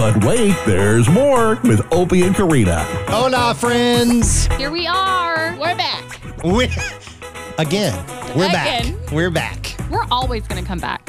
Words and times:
But 0.00 0.24
wait, 0.24 0.56
there's 0.64 1.10
more 1.10 1.56
with 1.62 1.86
Opie 1.92 2.22
and 2.22 2.34
Karina. 2.34 2.84
Hola, 3.10 3.54
friends. 3.54 4.46
Here 4.56 4.70
we 4.70 4.86
are. 4.86 5.54
We're 5.60 5.76
back. 5.76 6.42
We 6.42 6.70
again. 7.58 8.02
We're 8.34 8.46
Again. 8.46 8.94
back. 8.94 9.12
We're 9.12 9.28
back. 9.28 9.76
We're 9.90 10.06
always 10.10 10.48
going 10.48 10.62
to 10.62 10.66
come 10.66 10.78
back. 10.78 11.06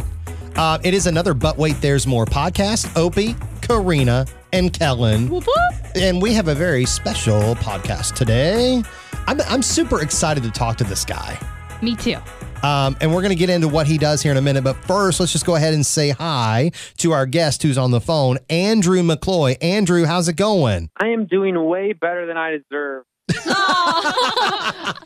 Uh, 0.58 0.78
it 0.84 0.94
is 0.94 1.08
another 1.08 1.34
But 1.34 1.58
Wait, 1.58 1.80
There's 1.80 2.06
More 2.06 2.26
podcast. 2.26 2.94
Opie, 2.98 3.34
Karina, 3.62 4.26
and 4.52 4.74
Kellen. 4.78 5.30
Whoop, 5.30 5.48
whoop. 5.48 5.96
And 5.96 6.22
we 6.22 6.34
have 6.34 6.50
a 6.50 6.54
very 6.54 6.84
special 6.84 7.56
podcast 7.56 8.16
today. 8.16 8.84
I'm, 9.26 9.40
I'm 9.48 9.62
super 9.62 10.02
excited 10.02 10.44
to 10.44 10.52
talk 10.52 10.76
to 10.80 10.84
this 10.84 11.06
guy. 11.06 11.40
Me 11.82 11.96
too. 11.96 12.18
Um, 12.64 12.96
and 13.02 13.14
we're 13.14 13.22
going 13.22 13.30
to 13.30 13.40
get 13.40 13.50
into 13.50 13.68
what 13.68 13.88
he 13.88 13.98
does 13.98 14.22
here 14.22 14.32
in 14.32 14.38
a 14.38 14.42
minute. 14.42 14.64
But 14.64 14.76
first, 14.86 15.20
let's 15.20 15.32
just 15.32 15.46
go 15.46 15.56
ahead 15.56 15.74
and 15.74 15.86
say 15.86 16.10
hi 16.10 16.72
to 16.98 17.12
our 17.12 17.26
guest 17.26 17.64
who's 17.64 17.78
on 17.78 17.92
the 17.92 18.02
phone, 18.02 18.38
Andrew 18.50 19.02
McCloy. 19.02 19.58
Andrew, 19.62 20.06
how's 20.06 20.28
it 20.28 20.36
going? 20.36 20.90
I 20.98 21.08
am 21.08 21.26
doing 21.26 21.62
way 21.66 21.94
better 21.94 22.28
than 22.28 22.38
I 22.38 22.60
deserve. 22.60 23.04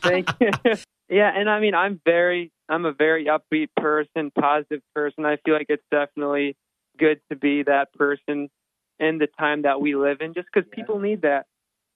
Thank 0.02 0.28
you. 0.40 0.50
yeah, 1.08 1.32
and 1.34 1.48
I 1.48 1.60
mean, 1.60 1.74
I'm 1.74 2.00
very, 2.04 2.52
I'm 2.68 2.84
a 2.84 2.92
very 2.92 3.26
upbeat 3.26 3.68
person, 3.76 4.30
positive 4.38 4.82
person. 4.94 5.24
I 5.24 5.38
feel 5.44 5.54
like 5.54 5.66
it's 5.70 5.82
definitely 5.90 6.56
good 6.98 7.20
to 7.30 7.36
be 7.36 7.62
that 7.62 7.92
person 7.94 8.50
in 8.98 9.18
the 9.18 9.28
time 9.38 9.62
that 9.62 9.80
we 9.80 9.94
live 9.96 10.20
in, 10.20 10.34
just 10.34 10.48
because 10.52 10.68
people 10.70 10.98
need 10.98 11.22
that. 11.22 11.46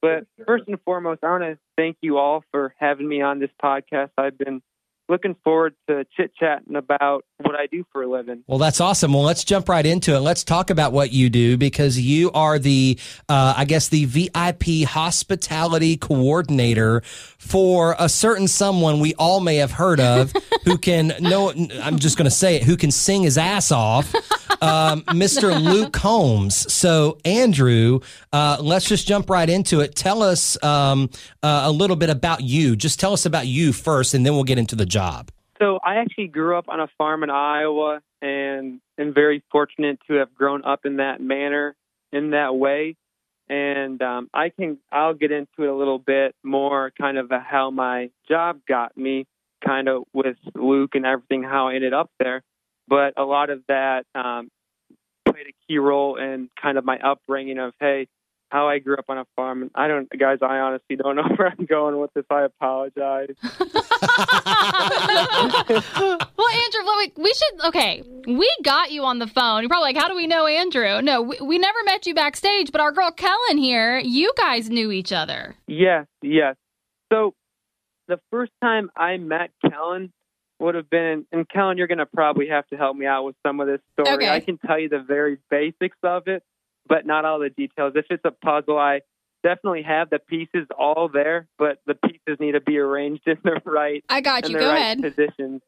But 0.03 0.27
first 0.47 0.65
and 0.67 0.79
foremost, 0.85 1.23
I 1.23 1.31
want 1.31 1.43
to 1.43 1.59
thank 1.77 1.99
you 2.01 2.17
all 2.17 2.43
for 2.51 2.75
having 2.79 3.07
me 3.07 3.21
on 3.21 3.39
this 3.39 3.51
podcast. 3.63 4.11
I've 4.17 4.39
been 4.39 4.63
looking 5.11 5.35
forward 5.43 5.75
to 5.89 6.07
chit 6.17 6.33
chatting 6.39 6.77
about 6.77 7.25
what 7.39 7.55
I 7.55 7.67
do 7.67 7.85
for 7.93 8.03
a 8.03 8.11
living. 8.11 8.45
Well, 8.47 8.59
that's 8.59 8.81
awesome. 8.81 9.13
Well, 9.13 9.25
let's 9.25 9.45
jump 9.45 9.69
right 9.69 9.85
into 9.85 10.15
it. 10.15 10.21
Let's 10.21 10.45
talk 10.45 10.71
about 10.71 10.93
what 10.93 11.13
you 11.13 11.29
do 11.29 11.57
because 11.57 11.99
you 12.01 12.31
are 12.33 12.59
the, 12.59 12.99
uh, 13.29 13.55
I 13.57 13.65
guess, 13.65 13.89
the 13.89 14.05
VIP 14.05 14.89
hospitality 14.89 15.97
coordinator 15.97 17.03
for 17.39 17.97
a 17.99 18.09
certain 18.09 18.49
someone 18.49 19.01
we 19.01 19.15
all 19.15 19.41
may 19.41 19.57
have 19.57 19.73
heard 19.73 20.01
of 20.01 20.33
who 20.65 20.79
can, 20.79 21.13
no, 21.21 21.51
I'm 21.51 21.99
just 21.99 22.17
going 22.17 22.27
to 22.27 22.31
say 22.31 22.57
it, 22.57 22.63
who 22.63 22.77
can 22.77 22.91
sing 22.91 23.25
his 23.25 23.37
ass 23.37 23.73
off, 23.73 24.15
um, 24.61 25.03
Mr. 25.03 25.61
Luke 25.61 25.93
Combs. 25.93 26.73
So, 26.73 27.19
Andrew, 27.25 28.01
uh, 28.33 28.59
let's 28.61 28.89
just 28.89 29.07
jump 29.07 29.31
right 29.31 29.49
into 29.49 29.81
it. 29.81 29.95
Tell 29.95 30.23
us 30.23 30.63
um, 30.63 31.11
uh, 31.43 31.63
a 31.65 31.73
little 31.73 31.97
bit 31.97 32.11
about 32.11 32.43
you. 32.43 32.77
Just 32.77 33.01
tell 33.01 33.13
us 33.13 33.27
about 33.27 33.47
you 33.47 33.73
first, 33.73 34.15
and 34.15 34.25
then 34.25 34.35
we'll 34.35 34.45
get 34.45 34.59
into 34.59 34.77
the 34.77 34.87
job. 34.87 35.31
So 35.61 35.79
I 35.85 35.97
actually 35.97 36.29
grew 36.29 36.57
up 36.57 36.69
on 36.69 36.81
a 36.81 36.89
farm 36.97 37.23
in 37.23 37.29
Iowa 37.29 38.01
and 38.23 38.81
am 38.99 39.13
very 39.13 39.43
fortunate 39.53 39.99
to 40.09 40.15
have 40.15 40.35
grown 40.35 40.65
up 40.65 40.87
in 40.87 40.97
that 40.97 41.21
manner, 41.21 41.77
in 42.13 42.31
that 42.31 42.55
way. 42.55 42.97
And 43.49 44.01
um, 44.01 44.31
I 44.33 44.51
can, 44.51 44.79
I'll 44.93 45.15
get 45.15 45.33
into 45.33 45.65
it 45.65 45.69
a 45.69 45.75
little 45.75 45.99
bit 45.99 46.35
more, 46.43 46.93
kind 46.99 47.19
of 47.19 47.31
how 47.31 47.71
my 47.71 48.11
job 48.29 48.61
got 48.67 48.97
me, 48.97 49.27
kind 49.65 49.89
of 49.89 50.05
with 50.15 50.37
Luke 50.55 50.95
and 50.95 51.05
everything, 51.05 51.43
how 51.43 51.69
I 51.69 51.75
ended 51.75 51.93
up 51.93 52.11
there. 52.19 52.43
But 52.91 53.15
a 53.17 53.23
lot 53.23 53.51
of 53.51 53.63
that 53.69 54.05
um, 54.17 54.51
played 55.25 55.47
a 55.47 55.55
key 55.67 55.79
role 55.79 56.17
in 56.17 56.51
kind 56.61 56.77
of 56.77 56.85
my 56.85 56.99
upbringing 56.99 57.59
of, 57.59 57.73
hey, 57.79 58.09
how 58.51 58.69
I 58.69 58.81
grew 58.81 58.97
up 58.97 59.05
on 59.09 59.17
a 59.17 59.25
farm. 59.37 59.63
And 59.63 59.71
I 59.77 59.87
don't, 59.87 60.11
guys, 60.19 60.39
I 60.43 60.59
honestly 60.59 60.97
don't 60.97 61.15
know 61.17 61.23
where 61.37 61.55
I'm 61.57 61.67
going 61.67 62.01
with 62.01 62.13
this. 62.15 62.25
I 62.29 62.43
apologize. 62.43 63.37
well, 66.37 66.49
Andrew, 66.49 66.83
we, 66.99 67.13
we 67.17 67.33
should, 67.33 67.65
okay, 67.67 68.03
we 68.27 68.53
got 68.65 68.91
you 68.91 69.05
on 69.05 69.21
the 69.21 69.29
phone. 69.29 69.63
You're 69.63 69.69
probably 69.69 69.93
like, 69.93 69.97
how 69.97 70.09
do 70.09 70.17
we 70.17 70.27
know 70.27 70.49
Andrew? 70.49 71.01
No, 71.01 71.23
we, 71.23 71.39
we 71.41 71.59
never 71.59 71.79
met 71.85 72.07
you 72.07 72.15
backstage, 72.15 72.73
but 72.73 72.81
our 72.81 72.91
girl 72.91 73.13
Kellen 73.13 73.59
here, 73.59 73.99
you 73.99 74.33
guys 74.37 74.69
knew 74.69 74.91
each 74.91 75.13
other. 75.13 75.55
Yes, 75.69 76.07
yes. 76.23 76.57
So 77.13 77.35
the 78.09 78.19
first 78.33 78.51
time 78.61 78.91
I 78.97 79.17
met 79.17 79.51
Kellen 79.71 80.13
would 80.61 80.75
have 80.75 80.91
been, 80.91 81.27
and 81.33 81.49
Kellen, 81.49 81.79
you're 81.79 81.87
going 81.87 81.99
to 81.99 82.07
probably 82.07 82.49
have 82.49 82.67
to 82.69 82.77
help 82.77 82.97
me 82.97 83.07
out 83.07 83.25
with 83.25 83.37
some 83.47 83.61
of 83.61 83.67
this 83.67 83.81
story. 83.93 84.15
Okay. 84.15 84.29
I 84.29 84.41
can 84.41 84.59
tell 84.59 84.79
you 84.79 84.89
the 84.89 85.01
very 85.01 85.39
basics 85.51 85.97
of 86.03 86.29
it, 86.29 86.43
but 86.87 87.07
not 87.07 87.25
all 87.25 87.39
the 87.39 87.51
details. 87.51 87.93
If 87.97 88.07
it's 88.11 88.25
a 88.25 88.31
puzzle, 88.31 88.79
I 88.79 89.01
definitely 89.43 89.83
have 89.83 90.11
the 90.11 90.19
pieces 90.19 90.67
all 90.77 91.09
there, 91.09 91.49
but 91.59 91.79
the 91.87 91.95
pieces 91.95 92.39
need 92.39 92.53
to 92.53 92.61
be 92.61 92.79
arranged 92.79 93.23
in 93.27 93.39
the 93.43 93.61
right 93.65 94.05
I 94.09 94.21
got 94.21 94.49
you. 94.49 94.59
Go 94.59 94.69
right 94.69 94.77
ahead. 94.77 95.03
positions. 95.03 95.63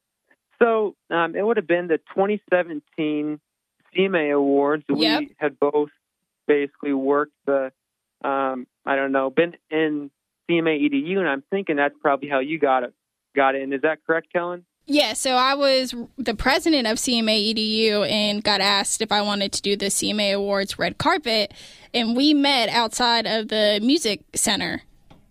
So 0.62 0.94
um, 1.10 1.34
it 1.34 1.44
would 1.44 1.56
have 1.56 1.66
been 1.66 1.88
the 1.88 1.98
2017 2.14 3.40
CMA 3.96 4.34
Awards. 4.34 4.84
Yep. 4.88 5.20
We 5.20 5.34
had 5.38 5.58
both 5.58 5.90
basically 6.46 6.92
worked 6.92 7.34
the, 7.46 7.72
um, 8.24 8.66
I 8.86 8.96
don't 8.96 9.12
know, 9.12 9.30
been 9.30 9.54
in 9.70 10.10
CMA 10.48 10.88
EDU, 10.88 11.18
and 11.18 11.28
I'm 11.28 11.42
thinking 11.50 11.76
that's 11.76 11.94
probably 12.00 12.28
how 12.28 12.40
you 12.40 12.58
got 12.58 12.84
it. 12.84 12.94
Got 13.34 13.54
in. 13.54 13.72
Is 13.72 13.82
that 13.82 13.98
correct, 14.06 14.28
Kellen? 14.32 14.64
Yeah, 14.86 15.12
so 15.12 15.32
I 15.32 15.54
was 15.54 15.94
the 16.18 16.34
president 16.34 16.86
of 16.88 16.98
CMA 16.98 17.54
EDU 17.54 18.08
and 18.10 18.42
got 18.42 18.60
asked 18.60 19.00
if 19.00 19.12
I 19.12 19.22
wanted 19.22 19.52
to 19.52 19.62
do 19.62 19.76
the 19.76 19.86
CMA 19.86 20.34
Awards 20.34 20.78
red 20.78 20.98
carpet, 20.98 21.54
and 21.94 22.16
we 22.16 22.34
met 22.34 22.68
outside 22.68 23.26
of 23.26 23.48
the 23.48 23.78
music 23.82 24.22
center 24.34 24.82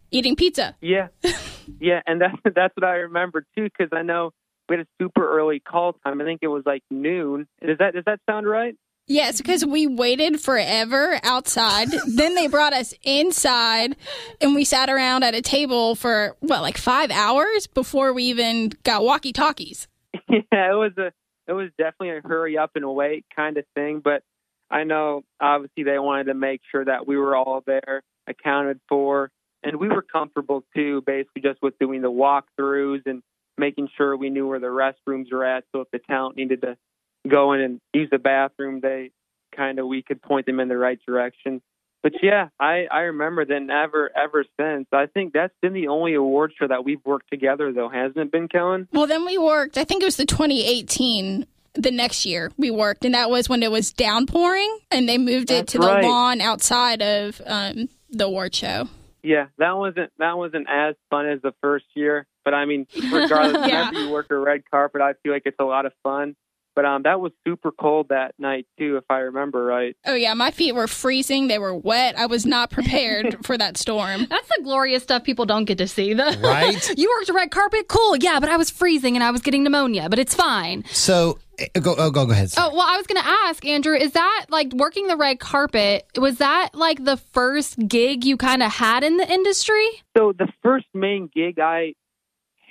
eating 0.10 0.36
pizza. 0.36 0.76
Yeah, 0.82 1.08
yeah, 1.80 2.02
and 2.08 2.22
that's 2.22 2.38
that's 2.56 2.76
what 2.76 2.86
I 2.86 2.96
remember 2.96 3.46
too, 3.56 3.64
because 3.64 3.90
I 3.92 4.04
know 4.04 4.32
we 4.70 4.78
had 4.78 4.86
a 4.86 4.90
super 5.04 5.38
early 5.38 5.60
call 5.60 5.94
time. 5.94 6.22
I 6.22 6.24
think 6.24 6.40
it 6.44 6.48
was 6.48 6.64
like 6.66 6.84
noon. 6.90 7.48
Does 7.66 7.78
that 7.80 7.94
does 7.94 8.06
that 8.06 8.20
sound 8.30 8.48
right? 8.48 8.76
Yes, 9.08 9.42
because 9.42 9.66
we 9.66 9.88
waited 9.88 10.40
forever 10.40 11.20
outside. 11.24 11.90
then 12.08 12.36
they 12.36 12.48
brought 12.48 12.74
us 12.74 12.94
inside, 13.04 13.96
and 14.40 14.56
we 14.56 14.64
sat 14.64 14.90
around 14.90 15.24
at 15.24 15.36
a 15.36 15.42
table 15.42 15.96
for 15.96 16.36
what, 16.40 16.62
like 16.62 16.78
five 16.78 17.12
hours 17.12 17.68
before 17.68 18.14
we 18.14 18.24
even 18.26 18.72
got 18.84 19.04
walkie 19.04 19.34
talkies. 19.34 19.88
yeah, 20.30 20.72
it 20.72 20.76
was 20.76 20.94
a 20.98 21.12
it 21.48 21.54
was 21.54 21.70
definitely 21.78 22.18
a 22.18 22.22
hurry 22.22 22.58
up 22.58 22.72
and 22.76 22.88
wait 22.96 23.26
kind 23.36 23.58
of 23.58 23.66
thing. 23.76 24.02
But 24.04 24.24
I 24.70 24.84
know 24.84 25.24
obviously 25.42 25.84
they 25.84 26.00
wanted 26.00 26.26
to 26.26 26.34
make 26.34 26.62
sure 26.72 26.86
that 26.86 27.06
we 27.06 27.18
were 27.18 27.36
all 27.36 27.64
there, 27.66 28.04
accounted 28.28 28.80
for, 28.88 29.30
and 29.64 29.78
we 29.78 29.90
were 29.90 30.04
comfortable 30.04 30.64
too. 30.76 31.02
Basically, 31.06 31.42
just 31.42 31.62
with 31.62 31.78
doing 31.80 32.02
the 32.02 32.12
walkthroughs 32.12 33.02
and 33.06 33.22
making 33.58 33.90
sure 33.98 34.16
we 34.16 34.30
knew 34.30 34.48
where 34.48 34.60
the 34.60 34.68
restrooms 34.68 35.32
were 35.32 35.44
at. 35.44 35.66
So 35.74 35.82
if 35.82 35.92
the 35.92 36.00
talent 36.00 36.38
needed 36.38 36.62
to 36.62 36.78
go 37.28 37.54
in 37.54 37.62
and 37.62 37.80
use 37.94 38.10
the 38.12 38.20
bathroom, 38.20 38.80
they 38.82 39.12
kind 39.56 39.80
of 39.80 39.88
we 39.88 40.02
could 40.02 40.22
point 40.22 40.46
them 40.46 40.60
in 40.60 40.68
the 40.68 40.78
right 40.78 41.00
direction. 41.06 41.62
But 42.04 42.14
yeah, 42.24 42.50
I 42.60 42.86
I 42.92 43.00
remember 43.02 43.46
then 43.46 43.70
ever 43.70 44.10
ever 44.16 44.44
since. 44.60 44.88
I 44.92 45.06
think 45.06 45.34
that's 45.34 45.54
been 45.62 45.74
the 45.74 45.88
only 45.90 46.16
award 46.16 46.54
show 46.58 46.68
that 46.68 46.84
we've 46.84 47.04
worked 47.06 47.30
together 47.30 47.72
though, 47.72 47.90
hasn't 47.90 48.18
it 48.18 48.32
been, 48.32 48.48
Kellen? 48.48 48.88
Well, 48.92 49.08
then 49.08 49.26
we 49.26 49.38
worked, 49.38 49.78
I 49.78 49.84
think 49.84 50.02
it 50.02 50.06
was 50.06 50.18
the 50.18 50.26
2018, 50.26 51.46
the 51.74 51.92
next 51.92 52.26
year 52.26 52.52
we 52.58 52.72
worked, 52.72 53.06
and 53.06 53.14
that 53.14 53.30
was 53.30 53.48
when 53.50 53.62
it 53.62 53.72
was 53.72 53.94
downpouring, 53.94 54.80
and 54.90 55.08
they 55.08 55.18
moved 55.18 55.52
it 55.52 55.68
That's 55.68 55.74
to 55.74 55.78
the 55.78 55.88
right. 55.88 56.04
lawn 56.04 56.42
outside 56.42 57.02
of 57.04 57.40
um, 57.46 57.88
the 58.10 58.26
award 58.26 58.56
show. 58.56 58.88
Yeah, 59.24 59.48
that 59.60 59.78
wasn't 59.78 60.12
that 60.18 60.38
wasn't 60.38 60.68
as 60.68 60.96
fun 61.12 61.28
as 61.28 61.40
the 61.44 61.54
first 61.62 61.86
year. 61.94 62.26
But 62.44 62.56
I 62.56 62.66
mean, 62.66 62.88
regardless, 63.12 63.54
Yeah. 63.68 63.90
whenever 63.90 64.00
you 64.06 64.10
work 64.12 64.32
a 64.32 64.38
red 64.38 64.64
carpet, 64.72 65.02
I 65.02 65.14
feel 65.22 65.32
like 65.32 65.44
it's 65.46 65.60
a 65.60 65.64
lot 65.66 65.86
of 65.86 65.94
fun. 66.02 66.36
But 66.76 66.86
um, 66.86 67.04
that 67.04 67.20
was 67.20 67.32
super 67.46 67.72
cold 67.72 68.08
that 68.10 68.34
night 68.40 68.66
too, 68.80 68.98
if 68.98 69.04
I 69.10 69.20
remember 69.20 69.64
right. 69.64 69.96
Oh, 70.06 70.14
yeah, 70.14 70.34
my 70.34 70.52
feet 70.52 70.74
were 70.74 70.88
freezing. 70.88 71.48
They 71.48 71.60
were 71.60 71.76
wet. 71.76 72.18
I 72.18 72.28
was 72.28 72.46
not 72.46 72.72
prepared 72.72 73.38
for 73.46 73.58
that 73.58 73.78
storm. 73.78 74.26
That's 74.30 74.48
the 74.48 74.62
glorious 74.64 75.04
stuff 75.04 75.24
people 75.24 75.46
don't 75.46 75.66
get 75.66 75.78
to 75.80 75.88
see. 75.88 76.14
The, 76.14 76.38
Right? 76.42 76.90
you 76.98 77.14
worked 77.18 77.30
a 77.30 77.34
red 77.34 77.52
carpet? 77.52 77.88
Cool. 77.88 78.16
Yeah, 78.18 78.40
but 78.40 78.50
I 78.50 78.58
was 78.58 78.70
freezing 78.70 79.16
and 79.16 79.24
I 79.24 79.32
was 79.32 79.42
getting 79.42 79.64
pneumonia, 79.64 80.10
but 80.10 80.18
it's 80.20 80.34
fine. 80.34 80.86
So, 80.92 81.40
eh, 81.60 81.68
go, 81.82 81.96
oh, 81.98 82.10
go, 82.10 82.26
go 82.26 82.32
ahead. 82.32 82.54
Oh, 82.58 82.70
well, 82.72 82.88
I 82.88 82.96
was 82.98 83.06
going 83.06 83.22
to 83.22 83.28
ask, 83.28 83.66
Andrew, 83.66 83.96
is 83.96 84.14
that 84.14 84.46
like 84.50 84.72
working 84.74 85.08
the 85.08 85.18
red 85.18 85.40
carpet? 85.40 86.06
Was 86.18 86.38
that 86.38 86.70
like 86.74 87.04
the 87.04 87.18
first 87.18 87.78
gig 87.88 88.24
you 88.24 88.38
kind 88.38 88.64
of 88.64 88.72
had 88.72 89.04
in 89.04 89.18
the 89.18 89.30
industry? 89.30 89.88
So 90.18 90.34
the 90.38 90.48
first 90.64 90.86
main 90.94 91.30
gig 91.34 91.60
I 91.60 91.96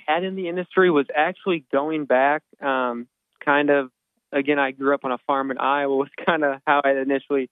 had 0.07 0.23
in 0.23 0.35
the 0.35 0.49
industry 0.49 0.89
was 0.89 1.05
actually 1.15 1.65
going 1.71 2.05
back, 2.05 2.41
um, 2.61 3.07
kind 3.43 3.69
of. 3.69 3.89
Again, 4.33 4.59
I 4.59 4.71
grew 4.71 4.93
up 4.93 5.03
on 5.03 5.11
a 5.11 5.17
farm 5.27 5.51
in 5.51 5.57
Iowa. 5.57 5.95
Was 5.97 6.09
kind 6.25 6.43
of 6.43 6.61
how 6.65 6.81
I 6.83 6.91
initially 6.91 7.49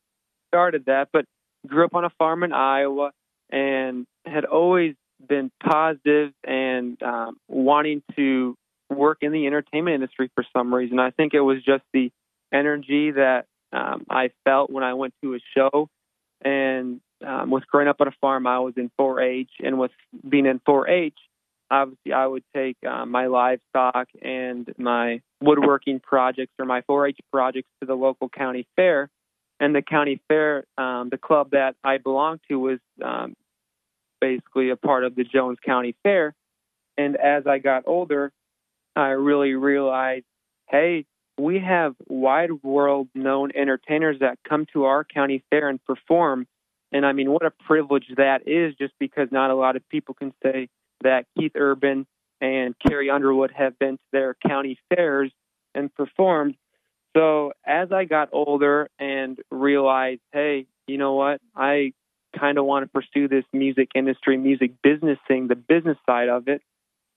started 0.48 0.86
that, 0.86 1.10
but 1.12 1.26
grew 1.68 1.86
up 1.86 1.94
on 1.94 2.06
a 2.06 2.10
farm 2.18 2.44
in 2.44 2.54
Iowa 2.54 3.12
and 3.52 4.06
had 4.26 4.46
always 4.46 4.96
been 5.28 5.52
positive 5.62 6.32
and 6.46 7.02
um, 7.04 7.38
wanting 7.48 8.02
to 8.16 8.56
work 8.90 9.20
in 9.22 9.32
the 9.32 9.46
entertainment 9.48 9.96
industry 9.96 10.32
for 10.36 10.46
some 10.56 10.74
reason. 10.74 11.00
I 11.00 11.12
think 11.12 11.34
it 11.34 11.42
was 11.42 11.58
just 11.64 11.84
the 11.94 12.12
energy 12.54 13.12
that 13.12 13.46
um, 13.72 14.06
I 14.10 14.30
felt 14.46 14.70
when 14.70 14.84
I 14.84 14.94
went 14.94 15.14
to 15.24 15.36
a 15.36 15.40
show, 15.56 15.90
and 16.42 17.02
um, 17.26 17.52
with 17.52 17.68
growing 17.68 17.88
up 17.88 17.98
on 18.00 18.08
a 18.08 18.14
farm, 18.22 18.48
I 18.48 18.60
was 18.60 18.74
in 18.78 18.90
4-H, 19.00 19.50
and 19.64 19.78
with 19.78 19.92
being 20.28 20.46
in 20.46 20.60
4-H, 20.60 21.16
obviously 21.72 22.14
I 22.14 22.26
would 22.26 22.44
take 22.56 22.78
um, 22.88 23.12
my 23.12 23.28
livestock 23.28 24.08
and 24.22 24.72
my 24.78 25.22
woodworking 25.42 26.00
projects 26.00 26.54
or 26.60 26.66
my 26.66 26.82
4-H 26.82 27.20
projects 27.32 27.70
to 27.82 27.86
the 27.86 27.96
local 27.96 28.30
county 28.30 28.68
fair, 28.76 29.10
and 29.60 29.76
the 29.76 29.82
county 29.82 30.22
fair, 30.28 30.66
um, 30.78 31.10
the 31.10 31.18
club 31.18 31.52
that 31.52 31.76
I 31.84 31.98
belonged 31.98 32.40
to 32.50 32.60
was 32.60 32.80
um, 33.04 33.36
basically 34.22 34.70
a 34.70 34.76
part 34.76 35.04
of 35.04 35.16
the 35.16 35.24
Jones 35.24 35.58
County 35.66 35.96
Fair. 36.04 36.34
And 36.98 37.16
as 37.18 37.48
I 37.48 37.60
got 37.60 37.84
older, 37.86 38.32
I 38.96 39.10
really 39.10 39.54
realized, 39.54 40.26
hey, 40.70 41.06
we 41.38 41.60
have 41.60 41.96
wide 42.08 42.52
world 42.64 43.08
known 43.16 43.52
entertainers 43.56 44.18
that 44.20 44.38
come 44.48 44.66
to 44.74 44.86
our 44.86 45.04
county 45.04 45.44
fair 45.50 45.70
and 45.70 45.84
perform. 45.86 46.48
And 46.92 47.06
I 47.06 47.14
mean, 47.14 47.32
what 47.32 47.46
a 47.46 47.52
privilege 47.52 48.08
that 48.18 48.48
is 48.48 48.76
just 48.76 48.94
because 49.00 49.30
not 49.32 49.52
a 49.52 49.56
lot 49.56 49.76
of 49.76 49.88
people 49.90 50.16
can 50.16 50.34
say 50.44 50.68
that 51.04 51.26
Keith 51.38 51.54
Urban 51.56 52.06
and 52.42 52.76
Carrie 52.80 53.10
Underwood 53.10 53.52
have 53.56 53.78
been 53.80 53.98
to 53.98 54.04
their 54.12 54.36
county 54.48 54.78
fairs 54.94 55.32
and 55.76 55.94
performed. 55.94 56.56
So 57.16 57.54
as 57.66 57.92
I 57.92 58.06
got 58.06 58.30
older 58.32 58.90
and 59.00 59.38
realized, 59.52 60.22
hey, 60.32 60.68
you 60.88 60.98
know 60.98 61.14
what? 61.14 61.42
I 61.56 61.94
kind 62.38 62.58
of 62.58 62.66
want 62.66 62.86
to 62.86 62.90
pursue 62.90 63.28
this 63.28 63.46
music 63.52 63.90
industry, 63.96 64.38
music 64.38 64.72
business 64.84 65.18
thing, 65.28 65.48
the 65.48 65.56
business 65.56 65.98
side 66.06 66.30
of 66.30 66.48
it. 66.48 66.62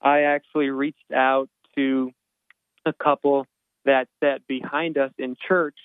I 0.00 0.22
actually 0.22 0.70
reached 0.70 1.12
out 1.14 1.48
to 1.76 2.10
a 2.84 2.92
couple 2.92 3.46
that 3.84 4.08
sat 4.22 4.46
behind 4.46 4.98
us 4.98 5.12
in 5.18 5.36
church 5.46 5.76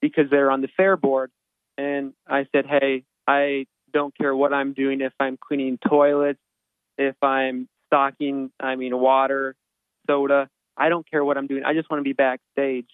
because 0.00 0.24
they're 0.30 0.50
on 0.50 0.62
the 0.62 0.68
fair 0.76 0.96
board. 0.96 1.30
And 1.76 2.12
I 2.26 2.46
said, 2.52 2.66
hey, 2.66 3.04
I 3.26 3.66
don't 3.92 4.16
care 4.16 4.34
what 4.34 4.52
I'm 4.52 4.72
doing, 4.72 5.00
if 5.00 5.12
I'm 5.18 5.36
cleaning 5.36 5.78
toilets, 5.86 6.38
if 7.00 7.16
I'm 7.22 7.66
stocking, 7.86 8.52
I 8.60 8.76
mean, 8.76 8.96
water, 8.98 9.56
soda, 10.06 10.48
I 10.76 10.88
don't 10.90 11.08
care 11.10 11.24
what 11.24 11.38
I'm 11.38 11.46
doing. 11.46 11.64
I 11.64 11.72
just 11.72 11.90
want 11.90 12.00
to 12.00 12.04
be 12.04 12.12
backstage. 12.12 12.88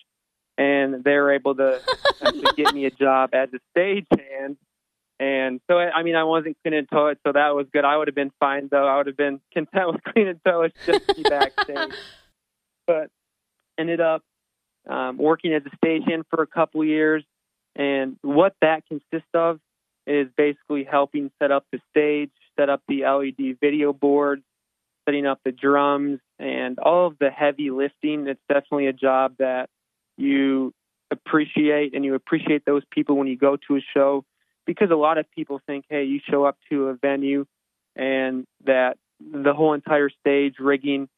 And 0.57 1.05
they're 1.05 1.33
able 1.33 1.55
to 1.57 1.81
actually 2.23 2.47
get 2.57 2.73
me 2.73 2.87
a 2.87 2.91
job 3.05 3.31
as 3.35 3.51
a 3.53 3.79
stagehand. 3.79 4.57
And 5.19 5.61
so, 5.69 5.79
I 5.79 6.03
mean, 6.03 6.15
I 6.15 6.25
wasn't 6.25 6.57
cleaning 6.63 6.87
toilets, 6.87 7.21
so 7.27 7.33
that 7.33 7.55
was 7.55 7.67
good. 7.73 7.85
I 7.85 7.97
would 7.97 8.09
have 8.09 8.15
been 8.15 8.33
fine, 8.39 8.69
though. 8.71 8.87
I 8.87 8.97
would 8.97 9.07
have 9.07 9.17
been 9.17 9.41
content 9.53 9.93
with 9.93 10.03
cleaning 10.13 10.41
toilets 10.47 10.77
just 10.87 11.07
to 11.09 11.15
be 11.15 11.23
backstage. 11.23 11.95
but 12.87 13.11
ended 13.79 14.01
up 14.01 14.23
um, 14.89 15.19
working 15.19 15.53
as 15.53 15.63
a 15.67 15.85
stagehand 15.85 16.25
for 16.31 16.43
a 16.43 16.47
couple 16.47 16.85
years. 16.85 17.25
And 17.75 18.17
what 18.23 18.55
that 18.63 18.85
consists 18.87 19.29
of 19.35 19.59
is 20.07 20.29
basically 20.37 20.85
helping 20.85 21.31
set 21.43 21.51
up 21.51 21.65
the 21.73 21.81
stage, 21.91 22.31
set 22.59 22.69
up 22.69 22.83
the 22.89 23.05
LED 23.05 23.59
video 23.61 23.93
boards, 23.93 24.43
setting 25.05 25.27
up 25.27 25.41
the 25.45 25.53
drums, 25.53 26.21
and 26.39 26.79
all 26.79 27.07
of 27.07 27.19
the 27.19 27.31
heavy 27.31 27.71
lifting. 27.71 28.27
It's 28.27 28.41
definitely 28.49 28.87
a 28.87 28.93
job 28.93 29.35
that 29.39 29.69
you 30.17 30.73
appreciate, 31.11 31.95
and 31.95 32.05
you 32.05 32.15
appreciate 32.15 32.65
those 32.65 32.83
people 32.91 33.17
when 33.17 33.29
you 33.29 33.37
go 33.37 33.57
to 33.69 33.77
a 33.77 33.81
show 33.95 34.25
because 34.67 34.91
a 34.91 34.97
lot 34.97 35.17
of 35.19 35.31
people 35.31 35.61
think, 35.67 35.85
hey, 35.89 36.05
you 36.05 36.21
show 36.29 36.45
up 36.45 36.59
to 36.69 36.89
a 36.89 36.95
venue 36.95 37.47
and 37.95 38.47
that 38.65 38.99
the 39.21 39.55
whole 39.55 39.73
entire 39.73 40.11
stage 40.11 40.57
rigging 40.59 41.09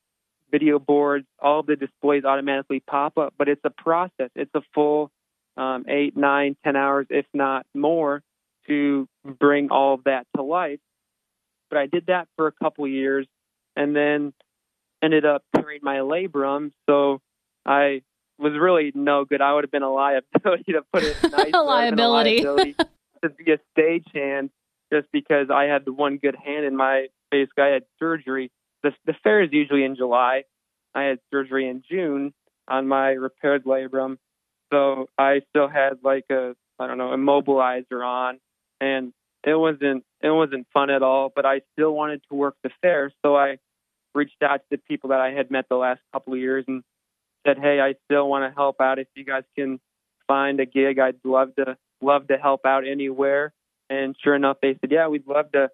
video 0.50 0.78
boards, 0.78 1.26
all 1.40 1.60
of 1.60 1.66
the 1.66 1.76
displays 1.76 2.24
automatically 2.24 2.80
pop 2.80 3.18
up, 3.18 3.34
but 3.36 3.48
it's 3.48 3.60
a 3.64 3.70
process. 3.70 4.30
It's 4.34 4.50
a 4.54 4.62
full 4.74 5.10
um, 5.56 5.84
eight, 5.88 6.16
nine, 6.16 6.56
ten 6.64 6.76
hours, 6.76 7.06
if 7.10 7.26
not 7.34 7.66
more, 7.74 8.22
to 8.66 9.08
bring 9.24 9.70
all 9.70 9.94
of 9.94 10.04
that 10.04 10.26
to 10.36 10.42
life. 10.42 10.78
But 11.70 11.78
I 11.78 11.86
did 11.86 12.06
that 12.06 12.28
for 12.36 12.46
a 12.46 12.52
couple 12.52 12.86
years, 12.86 13.26
and 13.76 13.94
then 13.94 14.32
ended 15.02 15.24
up 15.24 15.42
tearing 15.54 15.80
my 15.82 15.96
labrum. 15.96 16.72
So 16.88 17.20
I 17.66 18.02
was 18.38 18.52
really 18.58 18.92
no 18.94 19.24
good. 19.24 19.40
I 19.40 19.52
would 19.54 19.64
have 19.64 19.70
been 19.70 19.82
a 19.82 19.92
liability 19.92 20.72
to 20.72 20.82
put 20.92 21.02
it 21.02 21.16
nice. 21.30 21.52
liability. 21.52 22.42
liability 22.42 22.74
to 23.22 23.30
be 23.30 23.52
a 23.52 23.58
stagehand 23.76 24.50
just 24.92 25.06
because 25.12 25.48
I 25.50 25.64
had 25.64 25.84
the 25.84 25.92
one 25.92 26.16
good 26.16 26.36
hand 26.36 26.64
in 26.64 26.76
my 26.76 27.08
face. 27.30 27.48
I 27.58 27.66
had 27.66 27.82
surgery 27.98 28.50
the 28.82 28.92
the 29.06 29.14
fair 29.22 29.42
is 29.42 29.50
usually 29.52 29.84
in 29.84 29.96
July. 29.96 30.44
I 30.94 31.02
had 31.04 31.18
surgery 31.30 31.68
in 31.68 31.82
June 31.88 32.32
on 32.66 32.88
my 32.88 33.10
repaired 33.10 33.64
labrum, 33.64 34.18
so 34.72 35.08
I 35.16 35.42
still 35.50 35.68
had 35.68 35.98
like 36.02 36.24
a 36.30 36.54
I 36.78 36.86
don't 36.86 36.98
know 36.98 37.10
immobilizer 37.10 38.04
on, 38.04 38.38
and 38.80 39.12
it 39.48 39.58
wasn't 39.58 40.04
it 40.20 40.30
wasn't 40.30 40.66
fun 40.72 40.90
at 40.90 41.02
all. 41.02 41.32
But 41.34 41.46
I 41.46 41.62
still 41.72 41.92
wanted 41.92 42.22
to 42.28 42.34
work 42.34 42.56
the 42.62 42.70
fair, 42.82 43.12
so 43.24 43.36
I 43.36 43.58
reached 44.14 44.42
out 44.42 44.58
to 44.58 44.66
the 44.70 44.78
people 44.78 45.10
that 45.10 45.20
I 45.20 45.30
had 45.30 45.50
met 45.50 45.66
the 45.68 45.76
last 45.76 46.00
couple 46.12 46.34
of 46.34 46.38
years 46.38 46.64
and 46.68 46.82
said, 47.46 47.58
"Hey, 47.58 47.80
I 47.80 47.94
still 48.04 48.28
want 48.28 48.50
to 48.50 48.54
help 48.54 48.80
out. 48.80 48.98
If 48.98 49.08
you 49.14 49.24
guys 49.24 49.44
can 49.56 49.80
find 50.26 50.60
a 50.60 50.66
gig, 50.66 50.98
I'd 50.98 51.16
love 51.24 51.54
to 51.56 51.76
love 52.00 52.28
to 52.28 52.36
help 52.36 52.66
out 52.66 52.86
anywhere." 52.86 53.52
And 53.90 54.14
sure 54.22 54.34
enough, 54.34 54.58
they 54.60 54.76
said, 54.80 54.90
"Yeah, 54.90 55.08
we'd 55.08 55.26
love 55.26 55.50
to 55.52 55.70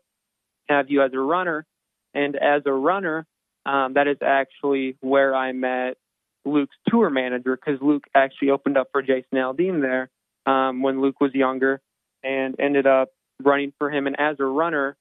have 0.68 0.90
you 0.90 1.02
as 1.02 1.12
a 1.12 1.20
runner." 1.20 1.66
And 2.14 2.36
as 2.36 2.62
a 2.64 2.72
runner, 2.72 3.26
um, 3.66 3.94
that 3.94 4.06
is 4.06 4.18
actually 4.22 4.96
where 5.00 5.34
I 5.34 5.50
met 5.50 5.96
Luke's 6.44 6.76
tour 6.88 7.10
manager 7.10 7.56
because 7.56 7.80
Luke 7.82 8.04
actually 8.14 8.50
opened 8.50 8.76
up 8.76 8.88
for 8.92 9.02
Jason 9.02 9.38
Aldean 9.38 9.80
there 9.80 10.10
um, 10.46 10.82
when 10.82 11.00
Luke 11.00 11.20
was 11.20 11.34
younger 11.34 11.80
and 12.22 12.54
ended 12.60 12.86
up 12.86 13.10
running 13.42 13.72
for 13.78 13.90
him. 13.90 14.06
And 14.06 14.19
as 14.19 14.36
a 14.40 14.44
runner, 14.44 14.96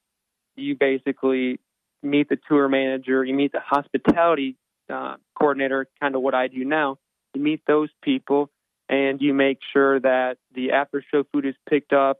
you 0.56 0.76
basically 0.76 1.60
meet 2.02 2.28
the 2.28 2.38
tour 2.48 2.68
manager, 2.68 3.24
you 3.24 3.34
meet 3.34 3.52
the 3.52 3.60
hospitality 3.60 4.56
uh, 4.92 5.16
coordinator, 5.38 5.86
kind 6.00 6.14
of 6.14 6.22
what 6.22 6.34
I 6.34 6.48
do 6.48 6.64
now. 6.64 6.98
You 7.34 7.42
meet 7.42 7.62
those 7.66 7.88
people 8.02 8.50
and 8.88 9.20
you 9.20 9.32
make 9.32 9.58
sure 9.72 9.98
that 10.00 10.36
the 10.54 10.72
after 10.72 11.02
show 11.10 11.24
food 11.32 11.46
is 11.46 11.54
picked 11.68 11.92
up 11.92 12.18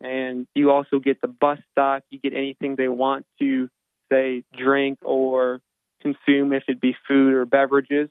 and 0.00 0.46
you 0.54 0.70
also 0.70 0.98
get 0.98 1.20
the 1.20 1.28
bus 1.28 1.58
stock, 1.70 2.02
you 2.10 2.18
get 2.18 2.34
anything 2.34 2.76
they 2.76 2.88
want 2.88 3.24
to 3.38 3.68
say 4.10 4.44
drink 4.56 4.98
or 5.02 5.60
consume 6.02 6.52
if 6.52 6.64
it 6.68 6.80
be 6.80 6.94
food 7.08 7.32
or 7.32 7.46
beverages 7.46 8.10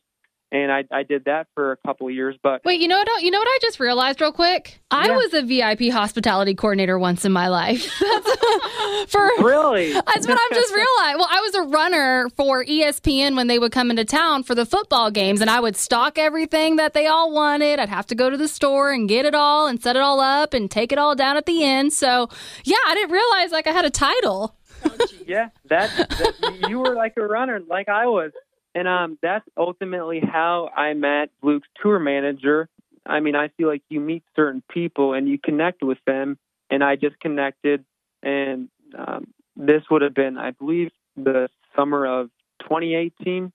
and 0.52 0.72
I, 0.72 0.84
I 0.92 1.04
did 1.04 1.26
that 1.26 1.48
for 1.56 1.72
a 1.72 1.78
couple 1.78 2.08
of 2.08 2.14
years. 2.14 2.36
But 2.44 2.64
wait, 2.66 2.82
you 2.82 2.88
know 2.88 2.98
what? 2.98 3.24
You 3.24 3.32
know 3.32 3.40
what 3.40 3.48
I 3.48 3.58
just 3.62 3.80
realized 3.80 4.20
real 4.20 4.34
quick? 4.34 4.82
I 4.92 5.08
yeah. 5.08 5.16
was 5.16 5.34
a 5.34 5.42
VIP 5.44 5.92
hospitality 5.92 6.54
coordinator 6.54 7.00
once 7.00 7.24
in 7.24 7.32
my 7.32 7.48
life. 7.48 7.84
for 9.08 9.30
really, 9.40 9.94
that's 9.94 10.28
what 10.28 10.40
I'm 10.40 10.54
just 10.54 10.74
realized. 10.74 11.18
Well, 11.18 11.30
I 11.30 11.40
was 11.42 11.56
a 11.56 11.62
runner 11.64 12.30
for 12.36 12.66
ESPN 12.66 13.36
when 13.36 13.48
they 13.48 13.60
would 13.60 13.72
come 13.72 13.90
into 13.90 14.04
town 14.04 14.44
for 14.44 14.54
the 14.54 14.66
football 14.66 15.10
games, 15.10 15.42
and 15.42 15.50
I 15.50 15.60
would 15.60 15.78
stock 15.78 16.18
everything 16.18 16.76
that 16.76 16.94
they 16.94 17.08
all 17.08 17.32
wanted. 17.34 17.80
I'd 17.80 17.90
have 17.90 18.08
to 18.08 18.16
go 18.16 18.30
to 18.30 18.38
the 18.38 18.48
store 18.48 18.92
and 18.92 19.08
get 19.08 19.26
it 19.26 19.36
all 19.36 19.68
and 19.68 19.82
set 19.82 19.96
it 19.96 20.02
all 20.02 20.20
up 20.20 20.54
and 20.54 20.70
take 20.70 20.92
it 20.92 20.98
all 20.98 21.16
down 21.16 21.38
at 21.38 21.46
the 21.46 21.64
end. 21.64 21.94
So 21.94 22.30
yeah, 22.66 22.78
I 22.88 22.96
didn't 22.96 23.12
realize 23.12 23.52
like 23.52 23.68
I 23.68 23.72
had 23.72 23.86
a 23.86 23.90
title 23.90 24.56
yeah, 25.28 25.50
that, 25.70 25.90
that 26.10 26.70
you 26.70 26.80
were 26.80 26.96
like 26.96 27.14
a 27.18 27.22
runner, 27.22 27.62
like 27.68 27.90
I 27.90 28.08
was, 28.08 28.32
and 28.76 28.88
um, 28.88 29.18
that's 29.22 29.48
ultimately 29.58 30.20
how 30.20 30.70
I 30.76 30.94
met 30.94 31.30
Luke's 31.42 31.68
tour 31.82 32.00
manager. 32.00 32.70
I 33.06 33.20
mean, 33.20 33.36
I 33.36 33.50
feel 33.50 33.68
like 33.68 33.84
you 33.90 34.00
meet 34.00 34.24
certain 34.36 34.64
people 34.70 35.14
and 35.14 35.28
you 35.28 35.38
connect 35.38 35.84
with 35.84 35.98
them, 36.06 36.38
and 36.70 36.84
I 36.84 36.96
just 36.96 37.20
connected, 37.20 37.84
and 38.24 38.70
um, 38.98 39.28
this 39.56 39.84
would 39.90 40.02
have 40.02 40.14
been, 40.14 40.38
I 40.38 40.52
believe, 40.52 40.92
the 41.16 41.50
summer 41.76 42.06
of 42.06 42.30
2018, 42.62 43.52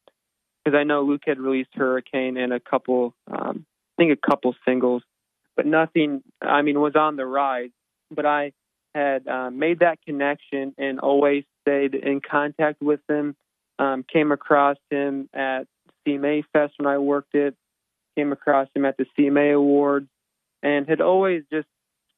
because 0.64 0.76
I 0.76 0.84
know 0.84 1.02
Luke 1.02 1.22
had 1.26 1.38
released 1.38 1.70
Hurricane 1.74 2.36
and 2.36 2.52
a 2.52 2.60
couple, 2.60 3.14
um, 3.30 3.64
I 3.98 4.02
think 4.02 4.12
a 4.12 4.28
couple 4.28 4.54
singles, 4.66 5.02
but 5.56 5.66
nothing. 5.66 6.22
I 6.42 6.62
mean, 6.62 6.80
was 6.80 6.96
on 6.96 7.16
the 7.16 7.24
rise. 7.26 7.70
But 8.10 8.26
I 8.26 8.52
had 8.94 9.26
uh, 9.26 9.50
made 9.50 9.80
that 9.80 9.98
connection 10.06 10.74
and 10.78 11.00
always 11.00 11.44
stayed 11.62 11.94
in 11.94 12.20
contact 12.20 12.80
with 12.80 13.00
him. 13.08 13.36
Um, 13.78 14.04
came 14.10 14.32
across 14.32 14.76
him 14.90 15.28
at 15.34 15.66
CMA 16.06 16.44
Fest 16.52 16.74
when 16.78 16.86
I 16.86 16.98
worked 16.98 17.34
it. 17.34 17.54
Came 18.16 18.32
across 18.32 18.68
him 18.74 18.84
at 18.84 18.96
the 18.96 19.06
CMA 19.18 19.54
Awards, 19.54 20.08
and 20.62 20.88
had 20.88 21.00
always 21.02 21.42
just 21.52 21.68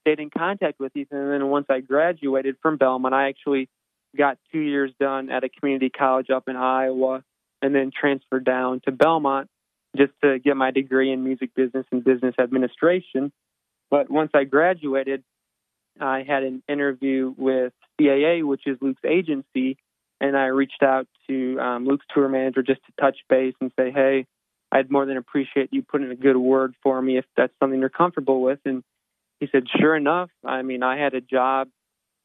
stayed 0.01 0.21
in 0.21 0.31
contact 0.31 0.79
with 0.79 0.97
Ethan. 0.97 1.19
And 1.19 1.33
then 1.33 1.49
once 1.49 1.67
I 1.69 1.81
graduated 1.81 2.57
from 2.63 2.77
Belmont, 2.77 3.15
I 3.15 3.29
actually 3.29 3.69
got 4.17 4.39
two 4.53 4.61
years 4.61 4.93
done 5.01 5.31
at 5.31 5.45
a 5.45 5.49
community 5.49 5.91
college 5.91 6.31
up 6.31 6.49
in 6.49 6.57
Iowa, 6.57 7.25
and 7.61 7.75
then 7.75 7.91
transferred 7.91 8.45
down 8.45 8.81
to 8.85 8.93
Belmont 8.93 9.49
just 9.97 10.13
to 10.23 10.39
get 10.39 10.57
my 10.57 10.71
degree 10.71 11.13
in 11.13 11.25
music 11.25 11.55
business 11.55 11.87
and 11.91 12.05
business 12.05 12.35
administration. 12.39 13.33
But 13.91 14.11
once 14.11 14.31
I 14.35 14.45
graduated, 14.45 15.25
I 16.01 16.23
had 16.23 16.43
an 16.43 16.63
interview 16.69 17.35
with 17.37 17.73
CAA, 18.01 18.45
which 18.45 18.67
is 18.67 18.79
Luke's 18.81 19.05
agency, 19.05 19.77
and 20.21 20.37
I 20.37 20.47
reached 20.47 20.83
out 20.83 21.07
to 21.29 21.59
um, 21.61 21.87
Luke's 21.87 22.07
tour 22.13 22.29
manager 22.29 22.63
just 22.63 22.81
to 22.87 22.93
touch 23.01 23.19
base 23.29 23.55
and 23.61 23.71
say, 23.79 23.91
hey, 23.91 24.27
I'd 24.71 24.91
more 24.91 25.07
than 25.07 25.17
appreciate 25.17 25.71
you 25.73 25.83
putting 25.83 26.11
a 26.11 26.17
good 26.17 26.37
word 26.37 26.75
for 26.83 27.01
me 27.01 27.19
if 27.19 27.25
that's 27.37 27.53
something 27.61 27.81
you're 27.81 27.89
comfortable 27.89 28.43
with. 28.43 28.59
And 28.65 28.83
he 29.41 29.49
said, 29.51 29.65
sure 29.79 29.97
enough. 29.97 30.31
I 30.45 30.63
mean, 30.63 30.83
I 30.83 30.99
had 30.99 31.15
a 31.15 31.21
job 31.21 31.69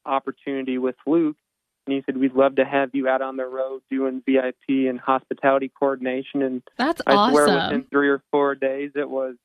opportunity 0.06 0.78
with 0.78 0.96
Luke, 1.06 1.38
and 1.86 1.96
he 1.96 2.04
said, 2.06 2.18
we'd 2.18 2.34
love 2.34 2.56
to 2.56 2.66
have 2.66 2.90
you 2.94 3.08
out 3.08 3.22
on 3.22 3.38
the 3.38 3.46
road 3.46 3.82
doing 3.90 4.22
VIP 4.26 4.90
and 4.90 5.00
hospitality 5.00 5.72
coordination. 5.78 6.42
And 6.42 6.64
that's 6.78 7.02
I 7.06 7.14
awesome. 7.14 7.34
swear 7.34 7.46
within 7.46 7.86
three 7.92 8.10
or 8.10 8.22
four 8.32 8.56
days, 8.56 8.92
it 8.96 9.10
was 9.10 9.36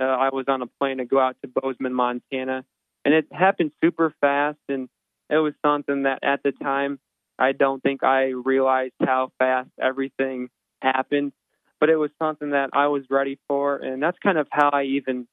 uh, 0.00 0.04
I 0.04 0.30
was 0.30 0.46
on 0.48 0.62
a 0.62 0.66
plane 0.66 0.98
to 0.98 1.04
go 1.04 1.20
out 1.20 1.36
to 1.42 1.48
Bozeman, 1.48 1.94
Montana, 1.94 2.64
and 3.04 3.14
it 3.14 3.26
happened 3.30 3.72
super 3.82 4.14
fast. 4.20 4.58
And 4.68 4.88
it 5.30 5.36
was 5.36 5.54
something 5.64 6.04
that 6.04 6.20
at 6.22 6.42
the 6.42 6.52
time 6.52 6.98
I 7.38 7.52
don't 7.52 7.82
think 7.82 8.02
I 8.04 8.28
realized 8.28 8.94
how 9.00 9.32
fast 9.38 9.70
everything 9.80 10.48
happened, 10.80 11.32
but 11.80 11.88
it 11.88 11.96
was 11.96 12.10
something 12.18 12.50
that 12.50 12.70
I 12.72 12.88
was 12.88 13.02
ready 13.10 13.38
for, 13.48 13.76
and 13.76 14.02
that's 14.02 14.18
kind 14.22 14.38
of 14.38 14.46
how 14.50 14.70
I 14.70 14.84
even 14.84 15.26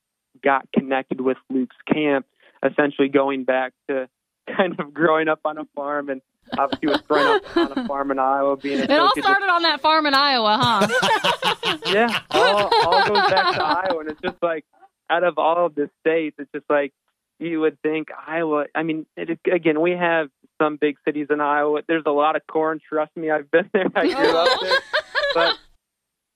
got 0.44 0.68
connected 0.74 1.22
with 1.22 1.38
Luke's 1.50 1.75
camp. 1.91 2.25
Essentially, 2.63 3.08
going 3.08 3.44
back 3.46 3.74
to 3.89 4.10
kind 4.58 4.79
of 4.79 4.94
growing 4.94 5.27
up 5.27 5.39
on 5.46 5.58
a 5.58 5.65
farm 5.75 6.10
and 6.10 6.22
obviously 6.58 6.89
was 6.89 7.01
growing 7.01 7.41
up 7.46 7.58
on 7.58 7.72
a 7.77 7.88
farm 7.88 8.12
in 8.12 8.20
Iowa, 8.20 8.58
being 8.58 8.79
It 8.79 8.91
all 8.91 9.12
with 9.15 9.24
started 9.24 9.50
on 9.50 9.62
that 9.63 9.82
farm 9.82 10.06
in 10.06 10.13
Iowa, 10.13 10.58
huh? 10.60 11.77
yeah, 11.86 12.20
all, 12.32 12.70
all 12.86 13.08
goes 13.08 13.29
back 13.29 13.56
to 13.56 13.63
Iowa, 13.63 14.00
and 14.00 14.12
it's 14.12 14.22
just 14.22 14.41
like 14.41 14.65
out 15.10 15.24
of 15.24 15.38
all 15.38 15.65
of 15.65 15.75
the 15.75 15.89
states, 16.01 16.36
it's 16.39 16.51
just 16.53 16.65
like 16.70 16.94
you 17.39 17.62
would 17.62 17.81
think 17.81 18.10
Iowa. 18.27 18.65
I 18.75 18.84
mean, 18.84 19.05
it, 19.15 19.39
again, 19.51 19.81
we 19.81 19.91
have 19.91 20.29
some 20.62 20.77
big 20.77 20.98
cities 21.05 21.27
in 21.29 21.39
Iowa. 21.41 21.81
There's 21.88 22.03
a 22.05 22.12
lot 22.12 22.36
of 22.36 22.41
corn. 22.48 22.79
Trust 22.88 23.15
me, 23.15 23.31
I've 23.31 23.50
been 23.50 23.69
there. 23.74 23.88
I 23.96 24.08
grew 24.08 24.38
up 24.38 24.60
there, 24.62 24.79
but 25.34 25.58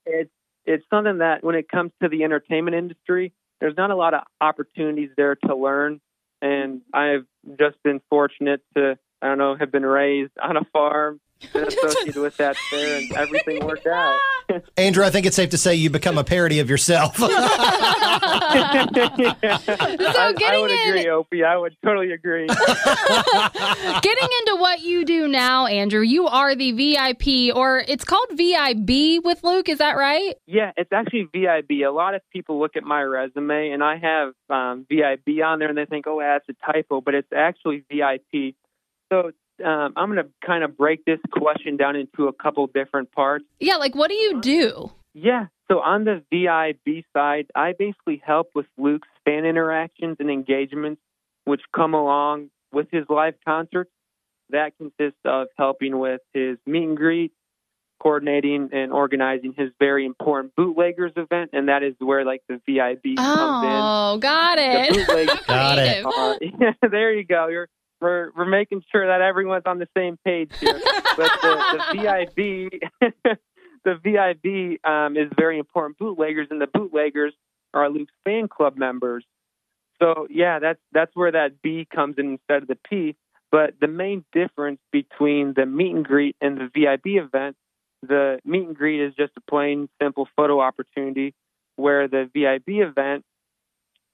it's 0.05 0.31
it's 0.65 0.86
something 0.89 1.17
that 1.19 1.43
when 1.43 1.55
it 1.55 1.67
comes 1.69 1.91
to 2.01 2.10
the 2.10 2.24
entertainment 2.24 2.75
industry, 2.75 3.33
there's 3.60 3.75
not 3.77 3.91
a 3.91 3.95
lot 3.95 4.13
of 4.13 4.24
opportunities 4.39 5.10
there 5.17 5.36
to 5.48 5.55
learn, 5.55 6.00
and 6.41 6.81
I've 6.93 7.25
just 7.60 7.75
been 7.83 8.01
fortunate 8.10 8.62
to 8.75 8.98
I 9.22 9.27
don't 9.27 9.38
know 9.38 9.55
have 9.55 9.72
been 9.72 9.86
raised 9.86 10.33
on 10.41 10.57
a 10.57 10.63
farm, 10.72 11.19
associated 11.53 12.21
with 12.21 12.38
that 12.38 12.55
there, 12.71 12.97
and 12.97 13.12
everything 13.15 13.65
worked 13.65 13.88
out. 13.88 14.19
Andrew, 14.77 15.03
I 15.03 15.09
think 15.09 15.25
it's 15.25 15.35
safe 15.35 15.50
to 15.51 15.57
say 15.57 15.75
you 15.75 15.89
become 15.89 16.17
a 16.17 16.23
parody 16.23 16.59
of 16.59 16.69
yourself. 16.69 17.15
I, 17.19 18.89
I 20.17 20.33
getting 20.38 20.62
would 20.62 20.71
in- 20.71 20.89
agree, 20.89 21.09
Opie. 21.09 21.43
I 21.43 21.57
would 21.57 21.75
totally 21.83 22.12
agree. 22.12 22.47
Getting 22.47 24.29
into 24.39 24.57
what 24.59 24.81
you 24.81 25.05
do 25.05 25.27
now, 25.27 25.65
Andrew, 25.65 26.01
you 26.01 26.27
are 26.27 26.55
the 26.55 26.71
VIP, 26.71 27.55
or 27.55 27.83
it's 27.88 28.03
called 28.03 28.27
VIB 28.33 29.23
with 29.23 29.43
Luke. 29.43 29.69
Is 29.69 29.77
that 29.79 29.95
right? 29.97 30.35
yeah, 30.45 30.71
it's 30.77 30.91
actually 30.91 31.27
VIB. 31.33 31.83
A 31.85 31.91
lot 31.91 32.15
of 32.15 32.21
people 32.31 32.59
look 32.59 32.75
at 32.75 32.83
my 32.83 33.01
resume, 33.01 33.69
and 33.71 33.83
I 33.83 33.97
have 33.97 34.33
um, 34.50 34.85
VIB 34.89 35.41
on 35.43 35.59
there, 35.59 35.69
and 35.69 35.77
they 35.77 35.85
think, 35.85 36.05
"Oh, 36.07 36.19
that's 36.19 36.47
a 36.50 36.71
typo," 36.71 37.01
but 37.01 37.15
it's 37.15 37.31
actually 37.35 37.83
VIP. 37.89 38.55
So 39.12 39.31
um, 39.63 39.93
I'm 39.95 40.12
going 40.12 40.24
to 40.24 40.29
kind 40.45 40.63
of 40.63 40.77
break 40.77 41.05
this 41.05 41.19
question 41.31 41.77
down 41.77 41.95
into 41.95 42.27
a 42.27 42.33
couple 42.33 42.65
different 42.67 43.12
parts. 43.12 43.45
Yeah. 43.60 43.75
Like, 43.75 43.95
what 43.95 44.10
do 44.10 44.15
you 44.15 44.41
do? 44.41 44.91
Yeah. 45.13 45.48
So 45.72 45.79
on 45.79 46.03
the 46.05 46.24
VIB 46.31 47.03
side, 47.15 47.48
I 47.55 47.74
basically 47.77 48.22
help 48.25 48.50
with 48.55 48.65
Luke's 48.77 49.07
fan 49.25 49.45
interactions 49.45 50.17
and 50.19 50.29
engagements, 50.29 51.01
which 51.45 51.62
come 51.75 51.93
along 51.93 52.50
with 52.72 52.88
his 52.91 53.05
live 53.10 53.36
concerts. 53.45 53.91
That 54.50 54.74
consists 54.77 55.19
of 55.25 55.48
helping 55.57 55.98
with 56.00 56.22
his 56.33 56.57
meet 56.67 56.83
and 56.83 56.98
greet, 56.98 57.31
coordinating 58.01 58.69
and 58.74 58.91
organizing 58.91 59.53
his 59.57 59.69
very 59.79 60.05
important 60.05 60.53
bootleggers 60.55 61.13
event, 61.15 61.51
and 61.53 61.69
that 61.69 61.81
is 61.81 61.95
where 62.00 62.25
like 62.25 62.41
the 62.50 62.55
VIB 62.65 63.15
comes 63.15 63.65
in. 63.65 63.72
Oh, 63.72 64.17
got 64.19 64.60
it. 64.60 64.89
bootleggers 65.07 65.45
Got 65.48 65.79
it. 65.79 66.05
are, 66.05 66.38
yeah, 66.41 66.74
there 66.91 67.13
you 67.13 67.24
go. 67.24 67.48
You're 67.48 67.69
we're 68.03 68.31
we're 68.36 68.45
making 68.45 68.83
sure 68.91 69.07
that 69.07 69.22
everyone's 69.22 69.63
on 69.65 69.79
the 69.79 69.88
same 69.95 70.17
page 70.25 70.51
here. 70.60 70.79
but 71.17 71.31
the, 71.41 71.83
the 71.93 71.98
VIB, 72.38 73.38
the 73.86 73.95
VIB 74.03 74.86
um, 74.88 75.17
is 75.17 75.31
very 75.36 75.57
important. 75.57 75.98
Bootleggers 75.98 76.48
and 76.51 76.62
the 76.62 76.67
bootleggers 76.67 77.33
are 77.74 77.89
Luke's 77.89 78.13
fan 78.25 78.48
club 78.50 78.77
members. 78.77 79.25
So 80.01 80.27
yeah, 80.29 80.60
that's 80.60 80.79
that's 80.91 81.15
where 81.15 81.31
that 81.31 81.62
B 81.62 81.88
comes 81.93 82.15
in 82.17 82.33
instead 82.33 82.63
of 82.63 82.67
the 82.67 82.77
P. 82.88 83.15
But 83.51 83.75
the 83.79 83.88
main 83.88 84.25
difference 84.33 84.79
between 84.91 85.53
the 85.55 85.65
meet 85.65 85.95
and 85.95 86.03
greet 86.03 86.36
and 86.41 86.57
the 86.57 86.69
VIB 86.74 87.24
event, 87.24 87.55
the 88.01 88.39
meet 88.43 88.67
and 88.67 88.75
greet 88.75 89.00
is 89.00 89.13
just 89.15 89.31
a 89.38 89.41
plain 89.50 89.88
simple 90.01 90.27
photo 90.36 90.60
opportunity, 90.60 91.33
where 91.77 92.07
the 92.07 92.29
VIB 92.33 92.81
event 92.81 93.24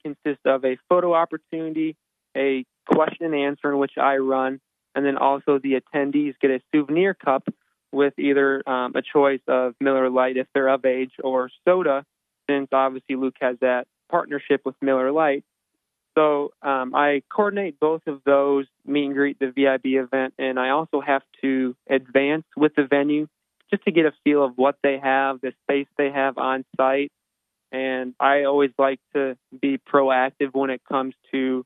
consists 0.03 0.45
of 0.45 0.63
a 0.65 0.77
photo 0.89 1.13
opportunity, 1.13 1.95
a 2.35 2.65
question 2.93 3.25
and 3.25 3.35
answer 3.35 3.71
in 3.71 3.77
which 3.77 3.97
I 3.97 4.17
run, 4.17 4.59
and 4.95 5.05
then 5.05 5.17
also 5.17 5.59
the 5.59 5.79
attendees 5.79 6.35
get 6.41 6.51
a 6.51 6.61
souvenir 6.73 7.13
cup 7.13 7.47
with 7.91 8.13
either 8.19 8.67
um, 8.69 8.93
a 8.95 9.01
choice 9.01 9.41
of 9.47 9.73
Miller 9.79 10.09
Lite 10.09 10.37
if 10.37 10.47
they're 10.53 10.69
of 10.69 10.85
age 10.85 11.11
or 11.23 11.49
soda, 11.65 12.05
since 12.49 12.67
obviously 12.71 13.15
Luke 13.15 13.35
has 13.41 13.57
that 13.61 13.87
partnership 14.09 14.61
with 14.65 14.75
Miller 14.81 15.11
Lite. 15.11 15.43
So 16.17 16.51
um, 16.61 16.93
I 16.95 17.21
coordinate 17.33 17.79
both 17.79 18.01
of 18.07 18.21
those 18.25 18.65
meet 18.85 19.05
and 19.05 19.13
greet, 19.13 19.39
the 19.39 19.51
VIB 19.51 20.03
event, 20.03 20.33
and 20.37 20.59
I 20.59 20.69
also 20.69 21.01
have 21.01 21.21
to 21.41 21.75
advance 21.89 22.45
with 22.57 22.73
the 22.75 22.85
venue 22.85 23.27
just 23.71 23.85
to 23.85 23.91
get 23.91 24.05
a 24.05 24.13
feel 24.23 24.43
of 24.43 24.53
what 24.57 24.75
they 24.83 24.99
have, 25.01 25.41
the 25.41 25.53
space 25.63 25.87
they 25.97 26.11
have 26.11 26.37
on 26.37 26.65
site. 26.75 27.11
And 27.71 28.15
I 28.19 28.43
always 28.43 28.71
like 28.79 28.99
to 29.13 29.37
be 29.61 29.77
proactive 29.77 30.53
when 30.53 30.71
it 30.71 30.81
comes 30.89 31.13
to 31.31 31.65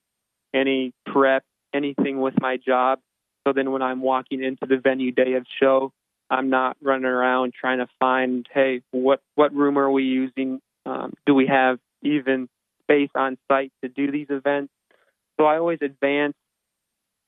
any 0.53 0.93
prep, 1.05 1.43
anything 1.73 2.21
with 2.21 2.35
my 2.39 2.57
job. 2.57 2.99
So 3.45 3.53
then 3.53 3.71
when 3.71 3.81
I'm 3.81 4.01
walking 4.01 4.43
into 4.43 4.65
the 4.65 4.77
venue 4.77 5.11
day 5.11 5.33
of 5.33 5.45
show, 5.59 5.91
I'm 6.29 6.49
not 6.49 6.77
running 6.81 7.05
around 7.05 7.53
trying 7.53 7.79
to 7.79 7.87
find, 7.99 8.47
hey, 8.53 8.81
what 8.91 9.21
what 9.35 9.53
room 9.53 9.77
are 9.77 9.91
we 9.91 10.03
using? 10.03 10.61
Um, 10.85 11.13
do 11.25 11.33
we 11.33 11.47
have 11.47 11.79
even 12.01 12.47
space 12.81 13.09
on 13.15 13.37
site 13.51 13.71
to 13.83 13.89
do 13.89 14.11
these 14.11 14.27
events? 14.29 14.71
So 15.39 15.45
I 15.45 15.57
always 15.57 15.79
advance 15.81 16.35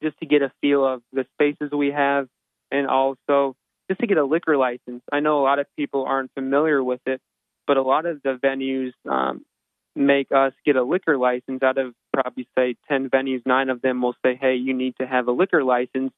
just 0.01 0.17
to 0.19 0.25
get 0.25 0.41
a 0.41 0.51
feel 0.61 0.85
of 0.85 1.01
the 1.11 1.25
spaces 1.33 1.71
we 1.71 1.91
have, 1.91 2.27
and 2.71 2.87
also 2.87 3.55
just 3.89 3.99
to 3.99 4.07
get 4.07 4.17
a 4.17 4.25
liquor 4.25 4.57
license. 4.57 5.01
I 5.11 5.19
know 5.19 5.39
a 5.39 5.43
lot 5.43 5.59
of 5.59 5.67
people 5.77 6.05
aren't 6.05 6.31
familiar 6.33 6.83
with 6.83 7.01
it, 7.05 7.21
but 7.67 7.77
a 7.77 7.81
lot 7.81 8.05
of 8.05 8.21
the 8.23 8.39
venues 8.43 8.93
um, 9.09 9.45
make 9.95 10.31
us 10.31 10.53
get 10.65 10.75
a 10.75 10.83
liquor 10.83 11.17
license. 11.17 11.61
Out 11.61 11.77
of 11.77 11.93
probably 12.15 12.47
say 12.57 12.75
ten 12.87 13.09
venues, 13.09 13.41
nine 13.45 13.69
of 13.69 13.81
them 13.81 14.01
will 14.01 14.15
say, 14.23 14.35
"Hey, 14.35 14.55
you 14.55 14.73
need 14.73 14.95
to 14.97 15.05
have 15.07 15.27
a 15.27 15.31
liquor 15.31 15.63
license." 15.63 16.13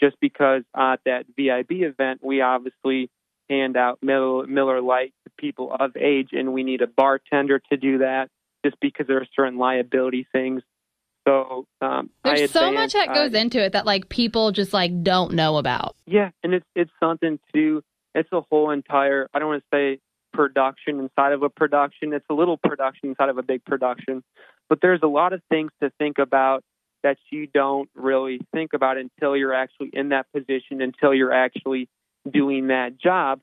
Just 0.00 0.16
because 0.20 0.62
at 0.76 1.00
that 1.04 1.26
VIB 1.36 1.82
event, 1.82 2.20
we 2.24 2.40
obviously 2.40 3.08
hand 3.48 3.76
out 3.76 3.98
Miller, 4.02 4.46
Miller 4.46 4.80
Lite 4.80 5.12
to 5.24 5.30
people 5.38 5.74
of 5.78 5.96
age, 5.96 6.30
and 6.32 6.52
we 6.52 6.64
need 6.64 6.80
a 6.82 6.86
bartender 6.86 7.60
to 7.70 7.76
do 7.76 7.98
that. 7.98 8.28
Just 8.64 8.76
because 8.80 9.06
there 9.06 9.18
are 9.18 9.26
certain 9.36 9.58
liability 9.58 10.26
things. 10.32 10.62
So 11.26 11.66
um, 11.80 12.10
There's 12.24 12.50
so 12.50 12.72
much 12.72 12.94
that 12.94 13.14
goes 13.14 13.32
into 13.32 13.62
it 13.62 13.72
that 13.74 13.86
like 13.86 14.08
people 14.08 14.50
just 14.50 14.72
like 14.72 15.02
don't 15.02 15.34
know 15.34 15.56
about. 15.56 15.94
yeah, 16.06 16.30
and 16.42 16.54
it's 16.54 16.66
it's 16.74 16.90
something 16.98 17.38
to 17.54 17.82
it's 18.14 18.28
a 18.32 18.40
whole 18.40 18.70
entire 18.70 19.28
I 19.32 19.38
don't 19.38 19.48
want 19.48 19.62
to 19.62 19.76
say 19.76 20.00
production 20.32 21.00
inside 21.00 21.32
of 21.32 21.42
a 21.42 21.48
production. 21.48 22.12
It's 22.12 22.26
a 22.30 22.34
little 22.34 22.56
production 22.56 23.10
inside 23.10 23.28
of 23.28 23.38
a 23.38 23.42
big 23.42 23.64
production. 23.64 24.22
But 24.68 24.80
there's 24.80 25.00
a 25.02 25.08
lot 25.08 25.32
of 25.32 25.42
things 25.50 25.70
to 25.82 25.90
think 25.98 26.18
about 26.18 26.64
that 27.02 27.18
you 27.30 27.46
don't 27.46 27.88
really 27.94 28.40
think 28.52 28.72
about 28.74 28.96
until 28.96 29.36
you're 29.36 29.54
actually 29.54 29.90
in 29.92 30.10
that 30.10 30.26
position, 30.32 30.80
until 30.80 31.12
you're 31.12 31.32
actually 31.32 31.88
doing 32.30 32.68
that 32.68 32.98
job. 32.98 33.40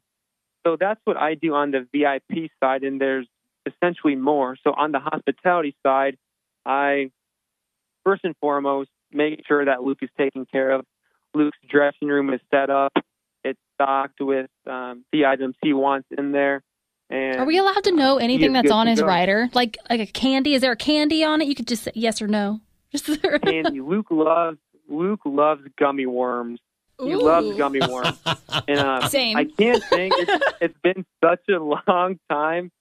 So 0.66 0.78
that's 0.80 1.00
what 1.04 1.18
I 1.18 1.36
do 1.36 1.54
on 1.54 1.72
the 1.72 1.88
VIP 1.92 2.50
side, 2.62 2.84
and 2.84 3.00
there's 3.00 3.28
essentially 3.66 4.16
more. 4.16 4.58
So 4.64 4.74
on 4.74 4.92
the 4.92 5.00
hospitality 5.00 5.76
side, 5.86 6.18
I 6.66 7.12
first 8.04 8.24
and 8.24 8.36
foremost 8.40 8.90
make 9.12 9.42
sure 9.48 9.66
that 9.66 9.84
Luke 9.84 10.00
is 10.02 10.10
taken 10.18 10.46
care 10.46 10.72
of. 10.72 10.86
Luke's 11.34 11.58
dressing 11.70 12.08
room 12.08 12.34
is 12.34 12.42
set 12.52 12.70
up. 12.70 12.94
It's 13.44 13.60
stocked 13.76 14.20
with 14.20 14.50
um, 14.68 15.06
the 15.12 15.26
items 15.26 15.56
he 15.62 15.74
wants 15.74 16.08
in 16.18 16.32
there. 16.32 16.62
And 17.10 17.40
Are 17.40 17.46
we 17.46 17.58
allowed 17.58 17.84
to 17.86 17.92
know 17.92 18.18
anything 18.18 18.54
that's 18.54 18.72
on 18.72 18.88
his 18.88 19.00
go. 19.02 19.08
rider? 19.08 19.50
Like 19.54 19.78
like 19.90 20.00
a 20.00 20.06
candy? 20.06 20.54
Is 20.54 20.62
there 20.62 20.72
a 20.72 20.76
candy 20.78 21.24
on 21.24 21.42
it? 21.42 21.48
You 21.48 21.56
could 21.56 21.68
just 21.68 21.84
say 21.84 21.92
yes 21.96 22.22
or 22.22 22.28
no. 22.28 22.62
Just 22.92 23.06
candy? 23.44 23.82
Luke 23.82 24.08
loves 24.10 24.58
Luke 24.88 25.20
loves 25.26 25.62
gummy 25.78 26.06
worms. 26.08 26.60
He 27.00 27.16
loves 27.16 27.56
gummy 27.56 27.80
worms. 27.80 28.18
And 28.68 28.80
um, 28.80 29.08
Same. 29.10 29.38
I 29.38 29.46
can't 29.46 29.84
think 29.86 30.14
it's, 30.18 30.46
it's 30.62 30.78
been 30.84 31.06
such 31.24 31.42
a 31.50 31.60
long 31.60 32.20
time 32.30 32.72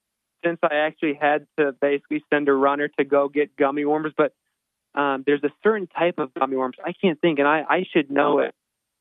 since 0.44 0.58
I 0.62 0.76
actually 0.76 1.14
had 1.14 1.46
to 1.58 1.72
basically 1.80 2.24
send 2.30 2.48
a 2.48 2.52
runner 2.54 2.88
to 2.98 3.04
go 3.04 3.28
get 3.28 3.54
gummy 3.56 3.84
worms. 3.84 4.14
But 4.16 4.32
um, 4.94 5.24
there's 5.26 5.44
a 5.44 5.50
certain 5.62 5.86
type 5.86 6.18
of 6.18 6.32
gummy 6.34 6.56
worms. 6.56 6.76
I 6.84 6.92
can't 6.92 7.20
think, 7.20 7.38
and 7.38 7.46
I, 7.46 7.64
I 7.68 7.86
should 7.92 8.10
know 8.10 8.38
it. 8.40 8.54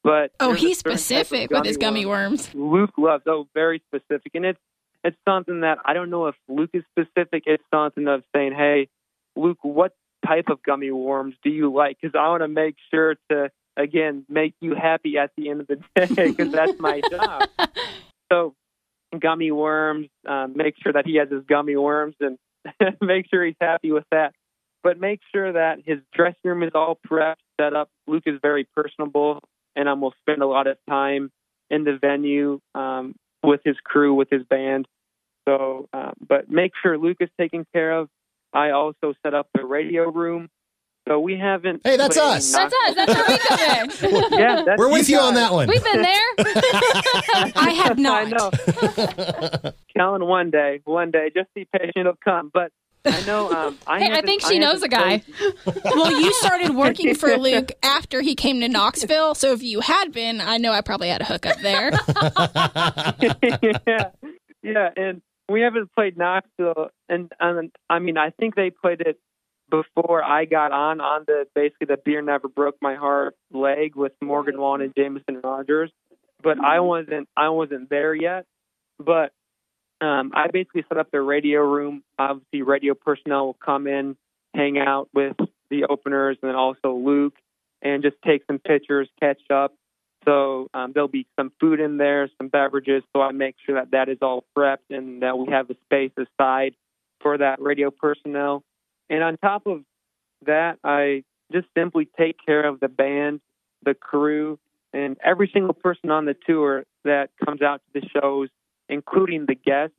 But 0.04 0.32
Oh, 0.40 0.54
he's 0.54 0.80
certain 0.80 0.92
type 0.92 0.96
of 0.96 1.00
specific 1.00 1.52
with 1.52 1.66
his 1.66 1.78
gummy 1.78 2.06
worms. 2.06 2.54
Luke 2.54 2.92
loves. 2.98 3.24
Oh, 3.28 3.48
very 3.54 3.82
specific, 3.88 4.34
and 4.36 4.46
it's 4.46 4.60
it's 5.04 5.18
something 5.28 5.62
that 5.62 5.78
I 5.86 5.94
don't 5.94 6.10
know 6.10 6.28
if 6.28 6.36
Luke 6.48 6.72
is 6.74 6.84
specific. 6.92 7.44
It's 7.46 7.64
something 7.74 8.08
of 8.08 8.24
saying, 8.36 8.54
hey, 8.54 8.90
Luke, 9.36 9.60
what 9.62 9.94
type 10.26 10.50
of 10.50 10.62
gummy 10.64 10.92
worms 10.92 11.36
do 11.44 11.50
you 11.50 11.74
like? 11.74 11.98
Because 12.02 12.16
I 12.20 12.28
want 12.30 12.42
to 12.42 12.48
make 12.48 12.76
sure 12.92 13.16
to 13.32 13.50
again 13.78 14.26
make 14.28 14.56
you 14.60 14.76
happy 14.76 15.18
at 15.18 15.32
the 15.38 15.50
end 15.50 15.62
of 15.62 15.68
the 15.68 15.76
day, 15.96 16.08
because 16.16 16.52
that's 16.52 16.80
my 16.80 17.02
job. 17.12 17.50
So, 18.32 18.56
gummy 19.18 19.52
worms. 19.52 20.08
Um, 20.28 20.54
make 20.56 20.76
sure 20.82 20.94
that 20.94 21.06
he 21.06 21.18
has 21.18 21.30
his 21.30 21.44
gummy 21.48 21.76
worms, 21.76 22.16
and 22.20 22.38
make 23.02 23.28
sure 23.30 23.46
he's 23.46 23.56
happy 23.62 23.92
with 23.92 24.06
that. 24.12 24.34
But 24.84 25.00
make 25.00 25.22
sure 25.34 25.54
that 25.54 25.80
his 25.86 26.00
dressing 26.14 26.40
room 26.44 26.64
is 26.64 26.72
all 26.74 27.00
prepped, 27.08 27.36
set 27.60 27.76
up. 27.76 27.90
Luke 28.08 28.24
is 28.26 28.40
very 28.42 28.68
personable, 28.76 29.42
and 29.76 29.88
um, 29.88 30.02
will 30.02 30.14
spend 30.22 30.42
a 30.42 30.48
lot 30.48 30.68
of 30.68 30.78
time 30.90 31.32
in 31.70 31.84
the 31.84 31.98
venue 32.00 32.60
um, 32.76 33.16
with 33.44 33.62
his 33.64 33.76
crew, 33.84 34.14
with 34.14 34.30
his 34.30 34.44
band. 34.44 34.88
So, 35.48 35.88
um, 35.94 36.14
but 36.28 36.50
make 36.50 36.74
sure 36.82 36.98
Luke 36.98 37.18
is 37.20 37.30
taken 37.40 37.66
care 37.74 37.94
of. 37.94 38.10
I 38.54 38.72
also 38.72 39.14
set 39.24 39.34
up 39.34 39.48
the 39.54 39.66
radio 39.66 40.12
room. 40.12 40.50
So 41.08 41.20
we 41.22 41.38
haven't. 41.38 41.82
Hey, 41.86 41.96
that's 41.96 42.18
us. 42.18 42.52
That's 42.52 42.74
us. 42.86 42.96
That's 42.96 43.16
where 43.16 43.26
we 43.30 43.38
come 43.38 43.60
in. 43.60 44.32
yeah, 44.40 44.64
that's 44.66 44.78
We're 44.78 44.92
with 44.92 45.08
you 45.08 45.20
on 45.20 45.36
that 45.36 45.54
one. 45.54 45.70
We've 45.70 45.84
been 45.84 46.02
there. 46.02 46.22
I 47.56 47.82
have 47.86 47.98
not. 47.98 48.28
I 48.28 48.30
know. 48.30 49.72
Kellen, 49.96 50.26
one 50.26 50.52
day, 50.52 50.82
one 50.84 51.12
day, 51.12 51.32
just 51.34 51.54
be 51.54 51.66
patient, 51.66 51.96
it'll 51.96 52.16
come. 52.22 52.52
But 52.54 52.74
I 53.06 53.22
know. 53.26 53.52
Um, 53.52 53.78
I, 53.88 54.00
Hey, 54.00 54.12
I 54.12 54.22
think 54.22 54.42
she 54.42 54.60
knows 54.60 54.84
a 54.84 54.88
guy. 54.88 55.24
Well, 55.66 56.12
you 56.12 56.34
started 56.34 56.76
working 56.76 57.16
for 57.16 57.38
Luke 57.38 57.72
after 57.84 58.22
he 58.22 58.36
came 58.36 58.60
to 58.62 58.68
Knoxville, 58.68 59.36
so 59.36 59.54
if 59.54 59.64
you 59.64 59.82
had 59.82 60.12
been, 60.12 60.42
I 60.42 60.58
know 60.58 60.72
I 60.72 60.82
probably 60.82 61.10
had 61.10 61.22
a 61.22 61.26
hookup 61.26 61.60
there. 61.60 61.92
yeah, 63.88 64.10
yeah, 64.62 64.90
and 64.96 65.22
we 65.50 65.62
haven't 65.62 65.92
played 65.94 66.18
Knoxville, 66.18 66.90
and, 67.10 67.32
and 67.40 67.72
I 67.90 68.00
mean, 68.00 68.18
I 68.18 68.32
think 68.32 68.56
they 68.56 68.70
played 68.70 69.02
it 69.02 69.20
before 69.70 70.24
I 70.24 70.46
got 70.46 70.72
on 70.72 71.02
on 71.02 71.24
the 71.28 71.46
basically 71.54 71.88
the 71.88 71.98
beer 72.04 72.22
never 72.22 72.48
broke 72.48 72.76
my 72.82 72.96
heart 72.96 73.36
leg 73.52 73.96
with 73.96 74.14
Morgan 74.22 74.60
Wallen 74.60 74.82
and 74.82 74.94
Jameson 74.96 75.42
Rodgers, 75.44 75.92
but 76.42 76.60
I 76.64 76.80
wasn't 76.80 77.28
I 77.36 77.50
wasn't 77.50 77.90
there 77.90 78.14
yet, 78.16 78.46
but 79.00 79.32
um, 80.02 80.32
I 80.34 80.48
basically 80.52 80.86
set 80.90 80.98
up 80.98 81.12
the 81.12 81.22
radio 81.22 81.62
room. 81.62 82.04
Obviously, 82.20 82.62
radio 82.62 82.94
personnel 82.94 83.48
will 83.48 83.58
come 83.64 83.88
in, 83.88 84.16
hang 84.54 84.78
out 84.78 85.10
with 85.14 85.36
the 85.70 85.86
openers, 85.86 86.38
and 86.42 86.50
then 86.50 86.56
also 86.56 86.94
Luke, 86.94 87.36
and 87.82 88.04
just 88.04 88.16
take 88.26 88.44
some 88.48 88.60
pictures, 88.60 89.10
catch 89.20 89.42
up. 89.52 89.74
So 90.26 90.68
um, 90.74 90.92
there'll 90.94 91.08
be 91.08 91.26
some 91.40 91.52
food 91.60 91.80
in 91.80 91.98
there, 91.98 92.30
some 92.38 92.50
beverages. 92.50 93.04
So 93.16 93.22
I 93.22 93.32
make 93.32 93.56
sure 93.66 93.76
that 93.76 93.92
that 93.92 94.10
is 94.10 94.18
all 94.22 94.44
prepped 94.56 94.90
and 94.90 95.22
that 95.22 95.38
we 95.38 95.52
have 95.52 95.70
a 95.70 95.76
space 95.86 96.12
aside 96.18 96.76
for 97.22 97.38
that 97.38 97.62
radio 97.62 97.92
personnel. 97.92 98.64
And 99.10 99.24
on 99.24 99.38
top 99.38 99.66
of 99.68 99.84
that, 100.46 100.80
I 100.84 101.24
just 101.52 101.68
simply 101.76 102.10
take 102.18 102.36
care 102.46 102.68
of 102.68 102.80
the 102.82 102.90
band, 102.90 103.40
the 103.84 103.94
crew, 103.94 104.60
and 104.94 105.18
every 105.24 105.50
single 105.54 105.74
person 105.74 106.12
on 106.12 106.26
the 106.26 106.36
tour 106.46 106.84
that 107.06 107.30
comes 107.46 107.62
out 107.62 107.82
to 107.94 108.02
the 108.02 108.08
shows, 108.10 108.50
including 108.90 109.46
the 109.46 109.56
guests. 109.56 109.96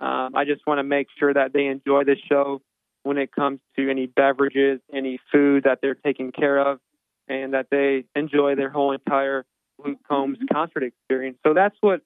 Um, 0.00 0.34
I 0.34 0.44
just 0.44 0.66
want 0.66 0.78
to 0.78 0.84
make 0.84 1.08
sure 1.18 1.34
that 1.34 1.52
they 1.52 1.66
enjoy 1.66 2.04
the 2.04 2.16
show 2.28 2.62
when 3.02 3.18
it 3.18 3.32
comes 3.32 3.60
to 3.76 3.90
any 3.90 4.06
beverages, 4.06 4.80
any 4.92 5.18
food 5.32 5.64
that 5.64 5.78
they're 5.82 5.94
taking 5.94 6.30
care 6.32 6.58
of, 6.58 6.78
and 7.28 7.54
that 7.54 7.66
they 7.70 8.04
enjoy 8.14 8.54
their 8.54 8.70
whole 8.70 8.92
entire 8.92 9.44
Luke 9.84 9.98
Combs 10.08 10.38
concert 10.52 10.82
experience. 10.82 11.38
So 11.46 11.54
that's 11.54 11.76
what 11.80 12.00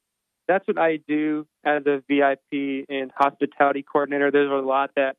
that's 0.48 0.66
what 0.66 0.78
I 0.78 0.98
do 1.08 1.46
as 1.64 1.82
a 1.86 2.02
VIP 2.08 2.86
and 2.88 3.10
hospitality 3.16 3.82
coordinator. 3.82 4.30
There's 4.30 4.50
a 4.50 4.66
lot 4.66 4.90
that 4.96 5.16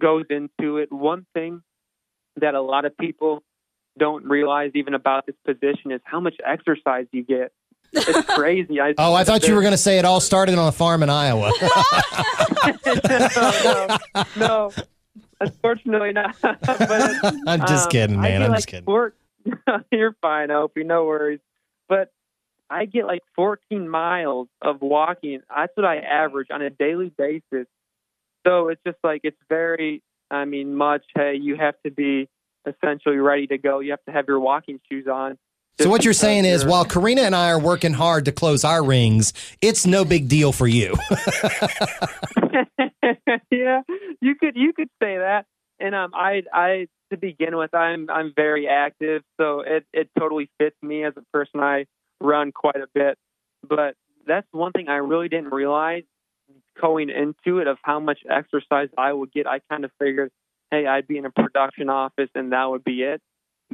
goes 0.00 0.24
into 0.30 0.78
it. 0.78 0.90
One 0.90 1.26
thing 1.34 1.62
that 2.40 2.54
a 2.54 2.62
lot 2.62 2.84
of 2.84 2.96
people 2.96 3.42
don't 3.98 4.24
realize 4.24 4.70
even 4.74 4.94
about 4.94 5.26
this 5.26 5.36
position 5.44 5.92
is 5.92 6.00
how 6.04 6.20
much 6.20 6.34
exercise 6.44 7.06
you 7.12 7.22
get. 7.22 7.52
It's 7.92 8.34
crazy. 8.34 8.80
I, 8.80 8.94
Oh, 8.98 9.14
I 9.14 9.24
thought 9.24 9.46
you 9.46 9.54
were 9.54 9.60
going 9.60 9.72
to 9.72 9.78
say 9.78 9.98
it 9.98 10.04
all 10.04 10.20
started 10.20 10.56
on 10.58 10.68
a 10.68 10.72
farm 10.72 11.02
in 11.02 11.10
Iowa. 11.10 11.52
no, 12.86 12.98
no, 13.64 13.98
no. 14.36 14.72
Unfortunately 15.40 16.12
not. 16.12 16.36
but, 16.42 17.34
I'm 17.46 17.60
just 17.60 17.86
um, 17.86 17.90
kidding, 17.90 18.20
man. 18.20 18.42
I'm 18.42 18.50
like 18.50 18.58
just 18.58 18.68
kidding. 18.68 18.84
Four, 18.84 19.14
you're 19.92 20.16
fine, 20.22 20.50
Opie. 20.50 20.84
No 20.84 21.04
worries. 21.04 21.40
But 21.88 22.12
I 22.70 22.84
get 22.86 23.06
like 23.06 23.22
14 23.36 23.88
miles 23.88 24.48
of 24.62 24.80
walking. 24.80 25.40
That's 25.54 25.72
what 25.76 25.84
I 25.84 25.98
average 25.98 26.48
on 26.50 26.62
a 26.62 26.70
daily 26.70 27.12
basis. 27.16 27.66
So 28.46 28.68
it's 28.68 28.80
just 28.86 28.98
like 29.04 29.22
it's 29.24 29.40
very. 29.48 30.02
I 30.30 30.46
mean, 30.46 30.74
much. 30.74 31.04
Hey, 31.14 31.36
you 31.40 31.56
have 31.56 31.74
to 31.84 31.90
be 31.90 32.28
essentially 32.66 33.16
ready 33.16 33.46
to 33.48 33.58
go. 33.58 33.80
You 33.80 33.90
have 33.90 34.04
to 34.06 34.12
have 34.12 34.26
your 34.28 34.40
walking 34.40 34.80
shoes 34.88 35.06
on. 35.06 35.36
So 35.80 35.88
what 35.88 36.04
you're 36.04 36.12
saying 36.12 36.44
is, 36.44 36.64
while 36.64 36.84
Karina 36.84 37.22
and 37.22 37.34
I 37.34 37.50
are 37.50 37.58
working 37.58 37.92
hard 37.92 38.26
to 38.26 38.32
close 38.32 38.62
our 38.62 38.84
rings, 38.84 39.32
it's 39.60 39.86
no 39.86 40.04
big 40.04 40.28
deal 40.28 40.52
for 40.52 40.66
you. 40.66 40.94
yeah, 43.50 43.82
you 44.20 44.34
could 44.34 44.54
you 44.54 44.72
could 44.74 44.88
say 45.02 45.18
that. 45.18 45.46
And 45.80 45.94
um, 45.94 46.12
I 46.14 46.42
I 46.52 46.88
to 47.10 47.16
begin 47.16 47.56
with, 47.56 47.74
I'm 47.74 48.08
I'm 48.10 48.32
very 48.34 48.68
active, 48.68 49.22
so 49.40 49.60
it 49.60 49.84
it 49.92 50.10
totally 50.18 50.50
fits 50.58 50.76
me 50.82 51.04
as 51.04 51.14
a 51.16 51.22
person. 51.32 51.60
I 51.60 51.86
run 52.20 52.52
quite 52.52 52.76
a 52.76 52.86
bit, 52.94 53.18
but 53.66 53.94
that's 54.26 54.46
one 54.52 54.72
thing 54.72 54.88
I 54.88 54.96
really 54.96 55.28
didn't 55.28 55.52
realize 55.52 56.04
going 56.80 57.10
into 57.10 57.58
it 57.58 57.66
of 57.66 57.78
how 57.82 58.00
much 58.00 58.20
exercise 58.28 58.88
I 58.96 59.12
would 59.12 59.32
get. 59.32 59.46
I 59.46 59.60
kind 59.70 59.84
of 59.84 59.90
figured, 59.98 60.30
hey, 60.70 60.86
I'd 60.86 61.06
be 61.06 61.18
in 61.18 61.26
a 61.26 61.30
production 61.30 61.88
office 61.88 62.30
and 62.34 62.52
that 62.52 62.70
would 62.70 62.84
be 62.84 63.02
it. 63.02 63.20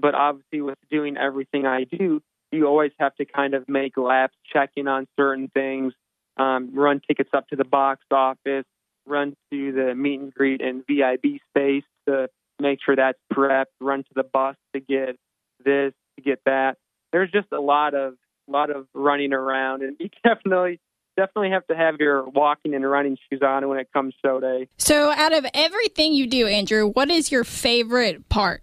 But 0.01 0.15
obviously, 0.15 0.61
with 0.61 0.79
doing 0.91 1.17
everything 1.17 1.67
I 1.67 1.85
do, 1.85 2.21
you 2.53 2.67
always 2.67 2.93
have 2.99 3.15
to 3.17 3.25
kind 3.25 3.55
of 3.55 3.69
make 3.69 3.97
laps, 3.97 4.35
check 4.53 4.71
in 4.77 4.89
on 4.89 5.07
certain 5.19 5.49
things, 5.49 5.93
um, 6.37 6.71
run 6.75 7.01
tickets 7.07 7.31
up 7.35 7.49
to 7.49 7.57
the 7.57 7.65
box 7.65 8.03
office, 8.11 8.65
run 9.07 9.35
to 9.51 9.73
the 9.73 9.95
meet 9.95 10.21
and 10.21 10.33
greet 10.33 10.61
and 10.61 10.85
VIB 10.87 11.41
space 11.51 11.85
to 12.07 12.29
make 12.61 12.79
sure 12.85 12.97
that's 12.97 13.19
prepped, 13.33 13.67
run 13.81 14.01
to 14.01 14.11
the 14.15 14.23
bus 14.23 14.57
to 14.75 14.81
get 14.81 15.17
this, 15.65 15.93
to 16.17 16.23
get 16.23 16.41
that. 16.47 16.77
There's 17.13 17.31
just 17.31 17.49
a 17.53 17.61
lot 17.61 17.95
of 17.95 18.15
lot 18.47 18.71
of 18.71 18.87
running 18.95 19.33
around, 19.33 19.83
and 19.83 19.97
you 20.01 20.09
definitely 20.25 20.81
definitely 21.17 21.51
have 21.51 21.67
to 21.67 21.77
have 21.77 21.97
your 21.99 22.29
walking 22.29 22.75
and 22.75 22.89
running 22.89 23.19
shoes 23.29 23.43
on 23.43 23.69
when 23.69 23.79
it 23.79 23.89
comes 23.93 24.15
show 24.25 24.41
day. 24.41 24.69
So, 24.79 25.11
out 25.11 25.33
of 25.33 25.45
everything 25.53 26.15
you 26.15 26.27
do, 26.27 26.47
Andrew, 26.47 26.87
what 26.89 27.11
is 27.11 27.33
your 27.33 27.45
favorite 27.45 28.29
part? 28.29 28.63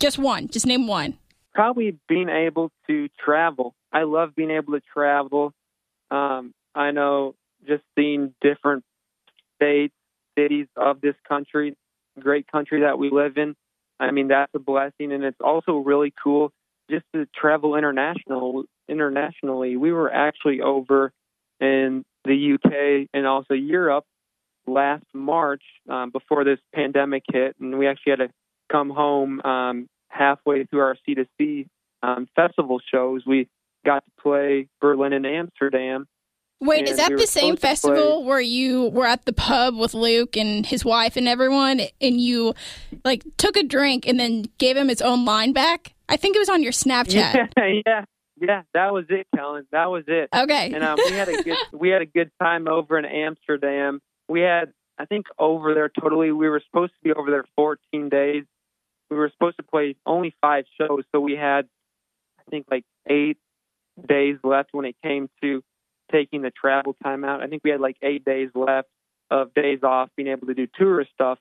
Just 0.00 0.18
one. 0.18 0.48
Just 0.48 0.66
name 0.66 0.86
one. 0.86 1.18
Probably 1.54 1.98
being 2.08 2.28
able 2.28 2.70
to 2.86 3.08
travel. 3.22 3.74
I 3.92 4.02
love 4.02 4.34
being 4.34 4.50
able 4.50 4.74
to 4.74 4.80
travel. 4.92 5.52
Um, 6.10 6.52
I 6.74 6.90
know 6.90 7.34
just 7.66 7.82
seeing 7.96 8.34
different 8.42 8.84
states, 9.56 9.94
cities 10.38 10.66
of 10.76 11.00
this 11.00 11.14
country, 11.26 11.76
great 12.20 12.46
country 12.50 12.82
that 12.82 12.98
we 12.98 13.10
live 13.10 13.38
in. 13.38 13.56
I 13.98 14.10
mean, 14.10 14.28
that's 14.28 14.52
a 14.54 14.58
blessing, 14.58 15.12
and 15.12 15.24
it's 15.24 15.40
also 15.42 15.76
really 15.76 16.12
cool 16.22 16.52
just 16.90 17.04
to 17.14 17.26
travel 17.34 17.76
international 17.76 18.64
internationally. 18.88 19.76
We 19.76 19.92
were 19.92 20.12
actually 20.12 20.60
over 20.60 21.12
in 21.60 22.04
the 22.24 22.54
UK 22.54 23.08
and 23.14 23.26
also 23.26 23.54
Europe 23.54 24.04
last 24.66 25.04
March 25.14 25.62
um, 25.88 26.10
before 26.10 26.44
this 26.44 26.58
pandemic 26.74 27.22
hit, 27.32 27.56
and 27.58 27.78
we 27.78 27.88
actually 27.88 28.10
had 28.10 28.18
to 28.18 28.28
come 28.70 28.90
home 28.90 29.40
um, 29.40 29.88
halfway 30.08 30.64
through 30.64 30.80
our 30.80 30.96
C2C 31.08 31.68
um, 32.02 32.28
festival 32.34 32.80
shows. 32.92 33.24
We 33.26 33.48
got 33.84 34.04
to 34.04 34.10
play 34.20 34.68
Berlin 34.80 35.12
and 35.12 35.26
Amsterdam. 35.26 36.06
Wait, 36.58 36.88
is 36.88 36.96
that 36.96 37.10
we 37.10 37.16
the 37.16 37.26
same 37.26 37.56
festival 37.56 38.24
where 38.24 38.40
you 38.40 38.88
were 38.88 39.06
at 39.06 39.26
the 39.26 39.32
pub 39.32 39.76
with 39.76 39.92
Luke 39.92 40.38
and 40.38 40.64
his 40.64 40.86
wife 40.86 41.16
and 41.16 41.28
everyone, 41.28 41.82
and 42.00 42.18
you 42.18 42.54
like 43.04 43.24
took 43.36 43.56
a 43.56 43.62
drink 43.62 44.08
and 44.08 44.18
then 44.18 44.46
gave 44.56 44.74
him 44.74 44.88
his 44.88 45.02
own 45.02 45.26
line 45.26 45.52
back? 45.52 45.94
I 46.08 46.16
think 46.16 46.34
it 46.34 46.38
was 46.38 46.48
on 46.48 46.62
your 46.62 46.72
Snapchat. 46.72 47.50
Yeah, 47.58 47.82
yeah, 47.86 48.04
yeah. 48.40 48.62
That 48.72 48.92
was 48.94 49.04
it, 49.10 49.26
Kellen. 49.34 49.66
That 49.70 49.90
was 49.90 50.04
it. 50.08 50.30
Okay. 50.34 50.72
and 50.72 50.82
um, 50.82 50.98
we 51.04 51.12
had 51.12 51.28
a 51.28 51.42
good 51.42 51.58
we 51.72 51.90
had 51.90 52.00
a 52.00 52.06
good 52.06 52.30
time 52.40 52.68
over 52.68 52.98
in 52.98 53.04
Amsterdam. 53.04 54.00
We 54.28 54.40
had 54.40 54.72
I 54.98 55.04
think 55.04 55.26
over 55.38 55.74
there 55.74 55.90
totally. 56.00 56.32
We 56.32 56.48
were 56.48 56.62
supposed 56.64 56.92
to 56.92 56.98
be 57.02 57.12
over 57.12 57.30
there 57.30 57.44
14 57.56 58.08
days. 58.08 58.44
We 59.10 59.16
were 59.16 59.30
supposed 59.30 59.56
to 59.58 59.62
play 59.62 59.96
only 60.04 60.34
five 60.40 60.64
shows, 60.78 61.04
so 61.12 61.20
we 61.20 61.34
had 61.34 61.68
I 62.38 62.50
think 62.50 62.66
like 62.70 62.84
eight 63.08 63.38
days 64.08 64.36
left 64.42 64.70
when 64.72 64.84
it 64.84 64.96
came 65.02 65.28
to 65.42 65.62
taking 66.12 66.42
the 66.42 66.50
travel 66.50 66.96
time 67.02 67.24
out. 67.24 67.42
I 67.42 67.46
think 67.46 67.62
we 67.64 67.70
had 67.70 67.80
like 67.80 67.96
eight 68.02 68.24
days 68.24 68.50
left 68.54 68.88
of 69.30 69.52
days 69.54 69.80
off, 69.82 70.10
being 70.16 70.28
able 70.28 70.46
to 70.46 70.54
do 70.54 70.66
tourist 70.78 71.10
stuff. 71.14 71.38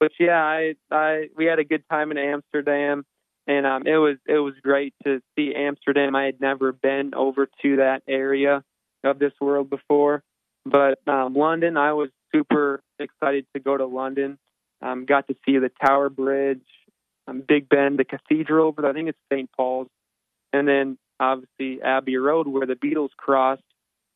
But 0.00 0.12
yeah, 0.18 0.42
I 0.42 0.74
I 0.90 1.28
we 1.36 1.46
had 1.46 1.58
a 1.58 1.64
good 1.64 1.84
time 1.90 2.10
in 2.10 2.18
Amsterdam 2.18 3.04
and 3.46 3.66
um, 3.66 3.86
it 3.86 3.96
was 3.96 4.16
it 4.26 4.38
was 4.38 4.54
great 4.62 4.94
to 5.04 5.20
see 5.36 5.54
Amsterdam. 5.54 6.16
I 6.16 6.24
had 6.24 6.40
never 6.40 6.72
been 6.72 7.14
over 7.14 7.48
to 7.62 7.76
that 7.76 8.02
area 8.08 8.62
of 9.04 9.18
this 9.18 9.32
world 9.40 9.70
before, 9.70 10.22
but 10.64 10.98
um, 11.06 11.34
London, 11.34 11.76
I 11.76 11.92
was 11.92 12.10
super 12.34 12.82
excited 12.98 13.46
to 13.54 13.60
go 13.60 13.76
to 13.76 13.86
London. 13.86 14.38
Um, 14.82 15.06
got 15.06 15.28
to 15.28 15.36
see 15.46 15.58
the 15.58 15.70
Tower 15.80 16.10
Bridge, 16.10 16.66
um, 17.26 17.42
Big 17.46 17.68
Ben, 17.68 17.96
the 17.96 18.04
cathedral, 18.04 18.72
but 18.72 18.84
I 18.84 18.92
think 18.92 19.08
it's 19.08 19.18
St. 19.32 19.50
Paul's, 19.56 19.88
and 20.52 20.66
then 20.66 20.98
obviously 21.18 21.82
Abbey 21.82 22.16
Road 22.16 22.46
where 22.46 22.66
the 22.66 22.74
Beatles 22.74 23.10
crossed. 23.16 23.62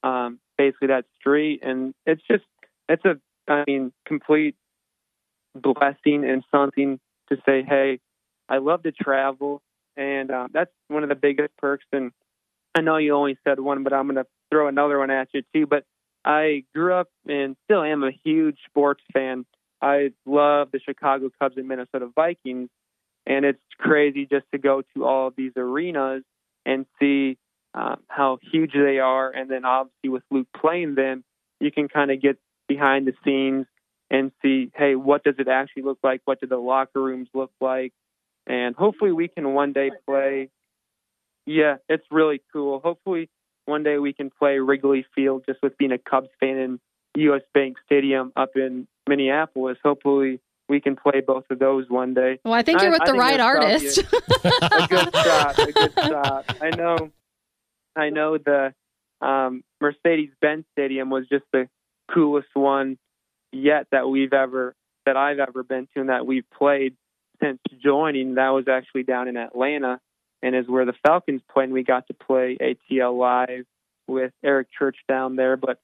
Um, 0.03 0.38
basically 0.61 0.88
that 0.88 1.05
street, 1.18 1.61
and 1.62 1.94
it's 2.07 2.23
just 2.31 2.44
it's 2.88 3.05
a 3.05 3.18
I 3.51 3.64
mean 3.66 3.92
complete 4.07 4.57
blessing 5.55 6.25
and 6.25 6.44
something 6.51 7.01
to 7.31 7.37
say, 7.46 7.62
hey, 7.62 7.99
I 8.49 8.59
love 8.59 8.83
to 8.83 8.92
travel, 8.92 9.62
and 9.96 10.31
uh, 10.31 10.49
that's 10.53 10.70
one 10.88 11.03
of 11.03 11.09
the 11.09 11.14
biggest 11.14 11.57
perks. 11.57 11.87
And 11.92 12.12
I 12.75 12.83
know 12.83 12.99
you 12.99 13.14
only 13.14 13.38
said 13.44 13.59
one, 13.59 13.85
but 13.85 13.92
I'm 13.92 14.07
going 14.07 14.16
to 14.16 14.27
throw 14.51 14.68
another 14.68 14.99
one 14.99 15.11
at 15.11 15.29
you 15.33 15.42
too. 15.55 15.66
But 15.66 15.85
I 16.25 16.64
grew 16.75 16.94
up 16.94 17.09
and 17.27 17.57
still 17.64 17.83
am 17.83 18.05
a 18.05 18.11
huge 18.25 18.59
sports 18.66 19.03
fan. 19.12 19.46
I 19.81 20.12
love 20.27 20.68
the 20.73 20.81
Chicago 20.81 21.31
Cubs 21.40 21.57
and 21.57 21.68
Minnesota 21.68 22.11
Vikings, 22.14 22.68
and 23.26 23.44
it's 23.44 23.62
crazy 23.78 24.26
just 24.26 24.46
to 24.52 24.59
go 24.59 24.83
to 24.94 25.04
all 25.04 25.28
of 25.28 25.35
these 25.37 25.52
arenas 25.56 26.22
and 26.66 26.87
see 27.00 27.38
um, 27.74 28.00
how 28.09 28.38
huge 28.52 28.72
they 28.72 28.98
are. 28.98 29.30
And 29.30 29.50
then 29.50 29.64
obviously 29.64 30.11
with 30.11 30.22
Luke 30.30 30.48
playing 30.56 30.94
them, 30.94 31.24
you 31.61 31.70
can 31.70 31.88
kind 31.88 32.11
of 32.11 32.20
get 32.20 32.38
behind 32.68 33.06
the 33.06 33.12
scenes 33.24 33.66
and 34.11 34.33
see, 34.42 34.70
hey, 34.74 34.96
what 34.96 35.22
does 35.22 35.37
it 35.38 35.48
actually 35.48 35.83
look 35.83 35.98
like? 36.02 36.22
What 36.24 36.40
do 36.40 36.46
the 36.46 36.56
locker 36.56 37.00
rooms 37.00 37.28
look 37.33 37.52
like? 37.61 37.92
And 38.46 38.74
hopefully 38.74 39.12
we 39.12 39.28
can 39.28 39.54
one 39.54 39.72
day 39.72 39.90
play. 40.06 40.50
Yeah, 41.46 41.76
it's 41.88 42.04
really 42.11 42.42
cool. 42.52 42.80
Hopefully 42.80 43.28
one 43.66 43.83
day 43.83 43.98
we 43.98 44.12
can 44.12 44.30
play 44.30 44.59
Wrigley 44.59 45.06
Field 45.14 45.44
just 45.46 45.62
with 45.62 45.78
being 45.78 45.92
a 45.92 45.98
Cubs 45.98 46.28
fan 46.40 46.56
in 46.56 46.80
U.S. 47.16 47.42
Bank 47.54 47.76
Stadium 47.87 48.33
up 48.37 48.50
in 48.56 48.88
Minneapolis. 49.09 49.78
Hopefully 49.83 50.40
we 50.70 50.80
can 50.80 50.94
play 50.94 51.20
both 51.20 51.44
of 51.50 51.59
those 51.59 51.90
one 51.90 52.14
day. 52.14 52.38
Well, 52.44 52.54
I 52.54 52.62
think 52.62 52.80
you're 52.80 52.92
with 52.92 53.02
I 53.02 53.11
the 53.11 53.18
right 53.18 53.40
artist. 53.40 53.98
A, 53.98 54.87
good 54.88 55.14
shot. 55.14 55.59
A 55.59 55.72
good 55.72 55.92
shot. 55.96 56.56
I 56.62 56.70
know. 56.70 57.11
I 57.96 58.11
know 58.11 58.38
the 58.38 58.72
um, 59.20 59.64
Mercedes-Benz 59.80 60.64
Stadium 60.72 61.11
was 61.11 61.28
just 61.28 61.44
the 61.52 61.68
coolest 62.14 62.48
one 62.54 62.98
yet 63.52 63.88
that 63.90 64.09
we've 64.09 64.33
ever 64.33 64.74
that 65.06 65.16
I've 65.16 65.40
ever 65.40 65.64
been 65.64 65.88
to 65.94 66.00
and 66.00 66.09
that 66.09 66.24
we've 66.24 66.48
played 66.56 66.94
since 67.42 67.59
joining. 67.83 68.37
That 68.37 68.50
was 68.50 68.66
actually 68.68 69.02
down 69.02 69.26
in 69.26 69.37
Atlanta 69.37 69.98
and 70.42 70.54
is 70.54 70.68
where 70.68 70.85
the 70.85 70.94
Falcons 71.04 71.42
play 71.52 71.64
and 71.64 71.72
we 71.72 71.83
got 71.83 72.06
to 72.06 72.14
play 72.14 72.56
ATL 72.61 73.18
live 73.18 73.64
with 74.06 74.33
Eric 74.44 74.68
Church 74.78 74.98
down 75.09 75.35
there. 75.35 75.56
But 75.56 75.80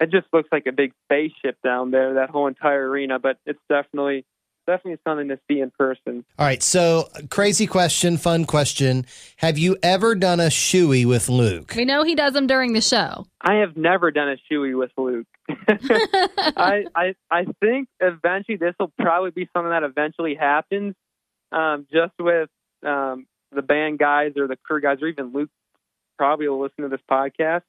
it 0.00 0.10
just 0.10 0.26
looks 0.32 0.48
like 0.50 0.66
a 0.66 0.72
big 0.72 0.92
spaceship 1.04 1.58
down 1.62 1.90
there, 1.90 2.14
that 2.14 2.30
whole 2.30 2.46
entire 2.46 2.88
arena. 2.88 3.18
But 3.18 3.38
it's 3.46 3.60
definitely 3.68 4.24
definitely 4.66 4.98
something 5.06 5.28
to 5.28 5.38
see 5.48 5.60
in 5.60 5.70
person. 5.70 6.24
All 6.38 6.46
right, 6.46 6.62
so 6.62 7.08
crazy 7.30 7.66
question, 7.66 8.16
fun 8.16 8.44
question. 8.44 9.04
Have 9.36 9.58
you 9.58 9.76
ever 9.82 10.14
done 10.14 10.38
a 10.38 10.46
shoey 10.46 11.04
with 11.04 11.28
Luke? 11.28 11.74
we 11.76 11.84
know 11.84 12.04
he 12.04 12.14
does 12.14 12.34
them 12.34 12.46
during 12.46 12.72
the 12.72 12.80
show. 12.80 13.26
I 13.40 13.54
have 13.56 13.76
never 13.76 14.10
done 14.10 14.28
a 14.28 14.36
shoey 14.52 14.78
with 14.78 14.90
Luke. 14.96 15.26
I, 15.68 16.84
I 16.94 17.14
I 17.30 17.46
think 17.60 17.88
eventually 17.98 18.56
this 18.56 18.74
will 18.78 18.92
probably 18.98 19.30
be 19.30 19.48
something 19.52 19.70
that 19.70 19.82
eventually 19.82 20.34
happens, 20.34 20.94
um, 21.52 21.86
just 21.92 22.12
with 22.18 22.48
um, 22.86 23.26
the 23.52 23.62
band 23.62 23.98
guys 23.98 24.32
or 24.36 24.46
the 24.46 24.56
crew 24.56 24.80
guys 24.80 24.98
or 25.02 25.08
even 25.08 25.32
Luke 25.32 25.50
probably 26.16 26.48
will 26.48 26.60
listen 26.62 26.84
to 26.84 26.88
this 26.88 27.00
podcast. 27.10 27.62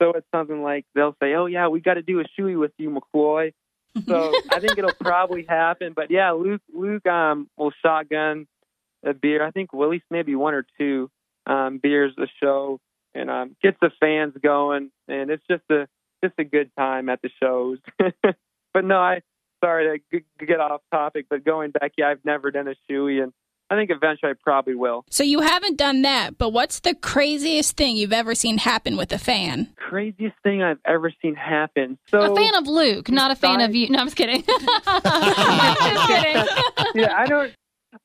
So 0.00 0.12
it's 0.12 0.26
something 0.34 0.62
like 0.62 0.84
they'll 0.94 1.16
say, 1.22 1.34
"Oh 1.34 1.46
yeah, 1.46 1.68
we 1.68 1.80
got 1.80 1.94
to 1.94 2.02
do 2.02 2.20
a 2.20 2.24
shoey 2.38 2.58
with 2.58 2.72
you, 2.78 2.90
McCloy." 2.90 3.52
So 4.06 4.32
I 4.50 4.60
think 4.60 4.78
it'll 4.78 4.92
probably 5.00 5.44
happen. 5.48 5.92
But 5.94 6.10
yeah, 6.10 6.32
Luke 6.32 6.62
Luke 6.72 7.06
um, 7.06 7.48
will 7.56 7.72
shotgun 7.82 8.46
a 9.04 9.14
beer. 9.14 9.44
I 9.44 9.50
think 9.50 9.72
Willie's 9.72 10.02
maybe 10.10 10.34
one 10.34 10.54
or 10.54 10.66
two 10.78 11.10
um, 11.46 11.78
beers 11.82 12.12
a 12.18 12.26
show, 12.42 12.80
and 13.14 13.30
um, 13.30 13.56
gets 13.62 13.78
the 13.80 13.90
fans 14.00 14.34
going, 14.42 14.90
and 15.08 15.30
it's 15.30 15.44
just 15.48 15.64
a 15.70 15.86
just 16.22 16.34
a 16.38 16.44
good 16.44 16.70
time 16.78 17.08
at 17.08 17.20
the 17.22 17.30
shows. 17.42 17.78
but 18.74 18.84
no, 18.84 18.98
I 18.98 19.22
sorry 19.62 20.00
to 20.12 20.18
g- 20.18 20.46
get 20.46 20.60
off 20.60 20.82
topic, 20.92 21.26
but 21.30 21.44
going 21.44 21.70
back, 21.70 21.92
yeah, 21.96 22.08
I've 22.08 22.24
never 22.24 22.50
done 22.50 22.68
a 22.68 22.74
shoey, 22.90 23.22
and 23.22 23.32
I 23.70 23.76
think 23.76 23.90
eventually 23.90 24.30
I 24.30 24.34
probably 24.42 24.74
will. 24.74 25.04
So 25.10 25.24
you 25.24 25.40
haven't 25.40 25.76
done 25.76 26.02
that, 26.02 26.38
but 26.38 26.52
what's 26.52 26.80
the 26.80 26.94
craziest 26.94 27.76
thing 27.76 27.96
you've 27.96 28.12
ever 28.12 28.34
seen 28.34 28.58
happen 28.58 28.96
with 28.96 29.12
a 29.12 29.18
fan? 29.18 29.72
Craziest 29.88 30.34
thing 30.42 30.62
I've 30.62 30.80
ever 30.84 31.12
seen 31.22 31.34
happen. 31.34 31.98
So 32.08 32.32
a 32.32 32.36
fan 32.36 32.54
of 32.56 32.66
Luke, 32.66 33.08
not 33.08 33.30
a 33.30 33.36
fan 33.36 33.60
of 33.60 33.74
you. 33.74 33.88
No, 33.88 34.00
I'm 34.00 34.06
just 34.06 34.16
kidding. 34.16 34.42
just 34.46 36.08
kidding. 36.08 36.44
yeah, 36.94 37.14
I 37.16 37.26
don't. 37.26 37.52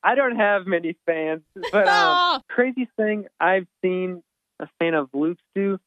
I 0.02 0.14
don't 0.14 0.36
have 0.36 0.66
many 0.66 0.96
fans, 1.06 1.42
but 1.72 1.88
um, 1.88 2.40
craziest 2.48 2.92
thing 2.96 3.26
I've 3.40 3.66
seen 3.82 4.22
a 4.60 4.68
fan 4.78 4.94
of 4.94 5.10
Luke's 5.12 5.42
do. 5.54 5.78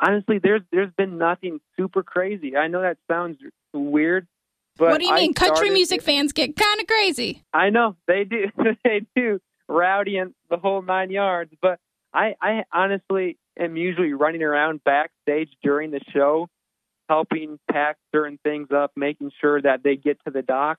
Honestly, 0.00 0.38
there's 0.38 0.62
there's 0.72 0.92
been 0.96 1.16
nothing 1.16 1.60
super 1.76 2.02
crazy. 2.02 2.56
I 2.56 2.66
know 2.66 2.82
that 2.82 2.98
sounds 3.08 3.38
weird, 3.72 4.26
but 4.76 4.90
what 4.90 5.00
do 5.00 5.06
you 5.06 5.12
I 5.12 5.16
mean? 5.16 5.34
Country 5.34 5.70
music 5.70 6.02
fans 6.02 6.32
get 6.32 6.56
kind 6.56 6.80
of 6.80 6.86
crazy. 6.86 7.44
I 7.52 7.70
know 7.70 7.96
they 8.08 8.24
do. 8.24 8.48
they 8.84 9.02
do 9.14 9.40
rowdy 9.68 10.16
and 10.16 10.34
the 10.48 10.56
whole 10.56 10.82
nine 10.82 11.10
yards. 11.10 11.52
But 11.62 11.78
I, 12.12 12.34
I 12.40 12.64
honestly 12.72 13.38
am 13.60 13.76
usually 13.76 14.12
running 14.12 14.42
around 14.42 14.82
backstage 14.84 15.50
during 15.62 15.90
the 15.90 16.00
show, 16.12 16.48
helping 17.08 17.58
pack 17.70 17.96
certain 18.14 18.38
things 18.42 18.68
up, 18.74 18.92
making 18.96 19.30
sure 19.40 19.60
that 19.60 19.82
they 19.82 19.96
get 19.96 20.18
to 20.24 20.30
the 20.30 20.42
dock, 20.42 20.78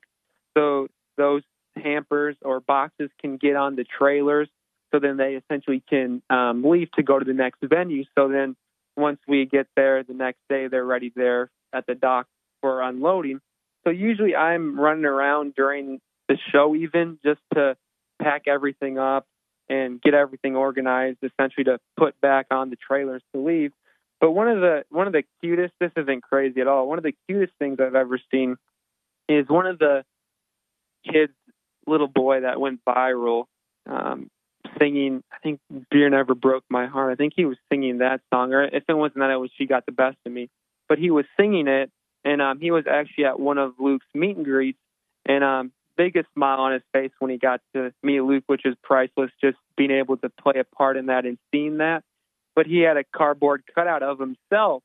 so 0.58 0.88
those 1.18 1.44
hampers 1.76 2.36
or 2.42 2.60
boxes 2.60 3.10
can 3.20 3.38
get 3.38 3.56
on 3.56 3.76
the 3.76 3.86
trailers. 3.86 4.50
So 4.94 5.00
then 5.00 5.18
they 5.18 5.36
essentially 5.36 5.82
can 5.90 6.22
um, 6.30 6.64
leave 6.64 6.92
to 6.94 7.04
go 7.04 7.18
to 7.18 7.24
the 7.24 7.34
next 7.34 7.60
venue. 7.64 8.04
So 8.18 8.28
then 8.28 8.56
once 8.98 9.20
we 9.28 9.46
get 9.46 9.68
there 9.76 10.04
the 10.04 10.14
next 10.14 10.40
day, 10.50 10.68
they're 10.68 10.86
ready 10.86 11.14
there 11.16 11.50
at 11.72 11.86
the 11.86 11.96
dock 11.96 12.28
for 12.62 12.82
unloading. 12.82 13.40
So 13.86 13.90
usually 13.90 14.36
I'm 14.36 14.80
running 14.80 15.06
around 15.06 15.56
during 15.56 16.02
the 16.28 16.38
show 16.52 16.76
even 16.76 17.20
just 17.24 17.40
to 17.54 17.78
pack 18.22 18.44
everything 18.48 19.00
up 19.00 19.26
and 19.72 20.02
get 20.02 20.14
everything 20.14 20.58
organized 20.58 21.20
essentially 21.24 21.64
to 21.64 21.80
put 21.96 22.20
back 22.20 22.48
on 22.52 22.70
the 22.70 22.76
trailers 22.76 23.24
to 23.34 23.42
leave. 23.42 23.72
But 24.20 24.32
one 24.32 24.50
of 24.50 24.60
the 24.60 24.84
one 24.90 25.08
of 25.08 25.14
the 25.14 25.24
cutest 25.42 25.74
this 25.80 25.92
isn't 25.96 26.24
crazy 26.24 26.60
at 26.60 26.68
all. 26.68 26.88
One 26.88 26.98
of 26.98 27.04
the 27.04 27.16
cutest 27.28 27.54
things 27.58 27.80
I've 27.80 27.96
ever 27.96 28.20
seen 28.30 28.58
is 29.30 29.48
one 29.48 29.66
of 29.66 29.80
the 29.80 30.04
kids 31.10 31.34
little 31.88 32.08
boy 32.08 32.42
that 32.42 32.60
went 32.60 32.82
viral 32.88 33.46
um 33.90 34.30
singing 34.78 35.24
I 35.32 35.38
think 35.42 35.60
Beer 35.90 36.10
Never 36.10 36.36
Broke 36.36 36.66
My 36.70 36.86
Heart. 36.86 37.14
I 37.14 37.16
think 37.16 37.34
he 37.36 37.46
was 37.46 37.58
singing 37.72 38.00
that 38.00 38.20
song 38.32 38.54
or 38.54 38.64
if 38.64 38.84
it 38.88 38.94
wasn't 38.94 39.20
that 39.20 39.32
it 39.32 39.38
was 39.38 39.52
She 39.58 39.66
Got 39.66 39.86
the 39.86 39.94
Best 39.94 40.18
of 40.26 40.34
Me. 40.34 40.50
But 40.90 41.00
he 41.00 41.10
was 41.12 41.26
singing 41.40 41.68
it 41.70 41.90
and 42.26 42.42
um, 42.42 42.60
he 42.60 42.72
was 42.72 42.84
actually 42.92 43.26
at 43.26 43.40
one 43.40 43.58
of 43.58 43.74
Luke's 43.80 44.06
meet 44.14 44.36
and 44.36 44.46
greets, 44.46 44.78
and 45.26 45.44
um, 45.44 45.72
biggest 45.98 46.28
smile 46.34 46.60
on 46.60 46.74
his 46.74 46.82
face 46.94 47.12
when 47.20 47.32
he 47.32 47.38
got 47.38 47.62
to 47.76 47.94
meet 48.04 48.22
Luke, 48.22 48.44
which 48.48 48.66
is 48.66 48.76
priceless. 48.84 49.32
Just 49.42 49.58
being 49.78 49.92
able 49.92 50.18
to 50.18 50.30
play 50.30 50.60
a 50.60 50.64
part 50.64 50.98
in 50.98 51.08
that 51.08 51.26
and 51.26 51.38
seeing 51.52 51.78
that. 51.78 52.04
But 52.56 52.68
he 52.68 52.80
had 52.80 52.98
a 52.98 53.04
cardboard 53.16 53.64
cutout 53.74 54.04
of 54.04 54.20
himself, 54.20 54.84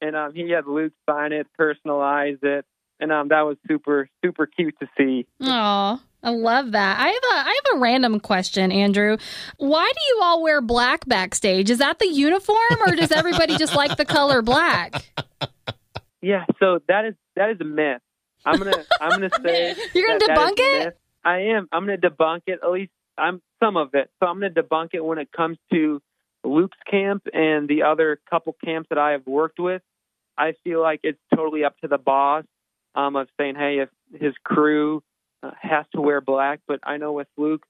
and 0.00 0.14
um, 0.14 0.32
he 0.34 0.50
had 0.50 0.66
Luke 0.66 0.92
sign 1.08 1.32
it, 1.32 1.46
personalize 1.58 2.38
it, 2.42 2.64
and 3.00 3.10
um, 3.10 3.28
that 3.28 3.42
was 3.42 3.56
super 3.66 4.08
super 4.24 4.46
cute 4.46 4.74
to 4.80 4.88
see. 4.96 5.26
Oh, 5.40 6.00
I 6.22 6.30
love 6.30 6.72
that. 6.72 6.98
I 7.00 7.08
have 7.08 7.14
a 7.14 7.48
I 7.48 7.60
have 7.64 7.76
a 7.76 7.80
random 7.80 8.20
question, 8.20 8.70
Andrew. 8.70 9.16
Why 9.56 9.90
do 9.92 10.00
you 10.14 10.20
all 10.22 10.42
wear 10.42 10.60
black 10.60 11.06
backstage? 11.06 11.70
Is 11.70 11.78
that 11.78 11.98
the 11.98 12.06
uniform, 12.06 12.76
or 12.86 12.94
does 12.94 13.10
everybody 13.10 13.56
just 13.56 13.74
like 13.74 13.96
the 13.96 14.04
color 14.04 14.42
black? 14.42 15.02
Yeah, 16.22 16.44
so 16.58 16.80
that 16.88 17.06
is 17.06 17.14
that 17.36 17.50
is 17.50 17.60
a 17.60 17.64
myth. 17.64 18.02
I'm 18.44 18.58
gonna 18.58 18.84
I'm 19.00 19.10
gonna 19.10 19.30
say 19.42 19.74
You're 19.94 20.18
gonna 20.18 20.34
debunk 20.34 20.54
it? 20.56 20.84
myth. 20.86 20.94
I 21.24 21.38
am. 21.38 21.68
I'm 21.72 21.84
gonna 21.86 21.98
debunk 21.98 22.42
it. 22.46 22.60
At 22.62 22.70
least 22.70 22.92
I'm 23.18 23.42
some 23.62 23.76
of 23.76 23.94
it. 23.94 24.10
So 24.20 24.26
I'm 24.28 24.40
gonna 24.40 24.50
debunk 24.50 24.90
it 24.94 25.04
when 25.04 25.18
it 25.18 25.30
comes 25.32 25.58
to 25.72 26.00
Luke's 26.44 26.78
camp 26.90 27.26
and 27.32 27.68
the 27.68 27.82
other 27.82 28.20
couple 28.28 28.56
camps 28.64 28.88
that 28.88 28.98
I 28.98 29.12
have 29.12 29.26
worked 29.26 29.58
with. 29.58 29.82
I 30.38 30.54
feel 30.64 30.80
like 30.80 31.00
it's 31.02 31.18
totally 31.34 31.64
up 31.64 31.76
to 31.80 31.88
the 31.88 31.98
boss 31.98 32.44
um, 32.94 33.16
of 33.16 33.28
saying, 33.38 33.56
hey, 33.56 33.80
if 33.80 33.90
his 34.18 34.32
crew 34.42 35.02
uh, 35.42 35.50
has 35.60 35.84
to 35.94 36.00
wear 36.00 36.20
black, 36.20 36.60
but 36.66 36.80
I 36.82 36.96
know 36.96 37.12
with 37.12 37.28
Luke, 37.36 37.64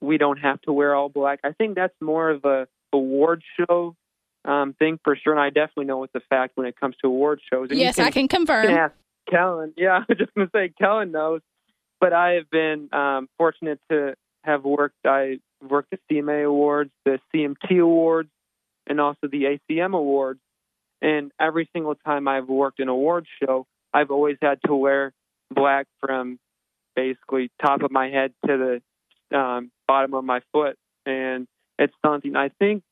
we 0.00 0.16
don't 0.18 0.38
have 0.38 0.60
to 0.62 0.72
wear 0.72 0.94
all 0.94 1.08
black. 1.08 1.40
I 1.42 1.52
think 1.52 1.74
that's 1.74 1.94
more 2.00 2.30
of 2.30 2.44
a 2.44 2.68
award 2.92 3.42
show 3.56 3.96
um, 4.44 4.74
thing 4.78 5.00
for 5.02 5.16
sure, 5.16 5.32
and 5.32 5.40
I 5.40 5.50
definitely 5.50 5.86
know 5.86 6.04
it's 6.04 6.14
a 6.14 6.20
fact 6.28 6.56
when 6.56 6.66
it 6.66 6.78
comes 6.78 6.94
to 7.02 7.08
award 7.08 7.40
shows. 7.50 7.70
And 7.70 7.78
you 7.78 7.86
yes, 7.86 7.98
I 7.98 8.10
can 8.10 8.22
you 8.22 8.28
confirm. 8.28 8.66
can 8.66 8.76
ask 8.76 8.94
Kellen. 9.30 9.74
Yeah, 9.76 9.98
I 9.98 10.04
was 10.08 10.18
just 10.18 10.34
to 10.36 10.48
say 10.54 10.72
Kellen 10.78 11.12
knows. 11.12 11.40
But 12.00 12.12
I 12.12 12.32
have 12.32 12.50
been 12.50 12.88
um, 12.92 13.28
fortunate 13.38 13.80
to 13.90 14.14
have 14.42 14.64
worked. 14.64 14.96
I 15.06 15.38
worked 15.66 15.90
the 15.90 15.98
CMA 16.10 16.44
Awards, 16.46 16.90
the 17.04 17.18
CMT 17.34 17.80
Awards, 17.80 18.28
and 18.86 19.00
also 19.00 19.26
the 19.28 19.58
ACM 19.70 19.96
Awards. 19.96 20.40
And 21.00 21.32
every 21.40 21.68
single 21.72 21.94
time 21.94 22.28
I've 22.28 22.48
worked 22.48 22.80
in 22.80 22.84
an 22.84 22.88
awards 22.90 23.26
show, 23.42 23.66
I've 23.92 24.10
always 24.10 24.36
had 24.42 24.58
to 24.66 24.74
wear 24.74 25.12
black 25.50 25.86
from 26.00 26.38
basically 26.96 27.50
top 27.62 27.82
of 27.82 27.90
my 27.90 28.08
head 28.08 28.32
to 28.46 28.80
the 29.30 29.36
um, 29.36 29.70
bottom 29.86 30.14
of 30.14 30.24
my 30.24 30.40
foot. 30.52 30.76
And 31.06 31.46
it's 31.78 31.94
something 32.04 32.36
I 32.36 32.50
think 32.58 32.82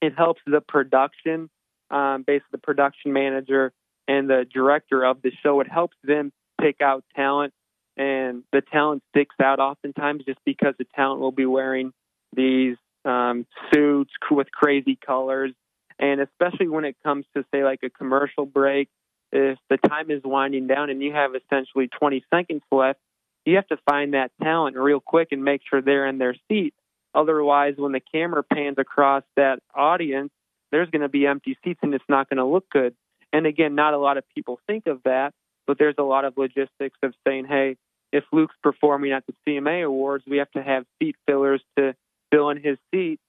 it 0.00 0.14
helps 0.16 0.40
the 0.46 0.60
production, 0.60 1.50
um, 1.90 2.24
basically 2.26 2.48
the 2.52 2.58
production 2.58 3.12
manager 3.12 3.72
and 4.08 4.28
the 4.28 4.46
director 4.52 5.04
of 5.04 5.22
the 5.22 5.30
show. 5.42 5.60
It 5.60 5.70
helps 5.70 5.96
them 6.02 6.32
pick 6.60 6.80
out 6.80 7.04
talent 7.14 7.52
and 7.98 8.44
the 8.52 8.60
talent 8.60 9.02
sticks 9.10 9.34
out 9.42 9.58
oftentimes 9.58 10.24
just 10.24 10.38
because 10.46 10.74
the 10.78 10.86
talent 10.94 11.20
will 11.20 11.32
be 11.32 11.46
wearing 11.46 11.92
these 12.34 12.76
um, 13.04 13.44
suits 13.72 14.12
with 14.30 14.50
crazy 14.52 14.96
colors, 15.04 15.52
and 15.98 16.20
especially 16.20 16.68
when 16.68 16.84
it 16.84 16.96
comes 17.02 17.26
to 17.36 17.44
say 17.52 17.64
like 17.64 17.80
a 17.82 17.90
commercial 17.90 18.46
break, 18.46 18.88
if 19.32 19.58
the 19.68 19.76
time 19.76 20.10
is 20.10 20.22
winding 20.24 20.68
down 20.68 20.90
and 20.90 21.02
you 21.02 21.12
have 21.12 21.32
essentially 21.34 21.88
20 21.88 22.24
seconds 22.32 22.62
left, 22.70 23.00
you 23.44 23.56
have 23.56 23.66
to 23.66 23.78
find 23.88 24.14
that 24.14 24.30
talent 24.42 24.76
real 24.76 25.00
quick 25.00 25.28
and 25.32 25.42
make 25.42 25.62
sure 25.68 25.82
they're 25.82 26.06
in 26.06 26.18
their 26.18 26.36
seat. 26.48 26.74
Otherwise, 27.14 27.74
when 27.76 27.92
the 27.92 28.00
camera 28.00 28.44
pans 28.44 28.76
across 28.78 29.24
that 29.36 29.60
audience, 29.74 30.30
there's 30.70 30.90
going 30.90 31.02
to 31.02 31.08
be 31.08 31.26
empty 31.26 31.58
seats 31.64 31.80
and 31.82 31.94
it's 31.94 32.04
not 32.08 32.28
going 32.28 32.38
to 32.38 32.44
look 32.44 32.68
good. 32.70 32.94
And 33.32 33.46
again, 33.46 33.74
not 33.74 33.94
a 33.94 33.98
lot 33.98 34.16
of 34.16 34.24
people 34.34 34.58
think 34.66 34.86
of 34.86 35.02
that, 35.04 35.32
but 35.66 35.78
there's 35.78 35.96
a 35.98 36.02
lot 36.02 36.24
of 36.24 36.36
logistics 36.36 36.98
of 37.02 37.12
saying, 37.26 37.46
hey, 37.46 37.76
if 38.12 38.24
Luke's 38.32 38.56
performing 38.62 39.12
at 39.12 39.24
the 39.26 39.34
CMA 39.46 39.84
Awards, 39.84 40.24
we 40.26 40.38
have 40.38 40.50
to 40.52 40.62
have 40.62 40.84
seat 40.98 41.16
fillers 41.26 41.62
to 41.76 41.94
fill 42.32 42.50
in 42.50 42.62
his 42.62 42.78
seat, 42.92 43.20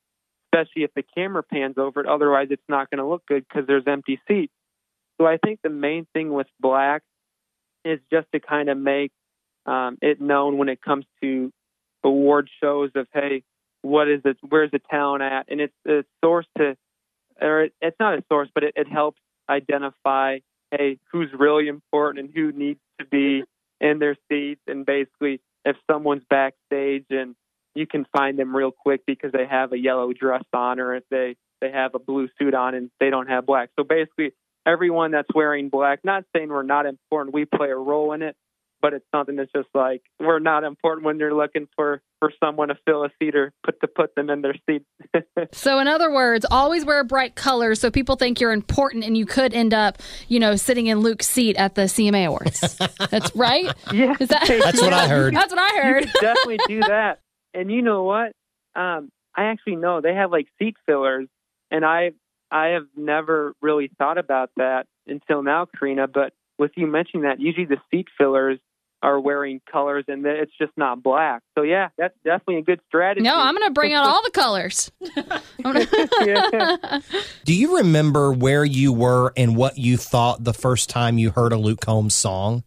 especially 0.48 0.84
if 0.84 0.94
the 0.96 1.04
camera 1.16 1.44
pans 1.44 1.78
over 1.78 2.00
it. 2.00 2.08
Otherwise, 2.08 2.48
it's 2.50 2.62
not 2.70 2.90
going 2.90 3.00
to 3.00 3.06
look 3.06 3.26
good 3.26 3.46
because 3.48 3.68
there's 3.68 3.84
empty 3.88 4.22
seats. 4.28 4.54
So 5.20 5.28
I 5.28 5.38
think 5.38 5.60
the 5.62 5.70
main 5.70 6.08
thing 6.14 6.32
with 6.32 6.48
black 6.62 7.02
is 7.84 8.00
just 8.12 8.28
to 8.34 8.40
kind 8.40 8.70
of 8.70 8.78
make 8.78 9.12
um, 9.66 9.98
it 10.02 10.22
known 10.22 10.58
when 10.58 10.70
it 10.70 10.82
comes 10.82 11.06
to 11.22 11.52
award 12.04 12.50
shows 12.62 12.92
of 12.96 13.08
hey, 13.14 13.44
what 13.82 14.10
is 14.10 14.22
it? 14.26 14.38
Where's 14.48 14.72
the 14.72 14.80
talent 14.90 15.24
at? 15.24 15.46
And 15.50 15.62
it's 15.62 15.74
a 15.88 16.04
source 16.24 16.46
to, 16.58 16.76
or 17.42 17.64
it, 17.64 17.74
it's 17.82 17.98
not 18.00 18.18
a 18.18 18.24
source, 18.30 18.50
but 18.54 18.64
it, 18.64 18.74
it 18.76 18.88
helps 18.88 19.20
identify 19.50 20.40
hey, 20.72 21.00
who's 21.12 21.30
really 21.38 21.68
important 21.68 22.26
and 22.26 22.36
who 22.36 22.52
needs 22.52 22.80
to 23.00 23.06
be 23.06 23.44
in 23.82 24.00
their 24.00 24.16
seats. 24.30 24.62
And 24.68 24.86
basically, 24.86 25.42
if 25.66 25.76
someone's 25.90 26.24
backstage 26.30 27.06
and 27.10 27.36
you 27.76 27.88
can 27.88 28.06
find 28.16 28.38
them 28.38 28.56
real 28.56 28.72
quick 28.72 29.02
because 29.06 29.32
they 29.32 29.46
have 29.46 29.74
a 29.74 29.78
yellow 29.78 30.12
dress 30.14 30.44
on 30.54 30.80
or 30.80 30.96
if 30.96 31.04
they 31.10 31.36
they 31.62 31.72
have 31.72 31.94
a 31.94 32.00
blue 32.00 32.30
suit 32.40 32.54
on 32.54 32.74
and 32.74 32.90
they 33.00 33.10
don't 33.10 33.28
have 33.28 33.46
black. 33.46 33.70
So 33.78 33.84
basically, 33.84 34.32
everyone 34.66 35.12
that's 35.12 35.28
wearing 35.36 35.70
black, 35.70 36.00
not 36.04 36.24
saying 36.34 36.50
we're 36.50 36.64
not 36.64 36.86
important, 36.86 37.34
we 37.34 37.46
play 37.46 37.70
a 37.70 37.76
role 37.76 38.14
in 38.14 38.22
it, 38.22 38.36
but 38.82 38.94
it's 38.94 39.06
something 39.14 39.36
that's 39.36 39.52
just 39.52 39.70
like 39.74 40.02
we're 40.20 40.40
not 40.40 40.64
important 40.64 41.06
when 41.06 41.20
you're 41.20 41.34
looking 41.34 41.68
for 41.76 42.02
for 42.20 42.32
someone 42.44 42.68
to 42.68 42.78
fill 42.86 43.04
a 43.04 43.10
seat 43.22 43.36
or 43.36 43.54
put 43.64 43.80
to 43.82 43.88
put 43.88 44.16
them 44.16 44.30
in 44.30 44.42
their 44.42 44.56
seat. 44.70 44.84
so 45.52 45.80
in 45.80 45.88
other 45.88 46.12
words, 46.12 46.46
always 46.50 46.86
wear 46.86 47.04
bright 47.04 47.36
colors 47.36 47.80
so 47.80 47.90
people 47.90 48.16
think 48.16 48.40
you're 48.40 48.52
important 48.52 49.04
and 49.04 49.18
you 49.18 49.26
could 49.26 49.54
end 49.54 49.74
up, 49.74 49.98
you 50.28 50.40
know, 50.40 50.56
sitting 50.56 50.88
in 50.88 51.00
Luke's 51.00 51.28
seat 51.28 51.56
at 51.58 51.76
the 51.76 51.84
CMA 51.84 52.28
Awards. 52.28 52.78
that's 53.10 53.36
right? 53.36 53.74
Yeah. 53.92 54.16
That 54.20 54.62
That's 54.64 54.82
what 54.82 54.94
I 54.94 55.08
heard. 55.08 55.34
That's 55.34 55.52
what 55.52 55.60
I 55.60 55.82
heard. 55.82 56.10
definitely 56.20 56.60
do 56.68 56.82
that. 56.82 57.20
And 57.54 57.72
you 57.72 57.82
know 57.82 58.04
what? 58.04 58.34
Um, 58.76 59.10
I 59.36 59.46
actually 59.46 59.78
know 59.78 60.02
they 60.02 60.14
have 60.14 60.32
like 60.32 60.48
seat 60.60 60.76
fillers 60.86 61.28
and 61.72 61.86
I 61.86 62.12
I 62.52 62.70
have 62.70 62.88
never 62.96 63.54
really 63.62 63.92
thought 63.98 64.18
about 64.18 64.50
that 64.58 64.88
until 65.08 65.44
now, 65.44 65.68
Karina, 65.78 66.08
but 66.08 66.34
with 66.58 66.72
you 66.76 66.88
mentioning 66.88 67.24
that, 67.24 67.40
usually 67.40 67.66
the 67.66 67.78
seat 67.92 68.08
fillers 68.18 68.60
are 69.02 69.20
wearing 69.20 69.62
colors 69.72 70.06
and 70.08 70.26
it's 70.26 70.52
just 70.58 70.72
not 70.76 71.02
black. 71.02 71.42
So 71.58 71.64
yeah, 71.64 71.90
that's 71.98 72.16
definitely 72.24 72.58
a 72.58 72.62
good 72.64 72.82
strategy. 72.88 73.24
No, 73.24 73.36
I'm 73.36 73.56
going 73.56 73.68
to 73.68 73.74
bring 73.74 73.94
out 73.94 74.06
all 74.06 74.22
the 74.24 74.32
colors. 74.32 74.92
yeah. 76.26 77.00
Do 77.46 77.54
you 77.54 77.78
remember 77.78 78.32
where 78.32 78.66
you 78.66 78.92
were 78.92 79.32
and 79.38 79.56
what 79.56 79.78
you 79.78 79.98
thought 79.98 80.44
the 80.44 80.54
first 80.54 80.90
time 80.90 81.18
you 81.18 81.32
heard 81.32 81.54
a 81.54 81.58
Luke 81.58 81.80
Combs 81.82 82.14
song? 82.14 82.64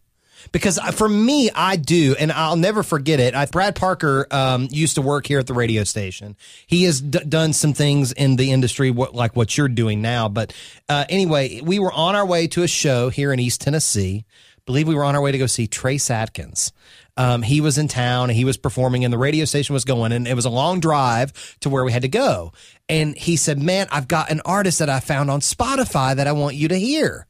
Because 0.51 0.77
for 0.93 1.07
me, 1.07 1.49
I 1.55 1.77
do, 1.77 2.15
and 2.19 2.31
I'll 2.31 2.57
never 2.57 2.83
forget 2.83 3.21
it. 3.21 3.33
I, 3.33 3.45
Brad 3.45 3.75
Parker 3.75 4.27
um, 4.29 4.67
used 4.71 4.95
to 4.95 5.01
work 5.01 5.25
here 5.25 5.39
at 5.39 5.47
the 5.47 5.53
radio 5.53 5.85
station. 5.85 6.35
He 6.67 6.83
has 6.83 6.99
d- 6.99 7.19
done 7.27 7.53
some 7.53 7.73
things 7.73 8.11
in 8.11 8.35
the 8.35 8.51
industry, 8.51 8.91
what, 8.91 9.15
like 9.15 9.37
what 9.37 9.57
you're 9.57 9.69
doing 9.69 10.01
now. 10.01 10.27
But 10.27 10.53
uh, 10.89 11.05
anyway, 11.07 11.61
we 11.61 11.79
were 11.79 11.93
on 11.93 12.15
our 12.15 12.25
way 12.25 12.47
to 12.47 12.63
a 12.63 12.67
show 12.67 13.09
here 13.09 13.31
in 13.31 13.39
East 13.39 13.61
Tennessee 13.61 14.25
believe 14.65 14.87
we 14.87 14.95
were 14.95 15.03
on 15.03 15.15
our 15.15 15.21
way 15.21 15.31
to 15.31 15.37
go 15.37 15.45
see 15.45 15.67
Trace 15.67 16.09
Adkins. 16.09 16.71
Um, 17.15 17.43
he 17.43 17.61
was 17.61 17.77
in 17.77 17.87
town 17.87 18.29
and 18.29 18.37
he 18.37 18.45
was 18.45 18.57
performing 18.57 19.03
and 19.05 19.13
the 19.13 19.19
radio 19.19 19.45
station 19.45 19.73
was 19.73 19.85
going 19.85 20.11
and 20.11 20.27
it 20.27 20.33
was 20.33 20.45
a 20.45 20.49
long 20.49 20.79
drive 20.79 21.57
to 21.59 21.69
where 21.69 21.83
we 21.83 21.91
had 21.91 22.01
to 22.01 22.07
go. 22.07 22.53
And 22.89 23.15
he 23.15 23.35
said, 23.35 23.61
man, 23.61 23.87
I've 23.91 24.07
got 24.07 24.31
an 24.31 24.41
artist 24.45 24.79
that 24.79 24.89
I 24.89 24.99
found 24.99 25.29
on 25.29 25.39
Spotify 25.41 26.15
that 26.15 26.27
I 26.27 26.31
want 26.31 26.55
you 26.55 26.67
to 26.69 26.79
hear. 26.79 27.27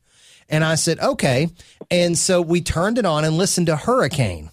And 0.47 0.63
I 0.63 0.75
said, 0.75 0.99
okay. 0.99 1.49
And 1.91 2.17
so 2.17 2.41
we 2.41 2.61
turned 2.61 2.97
it 2.97 3.05
on 3.05 3.25
and 3.25 3.37
listened 3.37 3.67
to 3.67 3.75
Hurricane. 3.75 4.49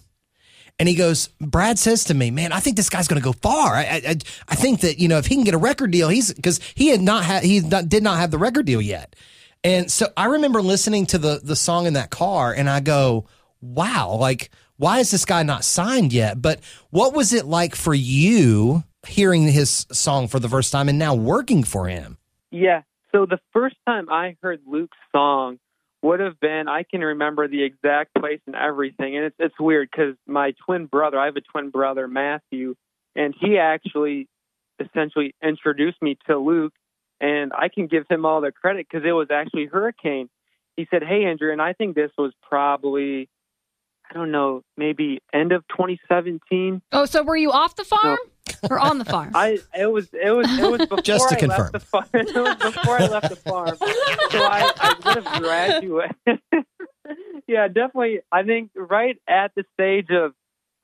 And 0.79 0.89
he 0.89 0.95
goes, 0.95 1.27
Brad 1.39 1.77
says 1.77 2.05
to 2.05 2.13
me, 2.13 2.31
man, 2.31 2.51
I 2.51 2.59
think 2.59 2.75
this 2.75 2.89
guy's 2.89 3.07
going 3.07 3.21
to 3.21 3.23
go 3.23 3.33
far. 3.33 3.75
I, 3.75 4.01
I, 4.07 4.15
I 4.47 4.55
think 4.55 4.81
that, 4.81 4.99
you 4.99 5.07
know, 5.07 5.19
if 5.19 5.27
he 5.27 5.35
can 5.35 5.43
get 5.43 5.53
a 5.53 5.59
record 5.59 5.91
deal, 5.91 6.09
he's 6.09 6.33
because 6.33 6.59
he 6.73 6.87
had 6.87 7.01
not 7.01 7.23
had, 7.23 7.43
he 7.43 7.59
not, 7.59 7.87
did 7.87 8.01
not 8.01 8.17
have 8.17 8.31
the 8.31 8.39
record 8.39 8.65
deal 8.65 8.81
yet. 8.81 9.15
And 9.63 9.91
so 9.91 10.07
I 10.17 10.25
remember 10.25 10.61
listening 10.61 11.05
to 11.07 11.17
the 11.17 11.39
the 11.43 11.55
song 11.55 11.85
in 11.85 11.93
that 11.93 12.09
car 12.09 12.53
and 12.53 12.69
I 12.69 12.79
go, 12.79 13.25
wow, 13.61 14.15
like 14.15 14.49
why 14.77 14.99
is 14.99 15.11
this 15.11 15.25
guy 15.25 15.43
not 15.43 15.63
signed 15.63 16.11
yet? 16.11 16.41
But 16.41 16.59
what 16.89 17.13
was 17.13 17.33
it 17.33 17.45
like 17.45 17.75
for 17.75 17.93
you 17.93 18.83
hearing 19.05 19.47
his 19.47 19.85
song 19.91 20.27
for 20.27 20.39
the 20.39 20.49
first 20.49 20.71
time 20.71 20.89
and 20.89 20.97
now 20.97 21.13
working 21.13 21.63
for 21.63 21.87
him? 21.87 22.17
Yeah. 22.49 22.81
So 23.11 23.25
the 23.25 23.39
first 23.53 23.75
time 23.85 24.09
I 24.09 24.37
heard 24.41 24.61
Luke's 24.65 24.97
song 25.11 25.59
would 26.01 26.19
have 26.19 26.39
been 26.39 26.67
I 26.67 26.81
can 26.81 27.01
remember 27.01 27.47
the 27.47 27.63
exact 27.63 28.15
place 28.15 28.41
and 28.47 28.55
everything. 28.55 29.15
And 29.15 29.25
it's 29.25 29.35
it's 29.37 29.59
weird 29.59 29.89
because 29.91 30.15
my 30.25 30.53
twin 30.65 30.87
brother, 30.87 31.19
I 31.19 31.25
have 31.25 31.35
a 31.35 31.41
twin 31.41 31.69
brother, 31.69 32.07
Matthew, 32.07 32.75
and 33.15 33.35
he 33.39 33.59
actually 33.59 34.27
essentially 34.79 35.35
introduced 35.43 36.01
me 36.01 36.17
to 36.27 36.37
Luke 36.37 36.73
and 37.21 37.53
I 37.53 37.69
can 37.69 37.87
give 37.87 38.05
him 38.09 38.25
all 38.25 38.41
the 38.41 38.51
credit 38.51 38.87
because 38.89 39.07
it 39.07 39.11
was 39.11 39.27
actually 39.31 39.67
Hurricane. 39.67 40.27
He 40.75 40.87
said, 40.89 41.03
"Hey, 41.03 41.25
Andrew," 41.25 41.51
and 41.51 41.61
I 41.61 41.73
think 41.73 41.95
this 41.95 42.11
was 42.17 42.33
probably, 42.41 43.29
I 44.09 44.13
don't 44.13 44.31
know, 44.31 44.63
maybe 44.75 45.21
end 45.31 45.51
of 45.51 45.65
2017. 45.69 46.81
Oh, 46.91 47.05
so 47.05 47.23
were 47.23 47.37
you 47.37 47.51
off 47.51 47.75
the 47.75 47.83
farm 47.83 48.17
no. 48.63 48.69
or 48.69 48.79
on 48.79 48.97
the 48.97 49.05
farm? 49.05 49.31
I 49.35 49.59
it 49.77 49.91
was 49.91 50.09
it 50.13 50.31
was 50.31 50.47
it 50.59 50.69
was 50.69 50.79
before 50.79 50.97
Just 51.03 51.29
to 51.29 51.35
I 51.35 51.39
confirm. 51.39 51.59
left 51.59 51.73
the 51.73 51.79
farm. 51.79 52.05
It 52.13 52.35
was 52.35 52.55
before 52.73 52.97
I 52.97 53.07
left 53.07 53.29
the 53.29 53.35
farm, 53.35 53.77
so 53.77 53.85
I, 53.85 54.71
I 54.77 54.95
would 55.05 55.23
have 55.23 55.41
graduated. 55.41 56.39
yeah, 57.47 57.67
definitely. 57.67 58.21
I 58.31 58.43
think 58.43 58.71
right 58.75 59.17
at 59.27 59.53
the 59.55 59.63
stage 59.73 60.09
of 60.09 60.33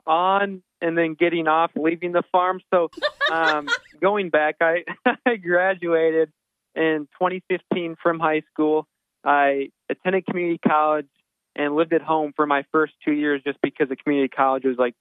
on 0.05 0.61
and 0.81 0.97
then 0.97 1.15
getting 1.15 1.47
off, 1.47 1.71
leaving 1.75 2.11
the 2.11 2.23
farm. 2.31 2.61
So 2.73 2.89
um, 3.31 3.67
going 4.01 4.29
back, 4.29 4.55
I, 4.61 4.83
I 5.25 5.35
graduated 5.35 6.31
in 6.75 7.07
2015 7.19 7.95
from 8.01 8.19
high 8.19 8.43
school. 8.51 8.87
I 9.23 9.69
attended 9.89 10.25
community 10.25 10.59
college 10.65 11.07
and 11.55 11.75
lived 11.75 11.93
at 11.93 12.01
home 12.01 12.33
for 12.35 12.45
my 12.45 12.63
first 12.71 12.93
two 13.03 13.11
years 13.11 13.41
just 13.45 13.57
because 13.61 13.89
the 13.89 13.95
community 13.95 14.29
college 14.29 14.63
was 14.63 14.77
like 14.77 14.93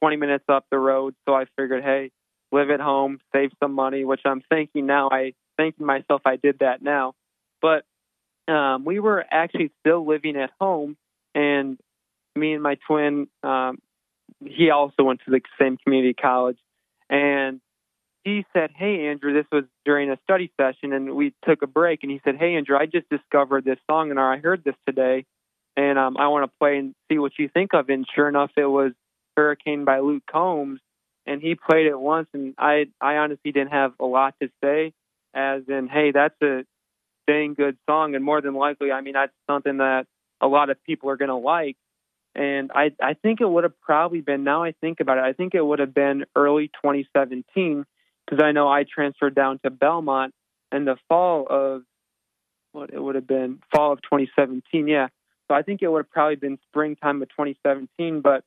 20 0.00 0.16
minutes 0.16 0.44
up 0.48 0.66
the 0.70 0.78
road. 0.78 1.14
So 1.26 1.34
I 1.34 1.46
figured, 1.56 1.82
hey, 1.82 2.10
live 2.52 2.70
at 2.70 2.80
home, 2.80 3.18
save 3.34 3.50
some 3.62 3.72
money, 3.72 4.04
which 4.04 4.20
I'm 4.24 4.42
thinking 4.50 4.86
now. 4.86 5.08
I 5.10 5.32
thinking 5.56 5.86
myself 5.86 6.22
I 6.24 6.36
did 6.36 6.58
that 6.60 6.82
now. 6.82 7.14
But 7.60 7.84
um, 8.52 8.84
we 8.84 9.00
were 9.00 9.24
actually 9.30 9.70
still 9.80 10.06
living 10.06 10.36
at 10.36 10.50
home, 10.60 10.96
and 11.34 11.78
me 12.36 12.52
and 12.52 12.62
my 12.62 12.76
twin 12.86 13.28
um, 13.42 13.78
he 14.44 14.70
also 14.70 15.04
went 15.04 15.20
to 15.24 15.30
the 15.30 15.40
same 15.60 15.76
community 15.78 16.14
college, 16.14 16.58
and 17.10 17.60
he 18.24 18.44
said, 18.52 18.70
"Hey, 18.74 19.08
Andrew, 19.08 19.32
this 19.32 19.46
was 19.50 19.64
during 19.84 20.10
a 20.10 20.18
study 20.24 20.50
session, 20.60 20.92
and 20.92 21.14
we 21.14 21.34
took 21.44 21.62
a 21.62 21.66
break, 21.66 22.02
and 22.02 22.10
he 22.10 22.20
said, 22.24 22.36
"Hey, 22.36 22.54
Andrew, 22.54 22.76
I 22.76 22.86
just 22.86 23.08
discovered 23.08 23.64
this 23.64 23.78
song, 23.90 24.10
and 24.10 24.20
I 24.20 24.38
heard 24.38 24.64
this 24.64 24.76
today, 24.86 25.24
and 25.76 25.98
um, 25.98 26.16
I 26.16 26.28
want 26.28 26.50
to 26.50 26.58
play 26.58 26.78
and 26.78 26.94
see 27.10 27.18
what 27.18 27.32
you 27.38 27.48
think 27.48 27.74
of 27.74 27.90
it." 27.90 27.94
And 27.94 28.06
sure 28.14 28.28
enough, 28.28 28.50
it 28.56 28.66
was 28.66 28.92
"Hurricane" 29.36 29.84
by 29.84 30.00
Luke 30.00 30.24
Combs, 30.30 30.80
and 31.26 31.42
he 31.42 31.54
played 31.54 31.86
it 31.86 31.98
once, 31.98 32.28
and 32.32 32.54
I, 32.58 32.86
I 33.00 33.16
honestly 33.16 33.52
didn't 33.52 33.72
have 33.72 33.92
a 34.00 34.06
lot 34.06 34.34
to 34.40 34.48
say, 34.62 34.92
as 35.34 35.62
in, 35.68 35.88
"Hey, 35.88 36.12
that's 36.12 36.40
a 36.42 36.64
dang 37.26 37.54
good 37.54 37.76
song," 37.88 38.14
and 38.14 38.24
more 38.24 38.40
than 38.40 38.54
likely, 38.54 38.92
I 38.92 39.00
mean, 39.00 39.14
that's 39.14 39.32
something 39.48 39.78
that 39.78 40.06
a 40.40 40.46
lot 40.46 40.70
of 40.70 40.82
people 40.84 41.10
are 41.10 41.16
going 41.16 41.28
to 41.28 41.36
like 41.36 41.76
and 42.34 42.70
I 42.74 42.92
I 43.02 43.14
think 43.14 43.40
it 43.40 43.48
would 43.48 43.64
have 43.64 43.78
probably 43.80 44.20
been 44.20 44.44
now 44.44 44.62
I 44.62 44.72
think 44.80 45.00
about 45.00 45.18
it 45.18 45.24
I 45.24 45.32
think 45.32 45.54
it 45.54 45.64
would 45.64 45.78
have 45.78 45.94
been 45.94 46.24
early 46.34 46.68
2017 46.68 47.84
because 48.24 48.42
I 48.42 48.52
know 48.52 48.68
I 48.68 48.84
transferred 48.84 49.34
down 49.34 49.58
to 49.64 49.70
Belmont 49.70 50.34
in 50.70 50.84
the 50.84 50.96
fall 51.08 51.46
of 51.48 51.82
what 52.72 52.90
it 52.90 53.02
would 53.02 53.16
have 53.16 53.26
been 53.26 53.60
fall 53.74 53.92
of 53.92 54.02
2017 54.02 54.88
yeah. 54.88 55.08
So 55.48 55.54
I 55.54 55.62
think 55.62 55.82
it 55.82 55.88
would 55.88 56.04
have 56.04 56.10
probably 56.10 56.36
been 56.36 56.58
springtime 56.68 57.20
of 57.22 57.28
2017 57.28 58.20
but 58.20 58.44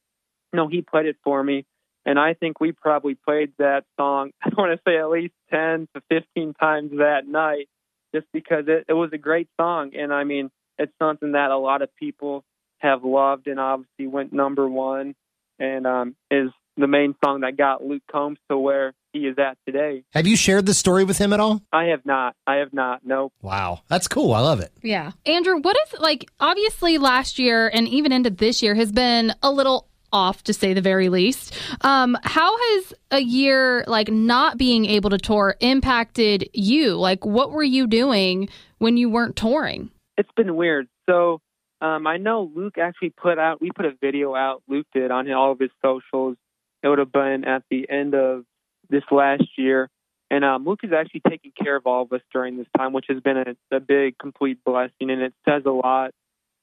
no 0.54 0.68
he 0.68 0.82
played 0.82 1.06
it 1.06 1.18
for 1.24 1.44
me. 1.44 1.66
And 2.08 2.20
I 2.20 2.36
think 2.36 2.60
we 2.60 2.72
probably 2.72 3.16
played 3.16 3.54
that 3.60 3.86
song 4.00 4.32
I 4.44 4.50
want 4.58 4.72
to 4.72 4.82
say 4.88 4.98
at 4.98 5.10
least 5.10 5.34
10 5.52 5.88
to 5.94 6.02
15 6.10 6.54
times 6.56 6.92
that 6.98 7.28
night 7.28 7.70
just 8.16 8.28
because 8.32 8.66
it, 8.68 8.86
it 8.88 8.94
was 8.94 9.12
a 9.14 9.18
great 9.20 9.50
song. 9.60 9.92
And 9.96 10.12
I 10.12 10.24
mean 10.24 10.50
it's 10.80 10.94
something 11.00 11.34
that 11.34 11.52
a 11.52 11.58
lot 11.58 11.84
of 11.84 11.96
people 11.96 12.44
have 12.86 13.04
loved 13.04 13.48
and 13.48 13.60
obviously 13.60 14.08
went 14.08 14.32
number 14.34 14.68
one 14.68 15.16
and 15.60 15.88
um, 15.88 16.16
is 16.30 16.50
the 16.78 16.88
main 16.88 17.16
song 17.24 17.42
that 17.42 17.58
got 17.58 17.84
Luke 17.84 18.04
Combs 18.12 18.38
to 18.50 18.58
where 18.58 18.94
he 19.14 19.20
is 19.20 19.38
at 19.38 19.58
today. 19.66 20.04
Have 20.12 20.28
you 20.28 20.36
shared 20.36 20.66
the 20.66 20.74
story 20.74 21.06
with 21.06 21.18
him 21.18 21.32
at 21.32 21.40
all? 21.40 21.62
I 21.72 21.86
have 21.86 22.06
not. 22.06 22.36
I 22.46 22.56
have 22.56 22.74
not. 22.74 23.02
Nope. 23.06 23.34
Wow, 23.42 23.82
that's 23.88 24.08
cool. 24.08 24.34
I 24.34 24.42
love 24.42 24.60
it. 24.60 24.72
Yeah. 24.82 25.12
Andrew, 25.26 25.60
what 25.60 25.78
is 25.88 26.00
like 26.00 26.30
obviously 26.40 26.98
last 26.98 27.40
year 27.40 27.70
and 27.74 27.88
even 27.88 28.12
into 28.12 28.30
this 28.30 28.62
year 28.62 28.76
has 28.76 28.92
been 28.92 29.34
a 29.42 29.52
little 29.52 29.88
off 30.12 30.44
to 30.44 30.54
say 30.54 30.74
the 30.74 30.82
very 30.82 31.10
least. 31.10 31.54
Um, 31.82 32.18
how 32.24 32.58
has 32.58 32.94
a 33.12 33.20
year 33.20 33.84
like 33.88 34.10
not 34.10 34.58
being 34.58 34.86
able 34.86 35.10
to 35.10 35.18
tour 35.18 35.56
impacted 35.60 36.50
you? 36.54 36.96
Like 36.96 37.26
what 37.26 37.52
were 37.52 37.64
you 37.64 37.88
doing 37.88 38.50
when 38.78 38.98
you 38.98 39.10
weren't 39.10 39.36
touring? 39.36 39.92
It's 40.18 40.32
been 40.36 40.56
weird. 40.56 40.88
So 41.10 41.42
um, 41.86 42.08
I 42.08 42.18
know 42.18 42.52
Luke 42.56 42.78
actually 42.78 43.12
put 43.12 43.38
out 43.38 43.62
we 43.62 43.70
put 43.70 43.86
a 43.86 43.94
video 44.02 44.34
out, 44.34 44.64
Luke 44.68 44.88
did 44.94 45.12
on 45.12 45.32
all 45.32 45.52
of 45.52 45.60
his 45.60 45.70
socials. 45.84 46.36
It 46.82 46.88
would 46.88 47.00
have 47.00 47.12
been 47.12 47.46
at 47.46 47.64
the 47.70 47.88
end 47.90 48.16
of 48.16 48.44
this 48.90 49.04
last 49.12 49.44
year. 49.58 49.90
And 50.32 50.44
um, 50.44 50.66
Luke 50.66 50.80
is 50.84 50.92
actually 50.92 51.22
taking 51.30 51.52
care 51.52 51.76
of 51.76 51.86
all 51.86 52.02
of 52.02 52.12
us 52.12 52.22
during 52.34 52.58
this 52.58 52.68
time, 52.76 52.94
which 52.94 53.06
has 53.10 53.20
been 53.22 53.38
a, 53.38 53.76
a 53.76 53.80
big, 53.80 54.18
complete 54.18 54.58
blessing. 54.66 55.12
And 55.12 55.22
it 55.22 55.34
says 55.48 55.62
a 55.66 55.72
lot 55.72 56.12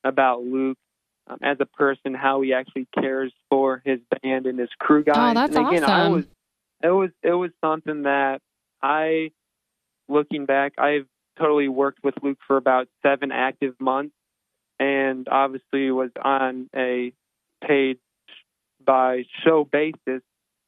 about 0.02 0.42
Luke 0.42 0.78
um, 1.28 1.38
as 1.42 1.58
a 1.60 1.66
person, 1.66 2.14
how 2.14 2.40
he 2.40 2.52
actually 2.52 2.88
cares 2.98 3.32
for 3.48 3.80
his 3.84 4.00
band 4.22 4.46
and 4.46 4.58
his 4.58 4.70
crew 4.80 5.04
guys. 5.04 5.16
Oh, 5.16 5.34
that's 5.34 5.56
and 5.56 5.68
again, 5.68 5.84
I 5.84 6.00
awesome. 6.00 6.12
was, 6.12 6.24
it 6.82 6.90
was 6.90 7.10
it 7.22 7.32
was 7.32 7.50
something 7.60 8.02
that 8.02 8.40
I, 8.82 9.30
looking 10.08 10.46
back, 10.46 10.72
I've 10.78 11.06
totally 11.38 11.68
worked 11.68 12.00
with 12.02 12.14
Luke 12.22 12.38
for 12.46 12.56
about 12.56 12.88
seven 13.02 13.30
active 13.30 13.74
months, 13.80 14.14
and 14.82 15.28
obviously 15.30 15.92
was 15.92 16.10
on 16.20 16.68
a 16.74 17.12
paid 17.64 17.98
by 18.84 19.22
show 19.44 19.64
basis 19.64 20.22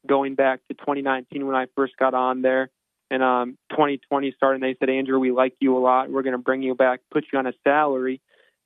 going 0.07 0.37
back 0.37 0.61
to 0.69 0.75
2019 0.75 1.45
when 1.45 1.57
I 1.57 1.67
first 1.75 1.97
got 1.97 2.15
on 2.15 2.41
there. 2.41 2.71
And 3.11 3.25
um, 3.25 3.59
2020 3.71 4.33
started, 4.37 4.63
and 4.63 4.63
they 4.63 4.79
said, 4.79 4.89
Andrew, 4.89 5.19
we 5.19 5.33
like 5.33 5.55
you 5.59 5.77
a 5.77 5.81
lot. 5.81 6.11
We're 6.11 6.23
going 6.23 6.37
to 6.37 6.43
bring 6.43 6.63
you 6.63 6.77
back, 6.77 7.01
put 7.11 7.25
you 7.33 7.39
on 7.41 7.47
a 7.47 7.53
salary. 7.65 8.21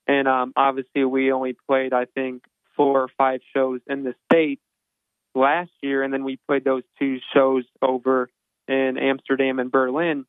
And 0.06 0.28
um, 0.28 0.52
obviously, 0.54 1.04
we 1.04 1.32
only 1.32 1.56
played, 1.66 1.94
I 1.94 2.04
think, 2.04 2.44
four 2.76 3.00
or 3.00 3.08
five 3.16 3.40
shows 3.54 3.80
in 3.88 4.04
the 4.04 4.14
States 4.30 4.62
last 5.34 5.70
year. 5.82 6.02
And 6.02 6.12
then 6.12 6.24
we 6.24 6.38
played 6.46 6.64
those 6.64 6.82
two 6.98 7.18
shows 7.34 7.64
over 7.80 8.28
in 8.68 8.98
Amsterdam 8.98 9.58
and 9.58 9.72
Berlin. 9.72 10.26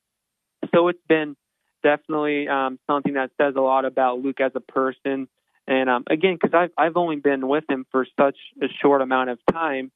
So 0.73 0.87
it's 0.87 1.03
been 1.09 1.35
definitely 1.83 2.47
um, 2.47 2.79
something 2.87 3.13
that 3.13 3.31
says 3.39 3.55
a 3.57 3.61
lot 3.61 3.85
about 3.85 4.19
Luke 4.19 4.39
as 4.39 4.51
a 4.55 4.59
person. 4.59 5.27
And 5.67 5.89
um, 5.89 6.03
again, 6.09 6.37
because 6.41 6.53
I've, 6.53 6.71
I've 6.77 6.97
only 6.97 7.17
been 7.17 7.47
with 7.47 7.63
him 7.69 7.85
for 7.91 8.05
such 8.19 8.37
a 8.61 8.67
short 8.81 9.01
amount 9.01 9.29
of 9.29 9.39
time, 9.51 9.91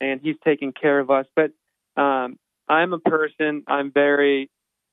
and 0.00 0.20
he's 0.20 0.36
taking 0.44 0.72
care 0.72 0.98
of 0.98 1.10
us. 1.10 1.26
But 1.34 1.52
um, 2.00 2.38
I'm 2.68 2.92
a 2.92 2.98
person. 2.98 3.64
I'm 3.66 3.90
very 3.92 4.50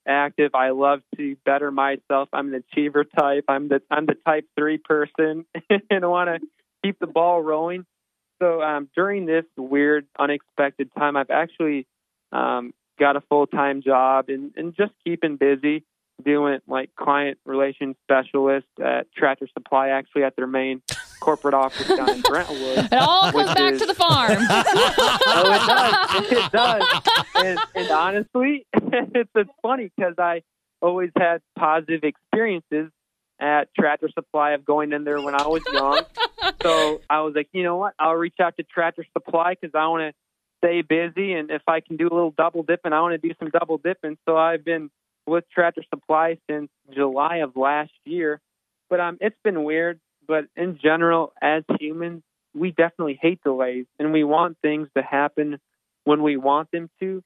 active. 0.08 0.56
I 0.56 0.70
love 0.70 1.02
to 1.18 1.36
better 1.46 1.72
myself. 1.72 2.30
I'm 2.34 2.54
an 2.54 2.64
achiever 2.72 3.04
type. 3.04 3.46
I'm 3.48 3.68
the 3.68 3.82
I'm 3.92 4.06
the 4.06 4.16
type 4.26 4.46
three 4.58 4.78
person, 4.78 5.46
and 5.90 6.04
I 6.04 6.08
want 6.08 6.30
to 6.30 6.48
keep 6.84 7.00
the 7.00 7.08
ball 7.08 7.42
rolling. 7.42 7.86
So 8.42 8.62
um, 8.62 8.90
during 8.96 9.26
this 9.26 9.46
weird, 9.56 10.08
unexpected 10.18 10.90
time, 10.98 11.16
I've 11.16 11.30
actually 11.30 11.86
um, 12.32 12.74
got 13.00 13.16
a 13.16 13.22
full 13.22 13.48
time 13.48 13.82
job 13.82 14.26
and, 14.30 14.52
and 14.56 14.76
just 14.76 14.94
keeping 15.04 15.38
busy 15.38 15.84
doing 16.22 16.60
like 16.68 16.96
client 16.96 17.38
relations 17.46 17.96
specialist 18.04 18.68
at 18.84 19.12
Tractor 19.14 19.48
Supply, 19.54 19.90
actually 19.90 20.24
at 20.24 20.36
their 20.36 20.48
main 20.48 20.82
corporate 21.20 21.54
office 21.54 21.88
down 21.88 22.10
in 22.10 22.22
Brentwood. 22.22 22.78
It 22.92 22.94
all 22.94 23.32
comes 23.32 23.54
back 23.54 23.74
is- 23.74 23.82
to 23.82 23.88
the 23.88 23.96
farm. 23.96 24.32
oh, 24.40 25.52
it 25.54 25.68
does. 25.68 26.32
It 26.32 26.52
does. 26.52 27.02
And, 27.36 27.60
and 27.76 27.92
honestly, 27.92 28.66
it's, 28.74 29.30
it's 29.36 29.50
funny 29.62 29.92
because 29.96 30.16
I 30.18 30.44
always 30.82 31.12
had 31.16 31.42
positive 31.58 32.04
experiences 32.04 32.92
at 33.40 33.74
Tractor 33.76 34.10
Supply 34.14 34.52
of 34.52 34.66
going 34.66 34.94
in 34.94 35.04
there 35.04 35.22
when 35.22 35.36
I 35.36 35.48
was 35.48 35.62
young. 35.72 36.04
so 36.62 37.02
I 37.10 37.22
was 37.22 37.34
like, 37.36 37.50
you 37.54 37.64
know 37.64 37.78
what? 37.78 37.94
I'll 38.00 38.16
reach 38.16 38.40
out 38.42 38.58
to 38.58 38.64
Tractor 38.64 39.06
Supply 39.14 39.56
because 39.60 39.74
I 39.76 39.88
want 39.88 40.12
to 40.12 40.14
stay 40.64 40.82
busy, 40.84 41.34
and 41.34 41.50
if 41.50 41.64
I 41.68 41.80
can 41.80 41.98
do 41.98 42.08
a 42.08 42.14
little 42.14 42.34
double 42.38 42.62
dipping, 42.64 42.94
I 42.94 43.02
want 43.02 43.20
to 43.20 43.28
do 43.28 43.34
some 43.40 43.50
double 43.50 43.80
dipping. 43.80 44.18
So 44.28 44.38
I've 44.38 44.64
been 44.64 44.92
with 45.32 45.46
Tractor 45.50 45.82
Supply 45.90 46.38
since 46.50 46.70
July 46.94 47.38
of 47.38 47.56
last 47.56 47.94
year. 48.04 48.42
But 48.90 49.00
um, 49.00 49.18
it's 49.22 49.38
been 49.46 49.64
weird. 49.64 50.00
But 50.28 50.46
in 50.58 50.78
general, 50.84 51.32
as 51.42 51.64
humans, 51.80 52.22
we 52.54 52.72
definitely 52.72 53.18
hate 53.20 53.40
delays, 53.44 53.86
and 53.98 54.12
we 54.12 54.26
want 54.26 54.58
things 54.62 54.90
to 54.96 55.02
happen 55.02 55.58
when 56.04 56.22
we 56.22 56.36
want 56.36 56.70
them 56.72 56.90
to. 57.00 57.24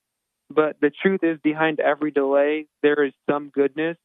But 0.51 0.77
the 0.79 0.91
truth 0.91 1.21
is, 1.23 1.39
behind 1.43 1.79
every 1.79 2.11
delay, 2.11 2.67
there 2.83 3.03
is 3.03 3.11
some 3.29 3.49
goodness, 3.49 3.97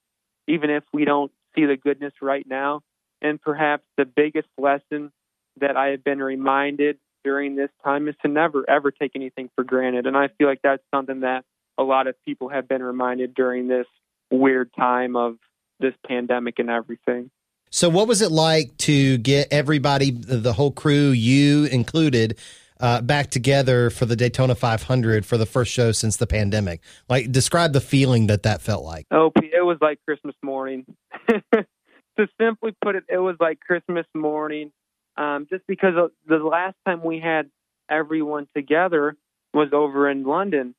even 0.49 0.71
if 0.71 0.83
we 0.95 1.05
don't 1.05 1.31
see 1.55 1.67
the 1.67 1.77
goodness 1.77 2.15
right 2.23 2.47
now. 2.49 2.81
And 3.21 3.41
perhaps 3.41 3.85
the 3.99 4.07
biggest 4.07 4.49
lesson 4.57 5.13
that 5.61 5.77
I 5.77 5.89
have 5.89 6.03
been 6.03 6.23
reminded 6.23 6.97
during 7.23 7.55
this 7.55 7.69
time 7.85 8.09
is 8.09 8.15
to 8.23 8.29
never, 8.29 8.69
ever 8.69 8.91
take 8.91 9.13
anything 9.15 9.51
for 9.55 9.63
granted. 9.63 10.07
And 10.07 10.17
I 10.17 10.29
feel 10.39 10.49
like 10.49 10.63
that's 10.63 10.83
something 10.91 11.21
that 11.21 11.45
a 11.81 11.83
lot 11.83 12.07
of 12.07 12.15
people 12.25 12.51
have 12.51 12.69
been 12.69 12.83
reminded 12.83 13.35
during 13.35 13.67
this 13.67 13.87
weird 14.31 14.71
time 14.79 15.17
of 15.17 15.37
this 15.81 15.95
pandemic 16.07 16.59
and 16.59 16.69
everything. 16.69 17.31
So, 17.71 17.89
what 17.89 18.07
was 18.07 18.21
it 18.21 18.31
like 18.31 18.77
to 18.79 19.17
get 19.19 19.49
everybody, 19.51 20.11
the 20.11 20.53
whole 20.53 20.73
crew, 20.73 21.11
you 21.11 21.65
included, 21.65 22.39
uh, 22.81 23.01
back 23.01 23.31
together 23.31 23.91
for 23.91 24.07
the 24.07 24.17
Daytona 24.17 24.55
500 24.55 25.25
for 25.25 25.39
the 25.39 25.47
first 25.47 25.73
show 25.73 25.93
since 25.93 26.17
the 26.19 26.27
pandemic? 26.27 26.81
Like, 27.09 27.33
describe 27.33 27.73
the 27.73 27.81
feeling 27.81 28.27
that 28.27 28.43
that 28.43 28.61
felt 28.61 28.85
like. 28.85 29.07
Oh, 29.11 29.31
it 29.37 29.65
was 29.65 29.79
like 29.81 30.01
Christmas 30.05 30.35
morning. 30.43 30.85
to 31.31 32.29
simply 32.39 32.75
put 32.85 32.97
it, 32.97 33.05
it 33.09 33.19
was 33.19 33.37
like 33.41 33.61
Christmas 33.61 34.07
morning. 34.15 34.73
Um, 35.17 35.47
just 35.49 35.65
because 35.67 35.95
the 36.27 36.39
last 36.39 36.77
time 36.87 37.03
we 37.03 37.21
had 37.21 37.51
everyone 37.89 38.49
together 38.55 39.17
was 39.55 39.69
over 39.73 40.11
in 40.11 40.25
London, 40.25 40.75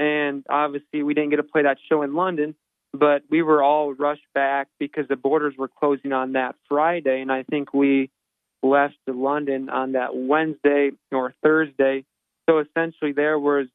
and 0.00 0.44
obviously 0.48 1.02
we 1.02 1.12
didn't 1.12 1.30
get 1.30 1.36
to 1.36 1.42
play 1.42 1.62
that 1.62 1.76
show 1.88 2.02
in 2.02 2.14
London. 2.14 2.56
But 2.92 3.22
we 3.30 3.42
were 3.42 3.62
all 3.62 3.94
rushed 3.94 4.26
back 4.34 4.66
because 4.80 5.06
the 5.06 5.14
borders 5.14 5.54
were 5.56 5.68
closing 5.68 6.12
on 6.12 6.32
that 6.32 6.56
Friday, 6.68 7.20
and 7.20 7.30
I 7.30 7.44
think 7.44 7.72
we 7.72 8.10
left 8.64 8.96
London 9.06 9.68
on 9.68 9.92
that 9.92 10.16
Wednesday 10.16 10.90
or 11.12 11.32
Thursday. 11.40 12.04
So 12.48 12.58
essentially, 12.58 13.12
there 13.12 13.38
was 13.38 13.68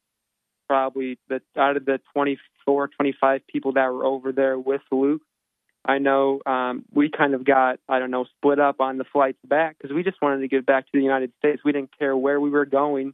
probably 0.68 1.18
the 1.30 1.42
out 1.56 1.78
of 1.78 1.86
the 1.86 2.02
24, 2.14 2.90
25 2.90 3.42
people 3.48 3.74
that 3.74 3.86
were 3.86 4.04
over 4.04 4.34
there 4.34 4.60
with 4.60 4.82
Luke. 4.92 5.22
I 5.86 6.00
know 6.00 6.42
um, 6.46 6.84
we 6.92 7.10
kind 7.10 7.36
of 7.36 7.46
got, 7.46 7.80
I 7.88 8.00
don't 8.00 8.12
know, 8.12 8.26
split 8.38 8.60
up 8.60 8.82
on 8.82 8.98
the 8.98 9.06
flights 9.06 9.38
back 9.46 9.78
because 9.78 9.96
we 9.96 10.04
just 10.04 10.22
wanted 10.22 10.42
to 10.42 10.48
get 10.48 10.66
back 10.66 10.86
to 10.86 10.92
the 10.94 11.04
United 11.04 11.32
States. 11.38 11.62
We 11.64 11.72
didn't 11.72 11.98
care 11.98 12.18
where 12.18 12.42
we 12.42 12.50
were 12.50 12.66
going. 12.66 13.14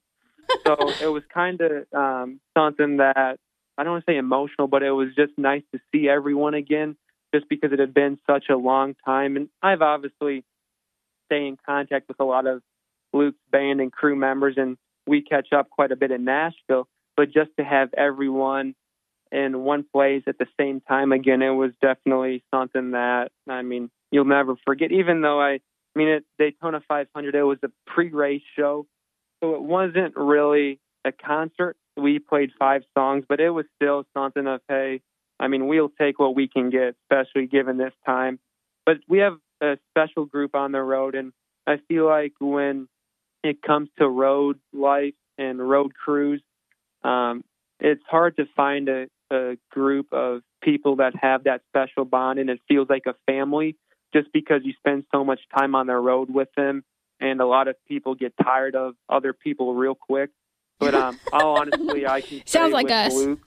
So 0.65 0.89
it 1.01 1.11
was 1.11 1.23
kind 1.33 1.59
of 1.61 1.85
um, 1.93 2.39
something 2.57 2.97
that 2.97 3.37
I 3.77 3.83
don't 3.83 3.93
want 3.93 4.05
to 4.05 4.11
say 4.11 4.17
emotional, 4.17 4.67
but 4.67 4.83
it 4.83 4.91
was 4.91 5.09
just 5.15 5.33
nice 5.37 5.63
to 5.73 5.79
see 5.91 6.07
everyone 6.07 6.53
again 6.53 6.95
just 7.33 7.47
because 7.49 7.71
it 7.71 7.79
had 7.79 7.93
been 7.93 8.19
such 8.29 8.45
a 8.49 8.55
long 8.55 8.95
time. 9.05 9.35
And 9.37 9.49
I've 9.61 9.81
obviously 9.81 10.43
stay 11.27 11.47
in 11.47 11.57
contact 11.65 12.07
with 12.07 12.19
a 12.19 12.25
lot 12.25 12.45
of 12.45 12.61
Luke's 13.13 13.39
band 13.51 13.81
and 13.81 13.91
crew 13.91 14.15
members, 14.15 14.55
and 14.57 14.77
we 15.07 15.21
catch 15.21 15.47
up 15.53 15.69
quite 15.69 15.91
a 15.91 15.95
bit 15.95 16.11
in 16.11 16.25
Nashville. 16.25 16.87
But 17.17 17.33
just 17.33 17.51
to 17.57 17.63
have 17.63 17.93
everyone 17.93 18.75
in 19.31 19.59
one 19.59 19.85
place 19.91 20.23
at 20.27 20.37
the 20.37 20.47
same 20.59 20.81
time 20.81 21.11
again, 21.11 21.41
it 21.41 21.49
was 21.49 21.71
definitely 21.81 22.43
something 22.53 22.91
that 22.91 23.31
I 23.47 23.61
mean 23.61 23.89
you'll 24.11 24.25
never 24.25 24.55
forget. 24.65 24.91
Even 24.91 25.21
though 25.21 25.41
I, 25.41 25.53
I 25.53 25.59
mean 25.95 26.09
at 26.09 26.23
Daytona 26.37 26.81
500, 26.87 27.35
it 27.35 27.43
was 27.43 27.59
a 27.63 27.69
pre-race 27.87 28.43
show, 28.57 28.85
so 29.41 29.55
it 29.55 29.61
wasn't 29.61 30.15
really 30.15 30.79
a 31.05 31.11
concert. 31.11 31.75
We 31.97 32.19
played 32.19 32.51
five 32.57 32.83
songs, 32.97 33.25
but 33.27 33.39
it 33.39 33.49
was 33.49 33.65
still 33.75 34.05
something 34.13 34.47
of 34.47 34.61
hey, 34.67 35.01
I 35.39 35.47
mean 35.47 35.67
we'll 35.67 35.91
take 35.99 36.19
what 36.19 36.35
we 36.35 36.47
can 36.47 36.69
get, 36.69 36.95
especially 37.03 37.47
given 37.47 37.77
this 37.77 37.93
time. 38.05 38.39
But 38.85 38.97
we 39.07 39.19
have 39.19 39.37
a 39.61 39.77
special 39.89 40.25
group 40.25 40.55
on 40.55 40.71
the 40.71 40.81
road, 40.81 41.15
and 41.15 41.33
I 41.67 41.77
feel 41.87 42.05
like 42.05 42.33
when 42.39 42.87
it 43.43 43.61
comes 43.61 43.89
to 43.99 44.07
road 44.07 44.59
life 44.73 45.13
and 45.37 45.59
road 45.67 45.93
crews, 45.93 46.41
um, 47.03 47.43
it's 47.79 48.03
hard 48.09 48.37
to 48.37 48.45
find 48.55 48.89
a, 48.89 49.07
a 49.31 49.57
group 49.71 50.07
of 50.11 50.41
people 50.61 50.97
that 50.97 51.13
have 51.19 51.45
that 51.45 51.61
special 51.69 52.05
bond, 52.05 52.39
and 52.39 52.49
it 52.49 52.59
feels 52.67 52.89
like 52.89 53.03
a 53.07 53.15
family 53.27 53.75
just 54.13 54.31
because 54.33 54.61
you 54.63 54.73
spend 54.77 55.05
so 55.13 55.23
much 55.23 55.39
time 55.57 55.73
on 55.75 55.87
the 55.87 55.95
road 55.95 56.29
with 56.29 56.49
them. 56.55 56.83
And 57.21 57.39
a 57.39 57.45
lot 57.45 57.67
of 57.67 57.75
people 57.87 58.15
get 58.15 58.33
tired 58.41 58.75
of 58.75 58.95
other 59.07 59.31
people 59.31 59.75
real 59.75 59.95
quick. 59.95 60.31
But 60.79 60.95
um, 60.95 61.19
all 61.33 61.59
honestly, 61.59 62.05
I 62.07 62.21
can 62.21 62.45
Sounds 62.45 62.73
like 62.73 62.91
us. 62.91 63.13
Luke, 63.13 63.39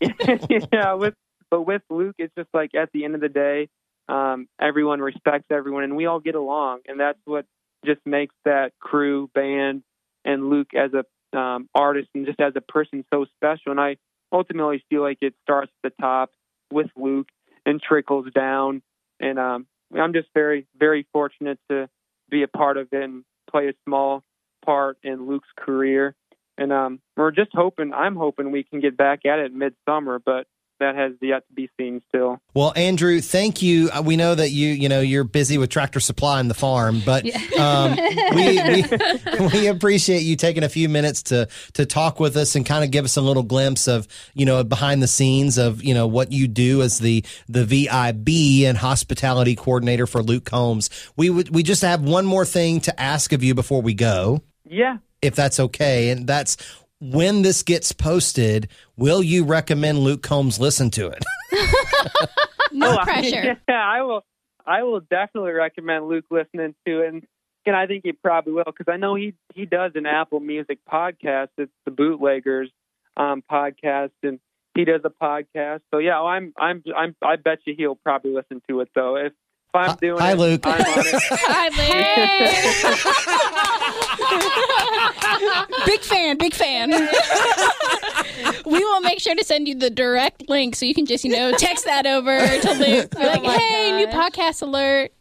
yeah, 0.72 0.94
with 0.94 1.14
but 1.50 1.62
with 1.62 1.82
Luke, 1.90 2.16
it's 2.18 2.34
just 2.36 2.50
like 2.54 2.74
at 2.74 2.90
the 2.92 3.04
end 3.04 3.14
of 3.14 3.20
the 3.20 3.28
day, 3.28 3.68
um, 4.08 4.46
everyone 4.60 5.00
respects 5.00 5.46
everyone, 5.50 5.84
and 5.84 5.96
we 5.96 6.06
all 6.06 6.20
get 6.20 6.34
along, 6.34 6.80
and 6.86 7.00
that's 7.00 7.18
what 7.24 7.46
just 7.84 8.00
makes 8.06 8.34
that 8.44 8.72
crew 8.78 9.30
band 9.34 9.82
and 10.24 10.50
Luke 10.50 10.68
as 10.74 10.90
a 10.92 11.04
um, 11.36 11.68
artist 11.74 12.08
and 12.14 12.26
just 12.26 12.40
as 12.40 12.52
a 12.56 12.60
person 12.60 13.04
so 13.12 13.26
special. 13.36 13.72
And 13.72 13.80
I 13.80 13.96
ultimately 14.30 14.84
feel 14.88 15.02
like 15.02 15.18
it 15.20 15.34
starts 15.42 15.72
at 15.84 15.92
the 15.92 16.02
top 16.02 16.30
with 16.70 16.88
Luke 16.96 17.28
and 17.66 17.80
trickles 17.80 18.26
down. 18.34 18.82
And 19.20 19.38
um, 19.38 19.66
I'm 19.94 20.12
just 20.12 20.28
very, 20.34 20.66
very 20.78 21.06
fortunate 21.12 21.58
to 21.70 21.88
be 22.32 22.42
a 22.42 22.48
part 22.48 22.76
of 22.78 22.88
it 22.90 23.02
and 23.02 23.22
play 23.48 23.68
a 23.68 23.74
small 23.84 24.24
part 24.64 24.96
in 25.04 25.28
Luke's 25.28 25.48
career. 25.56 26.16
And 26.58 26.72
um, 26.72 27.00
we're 27.16 27.30
just 27.30 27.50
hoping, 27.54 27.92
I'm 27.92 28.16
hoping 28.16 28.50
we 28.50 28.64
can 28.64 28.80
get 28.80 28.96
back 28.96 29.24
at 29.24 29.38
it 29.38 29.52
midsummer, 29.52 30.18
but 30.18 30.46
that 30.80 30.94
has 30.96 31.12
yet 31.20 31.46
to 31.48 31.54
be 31.54 31.70
seen 31.78 32.02
still. 32.08 32.38
Well, 32.54 32.72
Andrew, 32.76 33.20
thank 33.20 33.62
you. 33.62 33.90
Uh, 33.90 34.02
We 34.02 34.16
know 34.16 34.34
that 34.34 34.50
you, 34.50 34.68
you 34.68 34.88
know, 34.88 35.00
you're 35.00 35.24
busy 35.24 35.58
with 35.58 35.70
Tractor 35.70 36.00
Supply 36.00 36.40
and 36.40 36.50
the 36.50 36.54
farm, 36.54 37.02
but 37.04 37.24
um, 37.58 37.96
we, 38.34 38.62
we 38.62 38.84
we 39.52 39.66
appreciate 39.68 40.22
you 40.22 40.36
taking 40.36 40.62
a 40.64 40.68
few 40.68 40.88
minutes 40.88 41.22
to 41.24 41.48
to 41.74 41.86
talk 41.86 42.20
with 42.20 42.36
us 42.36 42.54
and 42.54 42.66
kind 42.66 42.84
of 42.84 42.90
give 42.90 43.04
us 43.04 43.16
a 43.16 43.20
little 43.20 43.42
glimpse 43.42 43.86
of, 43.88 44.08
you 44.34 44.44
know, 44.46 44.62
behind 44.64 45.02
the 45.02 45.08
scenes 45.08 45.58
of, 45.58 45.82
you 45.82 45.94
know, 45.94 46.06
what 46.06 46.32
you 46.32 46.48
do 46.48 46.82
as 46.82 46.98
the 46.98 47.24
the 47.48 47.64
VIP 47.64 48.66
and 48.66 48.76
hospitality 48.78 49.54
coordinator 49.54 50.06
for 50.06 50.22
Luke 50.22 50.44
Combs. 50.44 50.90
We 51.16 51.30
would 51.30 51.54
we 51.54 51.62
just 51.62 51.82
have 51.82 52.02
one 52.02 52.26
more 52.26 52.44
thing 52.44 52.80
to 52.80 53.00
ask 53.00 53.32
of 53.32 53.42
you 53.42 53.54
before 53.54 53.82
we 53.82 53.94
go, 53.94 54.42
Yeah, 54.68 54.98
if 55.20 55.34
that's 55.34 55.60
okay, 55.60 56.10
and 56.10 56.26
that's 56.26 56.56
when 57.02 57.42
this 57.42 57.64
gets 57.64 57.90
posted, 57.90 58.68
will 58.96 59.22
you 59.22 59.44
recommend 59.44 59.98
Luke 59.98 60.22
Combs 60.22 60.60
listen 60.60 60.90
to 60.90 61.08
it? 61.08 61.24
No 62.72 62.98
pressure. 62.98 63.60
Yeah, 63.68 63.84
I 63.84 64.02
will. 64.02 64.24
I 64.66 64.82
will 64.84 65.00
definitely 65.00 65.52
recommend 65.52 66.06
Luke 66.06 66.24
listening 66.30 66.74
to 66.86 67.00
it, 67.00 67.08
and, 67.08 67.26
and 67.66 67.76
I 67.76 67.86
think 67.86 68.04
he 68.04 68.12
probably 68.12 68.52
will 68.52 68.64
because 68.64 68.86
I 68.88 68.96
know 68.96 69.14
he 69.14 69.34
he 69.54 69.66
does 69.66 69.92
an 69.94 70.06
Apple 70.06 70.40
Music 70.40 70.78
podcast. 70.90 71.48
It's 71.58 71.72
the 71.84 71.90
Bootleggers 71.90 72.70
um, 73.16 73.42
podcast, 73.50 74.12
and 74.22 74.38
he 74.74 74.84
does 74.84 75.00
a 75.04 75.10
podcast. 75.10 75.80
So 75.90 75.98
yeah, 75.98 76.20
I'm 76.20 76.54
I'm 76.56 76.82
I'm 76.96 77.16
I 77.22 77.36
bet 77.36 77.58
you 77.66 77.74
he'll 77.76 77.96
probably 77.96 78.32
listen 78.32 78.62
to 78.68 78.80
it 78.80 78.88
though. 78.94 79.16
If 79.16 79.32
if 79.74 79.90
I'm 79.90 79.96
doing 79.96 80.20
Hi, 80.20 80.32
it, 80.32 80.38
Luke. 80.38 80.60
I'm 80.64 80.80
on 80.80 81.06
it. 81.06 81.22
Hi, 81.48 81.68
Luke. 85.70 85.86
big 85.86 86.00
fan, 86.00 86.36
big 86.36 86.52
fan. 86.54 86.90
we 88.66 88.78
will 88.84 89.00
make 89.00 89.20
sure 89.20 89.34
to 89.34 89.44
send 89.44 89.68
you 89.68 89.74
the 89.74 89.90
direct 89.90 90.48
link 90.48 90.76
so 90.76 90.86
you 90.86 90.94
can 90.94 91.06
just, 91.06 91.24
you 91.24 91.32
know, 91.32 91.52
text 91.52 91.84
that 91.84 92.06
over 92.06 92.38
to 92.38 92.68
oh 92.68 92.74
Luke. 92.74 93.10
Be 93.10 93.26
like, 93.26 93.42
my 93.42 93.56
hey, 93.56 93.96
new 93.96 94.06
podcast 94.08 94.62
alert. 94.62 95.12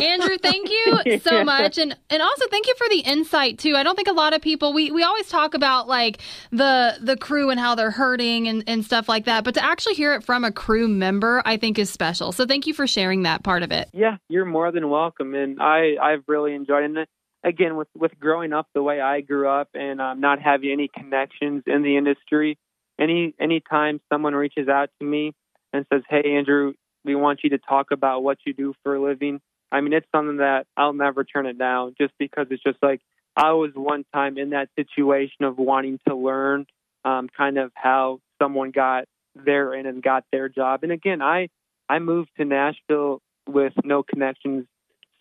Andrew, 0.00 0.38
thank 0.38 0.70
you 0.70 1.18
so 1.22 1.44
much, 1.44 1.78
and 1.78 1.96
and 2.10 2.22
also 2.22 2.46
thank 2.48 2.66
you 2.66 2.74
for 2.76 2.88
the 2.88 3.00
insight 3.00 3.58
too. 3.58 3.74
I 3.74 3.82
don't 3.82 3.96
think 3.96 4.08
a 4.08 4.12
lot 4.12 4.32
of 4.32 4.40
people 4.40 4.72
we 4.72 4.90
we 4.90 5.02
always 5.02 5.28
talk 5.28 5.54
about 5.54 5.88
like 5.88 6.18
the 6.50 6.96
the 7.00 7.16
crew 7.16 7.50
and 7.50 7.58
how 7.58 7.74
they're 7.74 7.90
hurting 7.90 8.48
and 8.48 8.64
and 8.66 8.84
stuff 8.84 9.08
like 9.08 9.24
that, 9.24 9.44
but 9.44 9.54
to 9.54 9.64
actually 9.64 9.94
hear 9.94 10.14
it 10.14 10.24
from 10.24 10.44
a 10.44 10.52
crew 10.52 10.88
member, 10.88 11.42
I 11.44 11.56
think 11.56 11.78
is 11.78 11.90
special. 11.90 12.32
So 12.32 12.46
thank 12.46 12.66
you 12.66 12.74
for 12.74 12.86
sharing 12.86 13.22
that 13.24 13.42
part 13.42 13.62
of 13.62 13.72
it. 13.72 13.88
Yeah, 13.92 14.18
you're 14.28 14.44
more 14.44 14.70
than 14.70 14.88
welcome, 14.88 15.34
and 15.34 15.60
I 15.60 15.96
I've 16.00 16.22
really 16.28 16.54
enjoyed 16.54 16.96
it. 16.96 17.08
Again, 17.44 17.76
with 17.76 17.88
with 17.96 18.18
growing 18.18 18.52
up 18.52 18.68
the 18.74 18.82
way 18.82 19.00
I 19.00 19.20
grew 19.20 19.48
up 19.48 19.68
and 19.74 20.00
um, 20.00 20.20
not 20.20 20.40
having 20.40 20.70
any 20.70 20.88
connections 20.88 21.62
in 21.66 21.82
the 21.82 21.96
industry, 21.96 22.58
any 22.98 23.34
anytime 23.40 24.00
someone 24.12 24.34
reaches 24.34 24.68
out 24.68 24.90
to 25.00 25.06
me 25.06 25.32
and 25.72 25.86
says, 25.92 26.02
"Hey, 26.08 26.36
Andrew, 26.36 26.72
we 27.04 27.14
want 27.14 27.40
you 27.44 27.50
to 27.50 27.58
talk 27.58 27.90
about 27.92 28.22
what 28.22 28.38
you 28.44 28.52
do 28.52 28.74
for 28.82 28.96
a 28.96 29.02
living," 29.02 29.40
I 29.70 29.80
mean, 29.80 29.92
it's 29.92 30.06
something 30.14 30.38
that 30.38 30.66
I'll 30.76 30.92
never 30.92 31.24
turn 31.24 31.46
it 31.46 31.58
down, 31.58 31.94
just 32.00 32.12
because 32.18 32.46
it's 32.50 32.62
just 32.62 32.78
like 32.82 33.00
I 33.36 33.52
was 33.52 33.70
one 33.74 34.04
time 34.12 34.38
in 34.38 34.50
that 34.50 34.68
situation 34.76 35.44
of 35.44 35.58
wanting 35.58 36.00
to 36.08 36.14
learn, 36.14 36.66
um, 37.04 37.28
kind 37.36 37.58
of 37.58 37.70
how 37.74 38.20
someone 38.40 38.70
got 38.70 39.04
there 39.34 39.74
and 39.74 40.02
got 40.02 40.24
their 40.32 40.48
job. 40.48 40.82
And 40.82 40.92
again, 40.92 41.22
I 41.22 41.48
I 41.88 41.98
moved 41.98 42.30
to 42.38 42.44
Nashville 42.44 43.20
with 43.46 43.72
no 43.84 44.02
connections. 44.02 44.66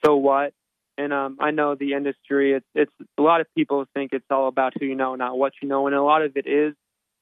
So 0.04 0.16
what? 0.16 0.54
And 0.98 1.14
um, 1.14 1.38
I 1.40 1.52
know 1.52 1.76
the 1.76 1.94
industry. 1.94 2.54
It's 2.54 2.66
it's 2.74 2.92
a 3.18 3.22
lot 3.22 3.42
of 3.42 3.48
people 3.56 3.86
think 3.94 4.14
it's 4.14 4.26
all 4.32 4.48
about 4.48 4.74
who 4.80 4.86
you 4.86 4.96
know, 4.96 5.16
not 5.16 5.38
what 5.38 5.54
you 5.62 5.68
know, 5.68 5.88
and 5.88 5.96
a 5.96 6.02
lot 6.02 6.24
of 6.24 6.36
it 6.36 6.48
is. 6.48 6.74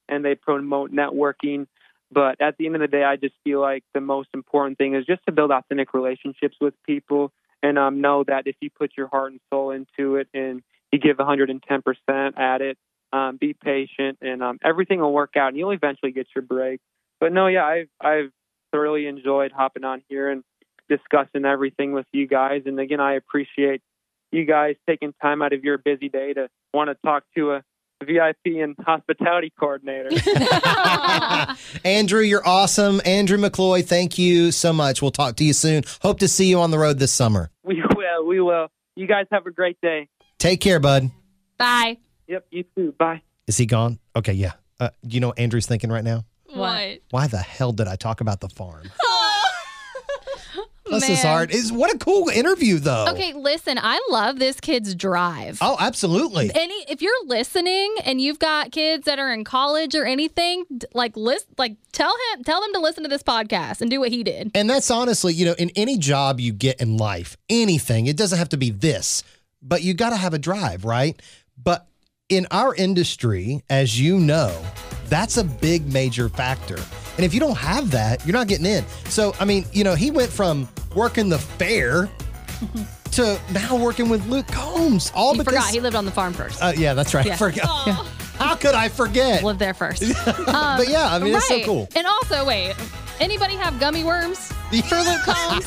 And 0.07 0.23
they 0.23 0.36
promote 0.36 0.91
networking, 0.91 1.65
but 2.11 2.39
at 2.39 2.57
the 2.57 2.67
end 2.67 2.76
of 2.76 2.82
the 2.82 2.88
day, 2.88 3.03
I 3.03 3.15
just 3.15 3.34
feel 3.43 3.59
like 3.59 3.84
the 3.93 4.01
most 4.01 4.30
important 4.34 4.78
thing 4.78 4.95
is 4.95 5.05
just 5.05 5.21
to 5.26 5.32
build 5.32 5.51
authentic 5.51 5.93
relationships 5.93 6.55
with 6.61 6.73
people, 6.86 7.32
and 7.63 7.80
um, 7.80 8.01
know 8.01 8.23
that 8.23 8.43
if 8.45 8.55
you 8.61 8.69
put 8.69 8.91
your 8.95 9.07
heart 9.07 9.32
and 9.32 9.41
soul 9.49 9.71
into 9.71 10.17
it, 10.17 10.28
and 10.34 10.61
you 10.91 10.99
give 10.99 11.17
110% 11.17 12.38
at 12.38 12.61
it, 12.61 12.78
um, 13.11 13.38
be 13.38 13.53
patient, 13.53 14.19
and 14.21 14.43
um, 14.43 14.59
everything 14.63 14.99
will 14.99 15.11
work 15.11 15.36
out, 15.36 15.49
and 15.49 15.57
you'll 15.57 15.71
eventually 15.71 16.11
get 16.11 16.28
your 16.36 16.43
break. 16.43 16.80
But 17.19 17.34
no, 17.34 17.47
yeah, 17.47 17.65
I've 17.65 17.89
I've 17.99 18.32
thoroughly 18.71 19.07
enjoyed 19.07 19.51
hopping 19.51 19.84
on 19.84 20.03
here 20.09 20.30
and 20.30 20.43
discussing 20.89 21.45
everything 21.45 21.93
with 21.93 22.05
you 22.11 22.27
guys. 22.27 22.63
And 22.65 22.79
again, 22.79 22.99
I 22.99 23.13
appreciate 23.13 23.81
you 24.31 24.45
guys 24.45 24.75
taking 24.88 25.13
time 25.21 25.41
out 25.41 25.53
of 25.53 25.63
your 25.63 25.77
busy 25.77 26.09
day 26.09 26.33
to 26.33 26.49
want 26.73 26.89
to 26.89 26.95
talk 27.05 27.23
to 27.36 27.53
a 27.53 27.63
VIP 28.03 28.57
and 28.61 28.75
hospitality 28.79 29.51
coordinator. 29.59 30.09
Andrew, 31.86 32.21
you're 32.21 32.45
awesome. 32.45 33.01
Andrew 33.05 33.38
McCloy, 33.38 33.86
thank 33.86 34.17
you 34.17 34.51
so 34.51 34.73
much. 34.73 35.01
We'll 35.01 35.11
talk 35.11 35.38
to 35.38 35.43
you 35.43 35.53
soon. 35.53 35.83
Hope 36.01 36.19
to 36.19 36.27
see 36.27 36.45
you 36.49 36.59
on 36.59 36.71
the 36.71 36.79
road 36.79 36.99
this 36.99 37.11
summer. 37.11 37.49
we 37.63 37.81
will, 37.95 38.25
we 38.27 38.41
will. 38.41 38.67
You 38.95 39.07
guys 39.07 39.25
have 39.31 39.45
a 39.45 39.51
great 39.51 39.77
day. 39.81 40.07
Take 40.38 40.61
care, 40.61 40.79
bud. 40.79 41.11
Bye. 41.57 41.97
Yep, 42.27 42.45
you 42.51 42.65
too. 42.75 42.93
Bye. 42.97 43.21
Is 43.47 43.57
he 43.57 43.65
gone? 43.65 43.99
Okay, 44.15 44.33
yeah. 44.33 44.53
Uh, 44.79 44.89
do 45.05 45.15
you 45.15 45.21
know 45.21 45.27
what 45.29 45.39
Andrew's 45.39 45.65
thinking 45.65 45.91
right 45.91 46.03
now? 46.03 46.25
What? 46.53 46.99
Why 47.09 47.27
the 47.27 47.38
hell 47.38 47.71
did 47.71 47.88
I 47.88 47.95
talk 47.95 48.21
about 48.21 48.41
the 48.41 48.49
farm? 48.49 48.89
Bless 50.86 51.03
his 51.03 51.23
heart. 51.23 51.51
Is 51.51 51.71
what 51.71 51.93
a 51.93 51.97
cool 51.97 52.29
interview, 52.29 52.77
though. 52.77 53.07
Okay, 53.09 53.33
listen, 53.33 53.79
I 53.81 53.99
love 54.09 54.38
this 54.38 54.59
kid's 54.59 54.93
drive. 54.93 55.57
Oh, 55.61 55.77
absolutely. 55.79 56.51
Any 56.53 56.86
if 56.88 57.01
you're 57.01 57.25
listening 57.25 57.95
and 58.03 58.21
you've 58.21 58.39
got 58.39 58.71
kids 58.71 59.05
that 59.05 59.17
are 59.17 59.33
in 59.33 59.43
college 59.43 59.95
or 59.95 60.05
anything, 60.05 60.65
like 60.93 61.17
list 61.17 61.47
like 61.57 61.77
tell 61.91 62.13
him 62.33 62.43
tell 62.43 62.61
them 62.61 62.71
to 62.73 62.79
listen 62.79 63.03
to 63.03 63.09
this 63.09 63.23
podcast 63.23 63.81
and 63.81 63.89
do 63.89 63.99
what 63.99 64.11
he 64.11 64.23
did. 64.23 64.51
And 64.53 64.69
that's 64.69 64.91
honestly, 64.91 65.33
you 65.33 65.45
know, 65.45 65.55
in 65.57 65.71
any 65.75 65.97
job 65.97 66.39
you 66.39 66.53
get 66.53 66.79
in 66.79 66.97
life, 66.97 67.36
anything, 67.49 68.05
it 68.05 68.17
doesn't 68.17 68.38
have 68.38 68.49
to 68.49 68.57
be 68.57 68.69
this, 68.69 69.23
but 69.61 69.81
you 69.81 69.93
got 69.93 70.11
to 70.11 70.17
have 70.17 70.33
a 70.33 70.39
drive, 70.39 70.86
right? 70.86 71.19
But 71.61 71.88
in 72.29 72.47
our 72.51 72.75
industry, 72.75 73.63
as 73.69 73.99
you 73.99 74.19
know, 74.19 74.63
that's 75.09 75.38
a 75.38 75.43
big 75.43 75.91
major 75.91 76.29
factor. 76.29 76.77
And 77.18 77.26
if 77.26 77.34
you 77.34 77.39
don't 77.39 77.57
have 77.57 77.91
that, 77.91 78.26
you're 78.26 78.34
not 78.34 78.47
getting 78.47 78.66
in. 78.66 78.86
So, 79.09 79.34
I 79.39 79.45
mean, 79.45 79.66
you 79.72 79.84
know, 79.84 79.95
he 79.95 80.11
went 80.11 80.32
from 80.32 80.68
working 80.95 81.30
the 81.30 81.38
fair 81.39 82.09
to 83.11 83.39
now 83.53 83.76
working 83.78 84.09
with 84.09 84.26
Luke 84.28 84.47
Combs, 84.47 85.11
all 85.16 85.34
He 85.34 85.39
because. 85.39 85.53
forgot 85.53 85.72
he 85.74 85.80
lived 85.80 85.95
on 85.95 86.05
the 86.05 86.11
farm 86.11 86.34
first. 86.34 86.61
uh, 86.61 86.74
yeah, 86.76 86.93
that's 86.93 87.13
right. 87.13 87.26
I 87.26 87.30
Yeah. 87.30 87.36
forgot. 87.38 88.05
How 88.38 88.55
could 88.55 88.76
I 88.76 88.89
forget? 88.89 89.43
lived 89.43 89.59
there 89.59 89.74
first. 89.74 90.01
but 90.26 90.89
yeah, 90.89 91.07
I 91.13 91.20
mean, 91.20 91.34
it's 91.36 91.47
so 91.47 91.61
cool. 91.63 91.88
And 91.95 92.05
also, 92.05 92.45
wait, 92.45 92.76
anybody 93.22 93.55
have 93.55 93.80
gummy 93.80 94.03
worms 94.03 94.51
for 94.70 94.97
Luke 94.97 95.22
Combs? 95.24 95.66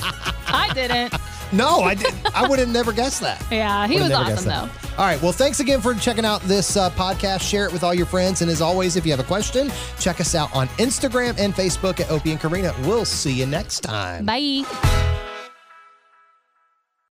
I 0.49 0.71
didn't. 0.75 1.15
No, 1.53 1.81
I 1.81 1.95
did. 1.95 2.15
I 2.35 2.47
would 2.49 2.59
have 2.59 2.69
never 2.69 2.93
guessed 2.93 3.21
that. 3.23 3.45
Yeah, 3.51 3.87
he 3.87 3.95
Would've 3.95 4.11
was 4.11 4.11
never 4.11 4.33
awesome 4.33 4.45
guessed 4.51 4.81
though. 4.83 4.99
All 4.99 5.05
right. 5.07 5.21
Well, 5.23 5.33
thanks 5.33 5.61
again 5.61 5.81
for 5.81 5.95
checking 5.95 6.25
out 6.25 6.41
this 6.43 6.77
uh, 6.77 6.91
podcast. 6.91 7.41
Share 7.41 7.67
it 7.67 7.73
with 7.73 7.83
all 7.83 7.95
your 7.95 8.07
friends. 8.07 8.43
And 8.43 8.51
as 8.51 8.61
always, 8.61 8.97
if 8.97 9.07
you 9.07 9.13
have 9.13 9.21
a 9.21 9.25
question, 9.25 9.71
check 9.99 10.21
us 10.21 10.35
out 10.35 10.55
on 10.55 10.69
Instagram 10.79 11.39
and 11.39 11.55
Facebook 11.55 12.01
at 12.01 12.11
Opie 12.11 12.33
and 12.33 12.41
Karina. 12.41 12.75
We'll 12.83 13.05
see 13.05 13.33
you 13.33 13.47
next 13.47 13.81
time. 13.81 14.25
Bye. 14.27 15.28